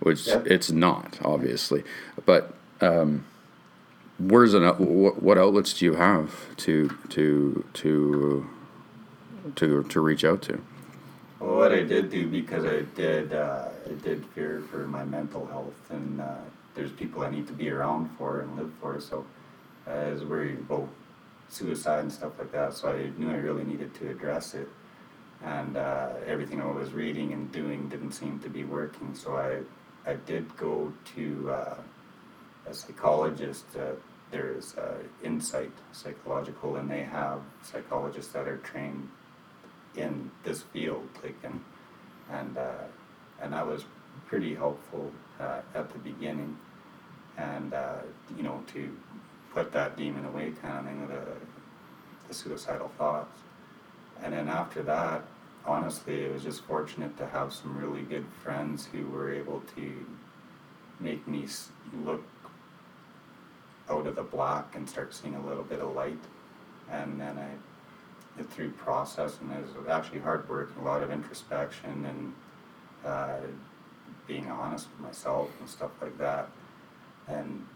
which 0.01 0.27
Yeah. 0.27 0.43
it's 0.45 0.71
not 0.71 1.19
obviously. 1.25 1.85
But 2.27 2.55
um, 2.81 3.25
where's 4.19 4.55
an 4.55 4.65
what, 4.65 5.23
what 5.23 5.39
outlets 5.39 5.73
do 5.79 5.85
you 5.85 5.95
have 5.95 6.57
to 6.59 6.89
to 7.11 7.65
to 7.75 8.47
to 9.57 9.83
to 9.85 10.01
reach 10.01 10.25
out 10.25 10.43
to? 10.43 10.61
Well, 11.41 11.57
what 11.57 11.73
I 11.73 11.83
did 11.83 12.11
do 12.11 12.27
because 12.29 12.65
I 12.65 12.81
did 12.97 13.33
uh, 13.33 13.69
I 13.87 13.93
did 14.03 14.25
fear 14.35 14.63
for 14.71 14.87
my 14.89 15.05
mental 15.05 15.47
health 15.47 15.91
and 15.91 16.21
uh, 16.21 16.35
there's 16.75 16.93
people 16.93 17.23
I 17.23 17.31
need 17.31 17.47
to 17.47 17.53
be 17.53 17.71
around 17.71 18.11
for 18.19 18.41
and 18.41 18.57
live 18.57 18.73
for. 18.81 19.01
So 19.01 19.25
I 19.87 20.11
was 20.13 20.25
worried 20.25 20.59
about 20.59 20.89
suicide 21.49 22.01
and 22.01 22.13
stuff 22.13 22.33
like 22.39 22.53
that. 22.53 22.75
So 22.75 22.89
I 22.91 23.11
knew 23.19 23.31
I 23.31 23.37
really 23.37 23.65
needed 23.65 23.95
to 23.95 24.11
address 24.11 24.55
it. 24.55 24.69
And 25.45 25.77
uh, 25.77 26.11
everything 26.27 26.61
I 26.61 26.67
was 26.67 26.93
reading 26.93 27.33
and 27.33 27.51
doing 27.53 27.89
didn't 27.89 28.13
seem 28.13 28.41
to 28.41 28.49
be 28.49 28.65
working. 28.65 29.15
So 29.15 29.37
I 29.37 29.61
I 30.09 30.15
did 30.15 30.57
go 30.57 30.93
to 31.17 31.51
uh, 31.51 31.77
a 32.67 32.75
psychologist. 32.75 33.67
Uh, 33.77 33.93
there's 34.31 34.77
uh, 34.77 34.99
Insight 35.23 35.73
Psychological, 35.93 36.77
and 36.77 36.91
they 36.91 37.03
have 37.03 37.41
psychologists 37.63 38.33
that 38.33 38.49
are 38.49 38.59
trained 38.59 39.09
in 39.97 40.31
this 40.45 40.63
field, 40.63 41.09
like 41.23 41.37
and 41.45 41.61
and 42.31 42.59
uh, 42.59 42.85
and 43.41 43.53
that 43.53 43.67
was 43.67 43.85
pretty 44.27 44.55
helpful 44.55 45.13
uh, 45.41 45.61
at 45.75 45.91
the 45.93 45.99
beginning, 45.99 46.59
and 47.37 47.73
you 48.37 48.43
know 48.43 48.63
to 48.73 48.97
put 49.53 49.73
that 49.73 49.97
demon 49.97 50.25
away, 50.25 50.53
kind 50.63 50.79
of 50.79 50.85
thing, 50.85 51.09
the 51.09 51.23
the 52.29 52.35
suicidal 52.35 52.91
thoughts, 52.99 53.41
and 54.23 54.33
then 54.33 54.49
after 54.49 54.83
that, 54.83 55.23
honestly, 55.65 56.25
it 56.25 56.33
was 56.33 56.43
just 56.43 56.63
fortunate 56.65 57.17
to 57.19 57.27
have 57.27 57.53
some 57.53 57.77
really 57.77 58.03
good 58.03 58.27
friends 58.43 58.87
who 58.87 59.07
were 59.07 59.33
able 59.33 59.63
to 59.77 60.07
make 61.01 61.27
me 61.29 61.47
look 62.05 62.25
out 63.91 64.07
of 64.07 64.17
the 64.17 64.23
black 64.23 64.75
and 64.75 64.89
start 64.89 65.15
seeing 65.15 65.35
a 65.35 65.47
little 65.47 65.65
bit 65.65 65.81
of 65.81 65.95
light, 65.95 66.19
and 66.91 67.21
then 67.21 67.39
I 67.39 67.49
through 68.45 68.71
process 68.71 69.39
and 69.41 69.51
it 69.53 69.79
was 69.79 69.89
actually 69.89 70.21
hard 70.21 70.49
work, 70.49 70.71
a 70.81 70.85
lot 70.85 71.03
of 71.03 71.11
introspection 71.11 72.07
and 72.07 72.35
uh, 73.05 73.37
being 74.27 74.49
honest 74.51 74.89
with 74.91 75.07
myself 75.07 75.51
and 75.61 75.69
stuff 75.69 75.91
like 76.01 76.17
that. 76.19 76.49
And 77.27 77.67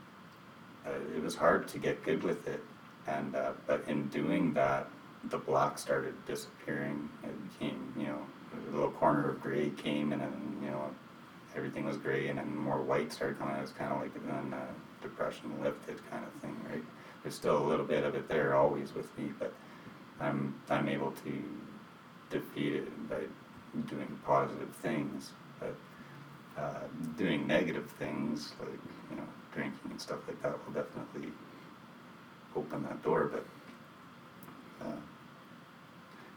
uh, 0.86 0.90
it 1.16 1.22
was 1.22 1.34
hard 1.34 1.68
to 1.68 1.78
get 1.78 2.04
good 2.04 2.22
with 2.22 2.46
it. 2.46 2.62
And 3.06 3.34
uh, 3.34 3.52
but 3.66 3.84
in 3.88 4.08
doing 4.08 4.52
that, 4.54 4.88
the 5.24 5.38
black 5.38 5.78
started 5.78 6.14
disappearing. 6.26 7.08
It 7.22 7.58
became, 7.58 7.92
you 7.96 8.06
know, 8.06 8.18
a 8.68 8.74
little 8.74 8.90
corner 8.90 9.30
of 9.30 9.40
gray 9.40 9.70
came, 9.70 10.12
and 10.12 10.20
then 10.20 10.58
you 10.62 10.70
know, 10.70 10.90
everything 11.56 11.84
was 11.84 11.96
gray, 11.96 12.28
and 12.28 12.38
then 12.38 12.56
more 12.56 12.80
white 12.82 13.12
started 13.12 13.38
coming. 13.38 13.56
It 13.56 13.62
was 13.62 13.72
kind 13.72 13.92
of 13.92 14.00
like 14.00 14.14
then 14.14 14.54
uh, 14.54 14.66
depression 15.00 15.52
lifted, 15.62 15.98
kind 16.10 16.24
of 16.24 16.32
thing, 16.42 16.56
right? 16.70 16.84
There's 17.22 17.34
still 17.34 17.58
a 17.58 17.66
little 17.66 17.86
bit 17.86 18.04
of 18.04 18.14
it 18.14 18.28
there, 18.28 18.56
always 18.56 18.94
with 18.94 19.16
me, 19.18 19.32
but 19.38 19.52
I'm 20.20 20.54
I'm 20.68 20.88
able 20.88 21.12
to 21.12 21.42
defeat 22.30 22.74
it 22.74 23.08
by 23.08 23.20
doing 23.88 24.18
positive 24.24 24.74
things, 24.76 25.32
but 25.60 25.74
uh, 26.56 26.80
doing 27.16 27.46
negative 27.46 27.90
things 27.98 28.52
like 28.60 28.70
you 29.10 29.16
know 29.16 29.28
drinking 29.54 29.90
and 29.90 30.00
stuff 30.00 30.18
like 30.26 30.40
that 30.42 30.52
will 30.64 30.72
definitely 30.72 31.32
open 32.56 32.82
that 32.82 33.02
door. 33.02 33.30
But 33.32 33.46
uh, 34.86 34.96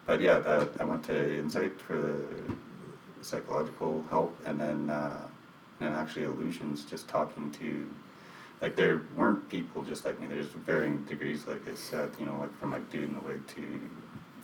but 0.05 0.21
yeah, 0.21 0.39
that, 0.39 0.69
I 0.79 0.83
went 0.83 1.03
to 1.05 1.39
Insight 1.39 1.79
for 1.79 1.95
the 1.95 3.23
psychological 3.23 4.03
help, 4.09 4.37
and 4.45 4.59
then 4.59 4.89
uh, 4.89 5.27
and 5.79 5.95
actually 5.95 6.25
Illusions 6.25 6.85
just 6.85 7.07
talking 7.07 7.51
to 7.51 7.87
like 8.61 8.75
there 8.75 9.01
weren't 9.15 9.47
people 9.49 9.83
just 9.83 10.05
like 10.05 10.19
me. 10.19 10.27
There's 10.27 10.47
varying 10.47 11.03
degrees, 11.05 11.45
like 11.47 11.67
I 11.67 11.75
said, 11.75 12.11
you 12.19 12.25
know, 12.25 12.37
like 12.39 12.57
from 12.59 12.71
like 12.71 12.89
dude 12.91 13.09
in 13.09 13.15
the 13.15 13.21
wig 13.21 13.45
to, 13.47 13.61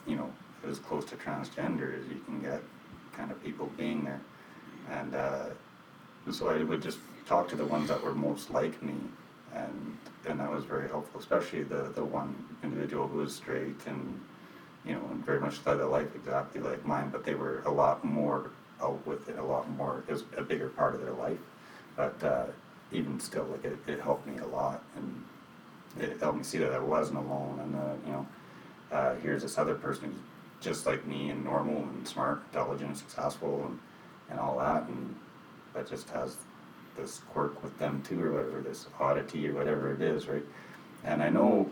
you 0.08 0.16
know, 0.16 0.32
as 0.68 0.80
close 0.80 1.06
to 1.06 1.16
transgender 1.16 1.98
as 2.00 2.08
you 2.08 2.20
can 2.26 2.42
get, 2.42 2.62
kind 3.14 3.32
of 3.32 3.42
people 3.44 3.72
being 3.78 4.04
there, 4.04 4.22
and 4.90 5.16
uh, 5.16 5.46
so 6.32 6.50
I 6.50 6.64
would 6.64 6.82
just 6.82 7.00
talk 7.26 7.48
to 7.50 7.56
the 7.56 7.66
ones 7.66 7.88
that 7.90 8.04
were 8.04 8.14
most 8.14 8.52
like 8.52 8.82
me, 8.82 8.96
and 9.54 9.98
and 10.28 10.40
that 10.40 10.52
was 10.52 10.66
very 10.66 10.90
helpful, 10.90 11.20
especially 11.20 11.64
the 11.64 11.92
the 11.96 12.04
one 12.04 12.36
individual 12.64 13.08
who 13.08 13.20
was 13.20 13.36
straight 13.36 13.78
and, 13.86 14.20
you 14.86 14.94
know, 14.94 15.02
and 15.12 15.26
very 15.26 15.40
much 15.40 15.66
led 15.66 15.80
a 15.80 15.88
life 15.88 16.16
exactly 16.16 16.62
like 16.62 16.86
mine, 16.86 17.10
but 17.10 17.26
they 17.26 17.36
were 17.36 17.62
a 17.66 17.72
lot 17.72 18.04
more 18.04 18.52
out 18.82 19.06
with 19.06 19.30
it, 19.30 19.38
a 19.38 19.44
lot 19.44 19.70
more. 19.72 20.04
It 20.08 20.14
was 20.14 20.24
a 20.38 20.42
bigger 20.42 20.70
part 20.70 20.96
of 20.96 21.02
their 21.02 21.14
life, 21.14 21.40
but. 21.96 22.24
Uh, 22.24 22.46
even 22.92 23.20
still, 23.20 23.46
like 23.46 23.64
it, 23.64 23.78
it 23.88 24.02
helped 24.02 24.28
me 24.28 24.38
a 24.40 24.46
lot, 24.48 24.84
and 24.96 25.24
it 26.00 26.20
helped 26.20 26.38
me 26.38 26.44
see 26.44 26.58
that 26.58 26.74
I 26.74 26.80
wasn't 26.80 27.20
alone. 27.20 27.60
And 27.60 27.76
uh, 27.76 27.94
you 28.06 28.12
know, 28.12 28.28
uh, 28.92 29.16
here's 29.16 29.42
this 29.42 29.58
other 29.58 29.76
person 29.76 30.06
who's 30.12 30.22
just 30.62 30.86
like 30.86 31.06
me 31.08 31.30
and 31.30 31.44
normal 31.44 31.78
and 31.78 32.08
smart, 32.08 32.44
intelligent, 32.50 32.98
successful, 32.98 33.66
and 33.66 33.80
and 34.30 34.40
all 34.40 34.58
that, 34.60 34.88
and 34.88 35.16
that 35.74 35.90
just 35.90 36.10
has 36.10 36.38
this 36.98 37.20
quirk 37.32 37.62
with 37.64 37.78
them 37.80 38.04
too, 38.04 38.22
or 38.22 38.32
whatever, 38.34 38.62
this 38.62 38.88
oddity 39.00 39.48
or 39.48 39.54
whatever 39.54 39.94
it 39.94 40.02
is, 40.02 40.28
right? 40.28 40.44
And 41.04 41.24
I 41.24 41.30
know 41.30 41.70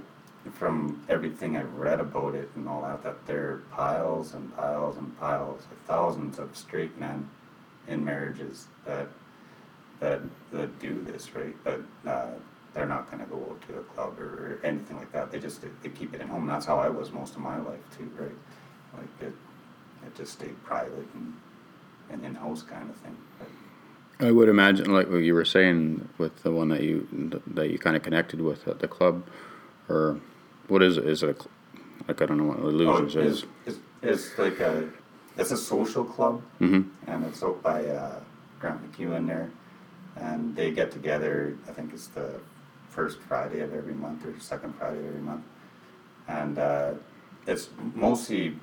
from 0.53 1.03
everything 1.09 1.57
I've 1.57 1.73
read 1.75 1.99
about 1.99 2.35
it 2.35 2.49
and 2.55 2.67
all 2.67 2.81
that, 2.81 3.03
that 3.03 3.25
there 3.25 3.49
are 3.49 3.57
piles 3.71 4.33
and 4.33 4.55
piles 4.55 4.97
and 4.97 5.17
piles, 5.19 5.61
of 5.71 5.77
thousands 5.87 6.39
of 6.39 6.55
straight 6.55 6.97
men 6.99 7.29
in 7.87 8.03
marriages 8.03 8.67
that 8.85 9.07
that 9.99 10.21
that 10.51 10.79
do 10.79 11.01
this, 11.03 11.35
right? 11.35 11.55
But 11.63 11.81
uh, 12.07 12.31
they're 12.73 12.85
not 12.85 13.09
going 13.11 13.23
to 13.23 13.29
go 13.29 13.57
to 13.67 13.79
a 13.79 13.83
club 13.83 14.19
or, 14.19 14.23
or 14.23 14.59
anything 14.63 14.97
like 14.97 15.11
that. 15.11 15.31
They 15.31 15.39
just 15.39 15.61
they 15.61 15.89
keep 15.89 16.13
it 16.13 16.21
at 16.21 16.27
home. 16.27 16.47
That's 16.47 16.65
how 16.65 16.77
I 16.79 16.89
was 16.89 17.11
most 17.11 17.35
of 17.35 17.41
my 17.41 17.57
life 17.57 17.81
too, 17.97 18.09
right? 18.17 18.31
Like 18.97 19.27
it, 19.29 19.33
it 20.05 20.15
just 20.15 20.33
stayed 20.33 20.61
private 20.63 21.07
and, 21.13 21.33
and 22.09 22.25
in 22.25 22.35
house 22.35 22.63
kind 22.63 22.89
of 22.89 22.95
thing. 22.97 23.17
But, 23.37 23.47
I 24.21 24.31
would 24.31 24.49
imagine, 24.49 24.91
like 24.91 25.09
what 25.09 25.17
you 25.17 25.33
were 25.33 25.45
saying 25.45 26.09
with 26.17 26.43
the 26.43 26.51
one 26.51 26.67
that 26.69 26.83
you 26.83 27.07
that 27.47 27.69
you 27.69 27.79
kind 27.79 27.95
of 27.95 28.03
connected 28.03 28.41
with 28.41 28.67
at 28.67 28.79
the 28.79 28.87
club, 28.87 29.25
or 29.87 30.19
what 30.69 30.81
is 30.83 30.97
it? 30.97 31.05
Is 31.05 31.23
it 31.23 31.29
a, 31.29 31.47
like 32.07 32.21
I 32.21 32.25
don't 32.25 32.37
know 32.37 32.45
what 32.45 32.59
illusions 32.59 33.15
oh, 33.15 33.19
is? 33.19 33.43
it's, 33.43 33.45
it's, 33.65 33.77
it's 34.01 34.37
like 34.37 34.59
a 34.59 34.89
it's 35.37 35.51
a 35.51 35.57
social 35.57 36.03
club, 36.03 36.41
Mm-hmm. 36.59 37.09
and 37.11 37.25
it's 37.25 37.43
out 37.43 37.61
by 37.61 37.85
uh, 37.85 38.19
Grant 38.59 38.79
MacEwan 38.91 39.27
there, 39.27 39.49
and 40.15 40.55
they 40.55 40.71
get 40.71 40.91
together. 40.91 41.57
I 41.67 41.71
think 41.71 41.93
it's 41.93 42.07
the 42.07 42.39
first 42.89 43.19
Friday 43.19 43.61
of 43.61 43.73
every 43.73 43.93
month 43.93 44.25
or 44.25 44.39
second 44.39 44.73
Friday 44.75 44.99
of 44.99 45.05
every 45.07 45.21
month, 45.21 45.43
and 46.27 46.57
uh, 46.57 46.91
it's 47.47 47.69
mostly 47.95 48.55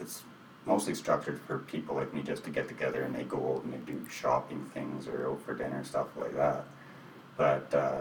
it's 0.00 0.22
mostly 0.66 0.94
structured 0.94 1.40
for 1.46 1.58
people 1.58 1.94
like 1.96 2.12
me 2.14 2.22
just 2.22 2.42
to 2.44 2.50
get 2.50 2.66
together 2.68 3.02
and 3.02 3.14
they 3.14 3.22
go 3.24 3.54
out 3.54 3.64
and 3.64 3.72
they 3.74 3.92
do 3.92 4.00
shopping 4.08 4.64
things 4.72 5.06
or 5.06 5.28
out 5.30 5.42
for 5.42 5.52
dinner 5.54 5.84
stuff 5.84 6.06
like 6.16 6.34
that. 6.34 6.64
But 7.36 7.74
uh, 7.74 8.00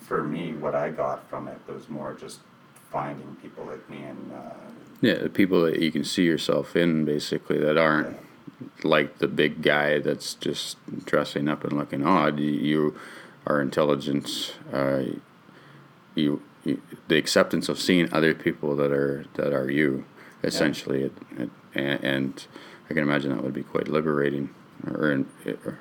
for 0.00 0.22
me, 0.22 0.52
what 0.52 0.74
I 0.74 0.90
got 0.90 1.28
from 1.28 1.48
it 1.48 1.58
was 1.66 1.88
more 1.88 2.14
just 2.14 2.40
finding 2.90 3.36
people 3.42 3.64
like 3.64 3.88
me 3.88 4.02
and 4.02 4.32
uh, 4.32 4.54
Yeah, 5.00 5.14
the 5.14 5.30
people 5.30 5.62
that 5.62 5.80
you 5.80 5.90
can 5.90 6.04
see 6.04 6.24
yourself 6.24 6.76
in, 6.76 7.04
basically, 7.04 7.58
that 7.58 7.78
aren't 7.78 8.16
like 8.82 9.18
the 9.18 9.28
big 9.28 9.62
guy 9.62 9.98
that's 9.98 10.34
just 10.34 10.76
dressing 11.04 11.48
up 11.48 11.64
and 11.64 11.76
looking 11.76 12.06
odd. 12.06 12.38
You, 12.38 12.94
are 13.46 13.60
intelligent. 13.60 14.54
Uh, 14.72 15.02
you, 16.14 16.42
you, 16.64 16.80
the 17.08 17.16
acceptance 17.16 17.68
of 17.68 17.80
seeing 17.80 18.12
other 18.12 18.34
people 18.34 18.76
that 18.76 18.92
are 18.92 19.24
that 19.34 19.52
are 19.52 19.70
you, 19.70 20.04
essentially, 20.44 21.04
it, 21.04 21.12
it, 21.38 21.50
and, 21.74 22.04
and 22.04 22.46
I 22.88 22.94
can 22.94 23.02
imagine 23.02 23.34
that 23.34 23.42
would 23.42 23.54
be 23.54 23.62
quite 23.62 23.88
liberating, 23.88 24.50
or 24.86 25.24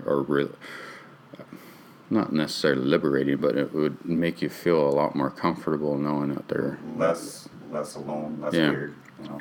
or, 0.06 0.26
or. 0.28 0.50
Not 2.12 2.34
necessarily 2.34 2.84
liberating, 2.84 3.38
but 3.38 3.56
it 3.56 3.74
would 3.74 4.04
make 4.06 4.42
you 4.42 4.50
feel 4.50 4.86
a 4.86 4.92
lot 4.92 5.16
more 5.16 5.30
comfortable 5.30 5.98
knowing 5.98 6.34
that 6.36 6.46
they're 6.50 6.78
less 6.98 7.48
less 7.72 7.96
alone, 7.96 8.38
less 8.42 8.54
Yeah. 8.54 8.70
weird. 8.70 8.96
You 9.24 9.30
know, 9.30 9.40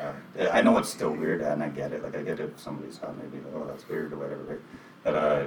uh, 0.00 0.48
I 0.52 0.60
know 0.60 0.76
it's 0.78 0.88
still 0.88 1.12
weird, 1.12 1.40
and 1.40 1.62
I 1.62 1.68
get 1.68 1.92
it. 1.92 2.02
Like 2.02 2.16
I 2.16 2.22
get 2.22 2.40
it. 2.40 2.50
If 2.50 2.58
somebody 2.58 2.90
saw 2.90 3.12
maybe, 3.12 3.40
oh, 3.54 3.64
that's 3.68 3.88
weird 3.88 4.12
or 4.12 4.16
whatever. 4.16 4.58
But 5.04 5.14
uh, 5.14 5.46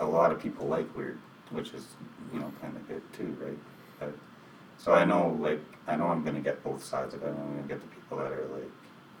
a 0.00 0.04
lot 0.04 0.32
of 0.32 0.40
people 0.40 0.66
like 0.66 0.88
weird, 0.96 1.18
which 1.52 1.72
is 1.72 1.86
you 2.32 2.40
know 2.40 2.52
kind 2.60 2.76
of 2.76 2.88
good 2.88 3.02
too, 3.12 3.36
right? 3.40 3.58
But, 4.00 4.12
so 4.78 4.92
I 4.92 5.04
know, 5.04 5.38
like 5.40 5.60
I 5.86 5.94
know 5.94 6.08
I'm 6.08 6.24
gonna 6.24 6.40
get 6.40 6.64
both 6.64 6.82
sides 6.82 7.14
of 7.14 7.22
it. 7.22 7.28
I'm 7.28 7.36
gonna 7.54 7.68
get 7.68 7.80
the 7.80 7.86
people 7.94 8.18
that 8.18 8.32
are 8.32 8.48
like, 8.52 8.70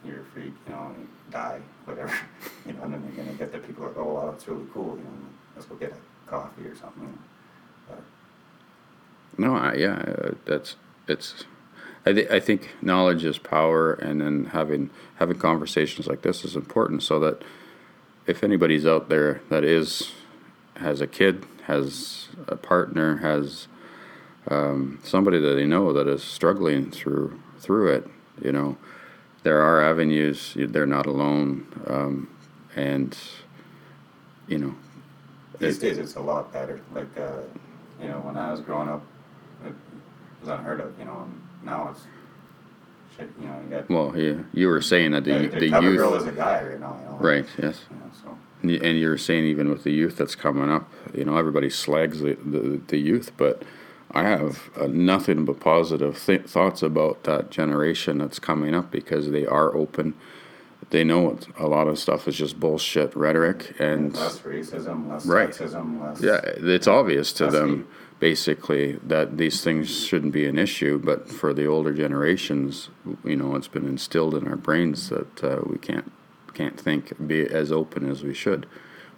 you're 0.04 0.22
a 0.22 0.24
freak, 0.24 0.52
you 0.66 0.72
know, 0.72 0.92
and 0.96 1.06
die, 1.30 1.60
whatever. 1.84 2.12
you 2.66 2.72
know, 2.72 2.82
and 2.82 2.92
then 2.94 3.04
you're 3.06 3.24
gonna 3.24 3.38
get 3.38 3.52
the 3.52 3.58
people 3.58 3.84
that 3.84 3.96
like, 3.96 4.04
oh, 4.04 4.14
wow, 4.14 4.30
that's 4.32 4.48
really 4.48 4.66
cool. 4.74 4.96
You 4.96 5.04
know, 5.04 5.28
let's 5.54 5.66
go 5.68 5.76
get 5.76 5.92
a 5.92 5.94
coffee 6.26 6.66
or 6.66 6.76
something. 6.76 7.18
But, 7.88 8.00
No, 9.38 9.56
I, 9.56 9.74
yeah, 9.74 9.96
uh, 9.96 10.34
that's 10.44 10.76
it's. 11.08 11.44
I, 12.04 12.12
th- 12.12 12.30
I 12.30 12.38
think 12.38 12.70
knowledge 12.80 13.24
is 13.24 13.38
power, 13.38 13.94
and 13.94 14.20
then 14.20 14.46
having 14.46 14.90
having 15.16 15.38
conversations 15.38 16.06
like 16.06 16.22
this 16.22 16.44
is 16.44 16.54
important, 16.56 17.02
so 17.02 17.18
that 17.20 17.42
if 18.26 18.42
anybody's 18.44 18.86
out 18.86 19.08
there 19.08 19.40
that 19.48 19.64
is 19.64 20.12
has 20.76 21.00
a 21.00 21.06
kid, 21.06 21.44
has 21.64 22.28
a 22.46 22.56
partner, 22.56 23.18
has 23.18 23.66
um, 24.48 25.00
somebody 25.02 25.40
that 25.40 25.54
they 25.54 25.66
know 25.66 25.92
that 25.92 26.06
is 26.06 26.22
struggling 26.22 26.90
through 26.90 27.40
through 27.58 27.92
it. 27.92 28.08
You 28.42 28.52
know, 28.52 28.76
there 29.42 29.60
are 29.62 29.82
avenues. 29.82 30.54
They're 30.56 30.86
not 30.86 31.06
alone, 31.06 31.66
um, 31.86 32.30
and 32.74 33.16
you 34.46 34.58
know, 34.58 34.74
These 35.58 35.78
days 35.78 35.98
it's 35.98 36.16
a 36.16 36.20
lot 36.20 36.52
better. 36.52 36.80
Like, 36.94 37.16
uh, 37.18 37.42
you 38.00 38.08
know, 38.08 38.20
when 38.20 38.36
I 38.36 38.50
was 38.50 38.60
growing 38.60 38.88
up, 38.88 39.02
it 39.64 39.72
was 40.40 40.48
unheard 40.50 40.80
of, 40.80 40.98
you 40.98 41.04
know, 41.04 41.22
and 41.24 41.40
now 41.64 41.88
it's 41.90 42.02
shit, 43.16 43.30
you 43.40 43.46
know, 43.46 43.60
you 43.64 43.70
got. 43.70 43.88
well, 43.90 44.12
yeah, 44.16 44.42
you 44.52 44.68
were 44.68 44.82
saying 44.82 45.12
that 45.12 45.24
the 45.24 45.30
yeah, 45.32 45.38
the, 45.48 45.60
the 45.60 45.70
cover 45.70 45.96
girl 45.96 46.10
youth, 46.12 46.22
is 46.22 46.26
a 46.28 46.32
guy 46.32 46.62
right 46.62 46.80
now, 46.80 46.96
you 47.02 47.10
know. 47.10 47.16
right? 47.18 47.46
Yes. 47.62 47.80
You 47.90 47.96
know, 47.96 48.10
so. 48.22 48.38
And 48.62 48.70
you- 48.70 48.80
and 48.82 48.98
you're 48.98 49.18
saying 49.18 49.44
even 49.44 49.70
with 49.70 49.84
the 49.84 49.92
youth 49.92 50.16
that's 50.16 50.34
coming 50.34 50.70
up, 50.70 50.90
you 51.14 51.24
know, 51.24 51.36
everybody 51.36 51.70
slags 51.70 52.20
the, 52.20 52.34
the, 52.44 52.80
the 52.88 52.98
youth, 52.98 53.32
but 53.36 53.62
I 54.12 54.24
have 54.24 54.70
uh, 54.78 54.86
nothing 54.86 55.44
but 55.44 55.60
positive 55.60 56.22
th- 56.24 56.42
thoughts 56.44 56.82
about 56.82 57.24
that 57.24 57.50
generation 57.50 58.18
that's 58.18 58.38
coming 58.38 58.74
up 58.74 58.90
because 58.90 59.30
they 59.30 59.46
are 59.46 59.74
open. 59.74 60.14
They 60.90 61.02
know 61.02 61.30
it, 61.32 61.48
a 61.58 61.66
lot 61.66 61.88
of 61.88 61.98
stuff 61.98 62.28
is 62.28 62.36
just 62.36 62.60
bullshit 62.60 63.14
rhetoric, 63.16 63.74
and 63.80 64.14
less 64.14 64.38
racism, 64.40 65.10
less 65.10 65.26
Right. 65.26 65.50
sexism, 65.50 66.00
less. 66.00 66.22
yeah, 66.22 66.40
it's 66.44 66.86
obvious 66.86 67.32
to 67.34 67.48
them 67.50 67.88
basically 68.20 68.92
that 69.04 69.36
these 69.36 69.62
things 69.64 69.90
shouldn't 70.06 70.32
be 70.32 70.46
an 70.46 70.58
issue. 70.58 70.98
But 70.98 71.28
for 71.28 71.52
the 71.52 71.66
older 71.66 71.92
generations, 71.92 72.88
you 73.24 73.36
know, 73.36 73.56
it's 73.56 73.68
been 73.68 73.86
instilled 73.86 74.34
in 74.34 74.46
our 74.46 74.56
brains 74.56 75.08
that 75.10 75.44
uh, 75.44 75.60
we 75.66 75.78
can't 75.78 76.12
can't 76.54 76.80
think 76.80 77.12
be 77.26 77.42
as 77.46 77.70
open 77.70 78.08
as 78.08 78.22
we 78.22 78.32
should. 78.32 78.66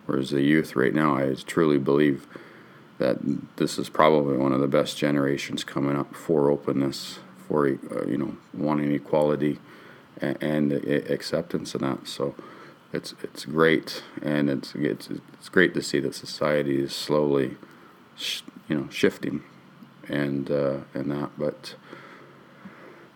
Whereas 0.07 0.31
the 0.31 0.43
youth 0.43 0.75
right 0.75 0.95
now, 0.95 1.17
I 1.17 1.35
truly 1.47 1.79
believe 1.79 2.27
that 2.97 3.19
this 3.57 3.79
is 3.79 3.89
probably 3.89 4.37
one 4.37 4.53
of 4.53 4.61
the 4.61 4.67
best 4.67 4.97
generations 4.97 5.63
coming 5.63 5.97
up 5.97 6.15
for 6.17 6.51
openness, 6.51 7.21
for 7.47 7.69
uh, 7.69 8.07
you 8.07 8.17
know, 8.17 8.37
wanting 8.55 8.91
equality 8.93 9.61
and, 10.21 10.73
acceptance 10.73 11.75
of 11.75 11.81
that. 11.83 12.07
So 12.07 12.35
it's 12.93 13.15
it's 13.23 13.45
great, 13.45 14.03
and 14.23 14.49
it's 14.49 14.75
it's 14.75 15.09
it's 15.11 15.49
great 15.49 15.75
to 15.75 15.83
see 15.83 16.01
that 16.01 16.15
society 16.15 16.81
is 16.81 16.95
slowly, 16.95 17.57
sh- 18.17 18.43
you 18.69 18.77
know, 18.77 18.89
shifting, 18.91 19.43
and 20.09 20.51
uh, 20.51 20.79
and 20.95 21.11
that. 21.11 21.31
But 21.39 21.75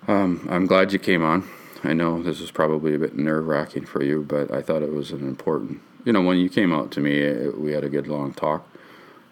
um, 0.08 0.46
I'm 0.50 0.66
glad 0.66 0.92
you 0.92 0.98
came 0.98 1.24
on. 1.24 1.48
I 1.84 1.94
know 1.94 2.22
this 2.22 2.40
is 2.40 2.50
probably 2.50 2.94
a 2.94 2.98
bit 2.98 3.16
nerve 3.16 3.46
wracking 3.46 3.86
for 3.86 4.02
you, 4.02 4.22
but 4.22 4.52
I 4.52 4.62
thought 4.62 4.82
it 4.82 4.92
was 4.92 5.10
an 5.10 5.26
important. 5.26 5.80
You 6.04 6.12
know, 6.12 6.22
when 6.22 6.38
you 6.38 6.48
came 6.48 6.72
out 6.72 6.90
to 6.92 7.00
me, 7.00 7.18
it, 7.18 7.58
we 7.58 7.72
had 7.72 7.84
a 7.84 7.88
good 7.88 8.06
long 8.06 8.34
talk, 8.34 8.68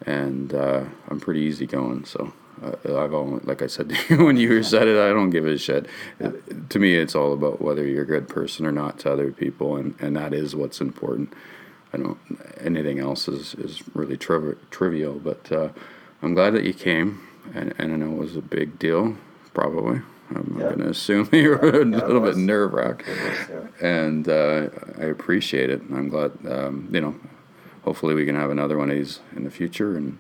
and 0.07 0.55
uh, 0.55 0.85
I'm 1.09 1.21
pretty 1.21 1.41
easygoing. 1.41 2.05
So 2.07 2.33
I've 2.85 3.15
only, 3.15 3.41
like 3.45 3.63
I 3.63 3.67
said 3.67 3.93
when 4.11 4.37
you 4.37 4.63
said 4.63 4.87
it, 4.89 4.99
I 4.99 5.09
don't 5.11 5.31
give 5.31 5.47
a 5.47 5.57
shit. 5.57 5.87
To 6.71 6.79
me, 6.79 6.95
it's 6.95 7.15
all 7.15 7.33
about 7.33 7.61
whether 7.63 7.87
you're 7.87 8.03
a 8.03 8.07
good 8.07 8.29
person 8.29 8.67
or 8.67 8.73
not 8.73 8.99
to 9.01 9.13
other 9.13 9.33
people, 9.33 9.77
and, 9.77 9.95
and 10.01 10.17
that 10.17 10.35
is 10.35 10.55
what's 10.55 10.81
important. 10.81 11.33
I 11.93 11.99
don't. 11.99 12.19
Anything 12.61 12.99
else 13.01 13.27
is 13.29 13.55
is 13.55 13.83
really 13.95 14.17
triv- 14.17 14.59
trivial. 14.71 15.15
But 15.15 15.51
uh, 15.51 15.69
I'm 16.23 16.35
glad 16.35 16.51
that 16.55 16.65
you 16.65 16.73
came, 16.75 17.27
and, 17.55 17.75
and 17.79 17.93
I 17.93 17.97
know 17.97 18.13
it 18.13 18.19
was 18.19 18.37
a 18.37 18.43
big 18.43 18.79
deal. 18.79 19.17
Probably, 19.55 20.01
I'm 20.35 20.57
Yeah. 20.59 20.65
going 20.67 20.79
to 20.79 20.89
assume 20.91 21.29
you 21.33 21.49
were 21.51 21.57
a 21.57 21.87
Yeah, 21.87 21.99
it 21.99 22.07
little 22.07 22.21
bit 22.21 22.37
nerve 22.37 22.73
wracked 22.75 23.05
yeah. 23.09 23.67
and 23.81 24.29
uh, 24.29 24.69
I 24.99 25.05
appreciate 25.05 25.71
it. 25.71 25.83
I'm 25.93 26.09
glad, 26.09 26.33
um, 26.49 26.89
you 26.93 27.01
know. 27.01 27.15
Hopefully, 27.85 28.15
we 28.15 28.27
can 28.27 28.37
have 28.37 28.51
another 28.51 28.77
one 28.77 28.91
of 28.91 28.97
these 28.97 29.21
in 29.35 29.45
the 29.45 29.51
future 29.51 29.97
and 29.97 30.19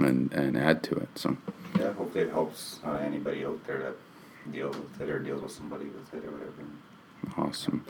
and 0.00 0.32
and 0.32 0.56
add 0.56 0.82
to 0.84 0.94
it. 0.96 1.08
So, 1.16 1.36
Yeah, 1.76 1.92
hopefully 1.92 2.24
it 2.24 2.30
helps 2.30 2.80
uh, 2.84 2.92
anybody 2.92 3.44
out 3.44 3.64
there 3.66 3.78
that 3.78 4.52
deals 4.52 4.76
with 4.76 5.00
it 5.00 5.08
or 5.08 5.18
deals 5.18 5.42
with 5.42 5.52
somebody 5.52 5.86
with 5.86 6.14
it 6.14 6.24
or 6.24 6.30
whatever. 6.30 7.48
awesome. 7.48 7.84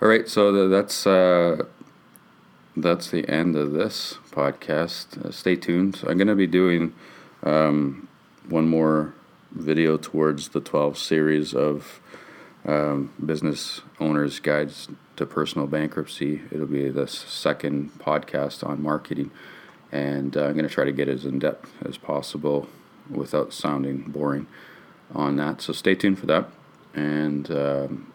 All 0.00 0.08
right, 0.08 0.28
so 0.28 0.52
the, 0.52 0.68
that's 0.68 1.06
uh, 1.06 1.64
that's 2.76 3.10
the 3.10 3.28
end 3.28 3.56
of 3.56 3.72
this 3.72 4.18
podcast. 4.30 5.24
Uh, 5.24 5.30
stay 5.30 5.56
tuned. 5.56 6.00
I'm 6.06 6.18
going 6.18 6.28
to 6.28 6.34
be 6.34 6.46
doing 6.46 6.94
um, 7.42 8.08
one 8.48 8.68
more 8.68 9.14
video 9.52 9.96
towards 9.96 10.48
the 10.48 10.60
12 10.60 10.96
series 10.98 11.54
of 11.54 12.00
um, 12.64 13.12
business 13.24 13.82
owners' 14.00 14.40
guides 14.40 14.88
to 15.16 15.26
personal 15.26 15.66
bankruptcy. 15.66 16.42
It'll 16.50 16.66
be 16.66 16.88
the 16.88 17.06
second 17.06 17.92
podcast 17.98 18.66
on 18.66 18.82
marketing, 18.82 19.30
and 19.90 20.36
uh, 20.36 20.46
I'm 20.46 20.54
going 20.54 20.68
to 20.68 20.74
try 20.74 20.84
to 20.84 20.92
get 20.92 21.08
as 21.08 21.24
in 21.24 21.38
depth 21.38 21.70
as 21.84 21.96
possible 21.98 22.68
without 23.12 23.52
sounding 23.52 24.02
boring 24.02 24.46
on 25.14 25.36
that. 25.36 25.60
So 25.60 25.72
stay 25.72 25.94
tuned 25.94 26.18
for 26.18 26.26
that, 26.26 26.48
and 26.94 27.50
um, 27.50 28.12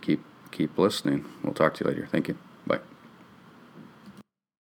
keep 0.00 0.24
keep 0.50 0.76
listening. 0.78 1.24
We'll 1.42 1.54
talk 1.54 1.74
to 1.74 1.84
you 1.84 1.90
later. 1.90 2.08
Thank 2.10 2.28
you. 2.28 2.49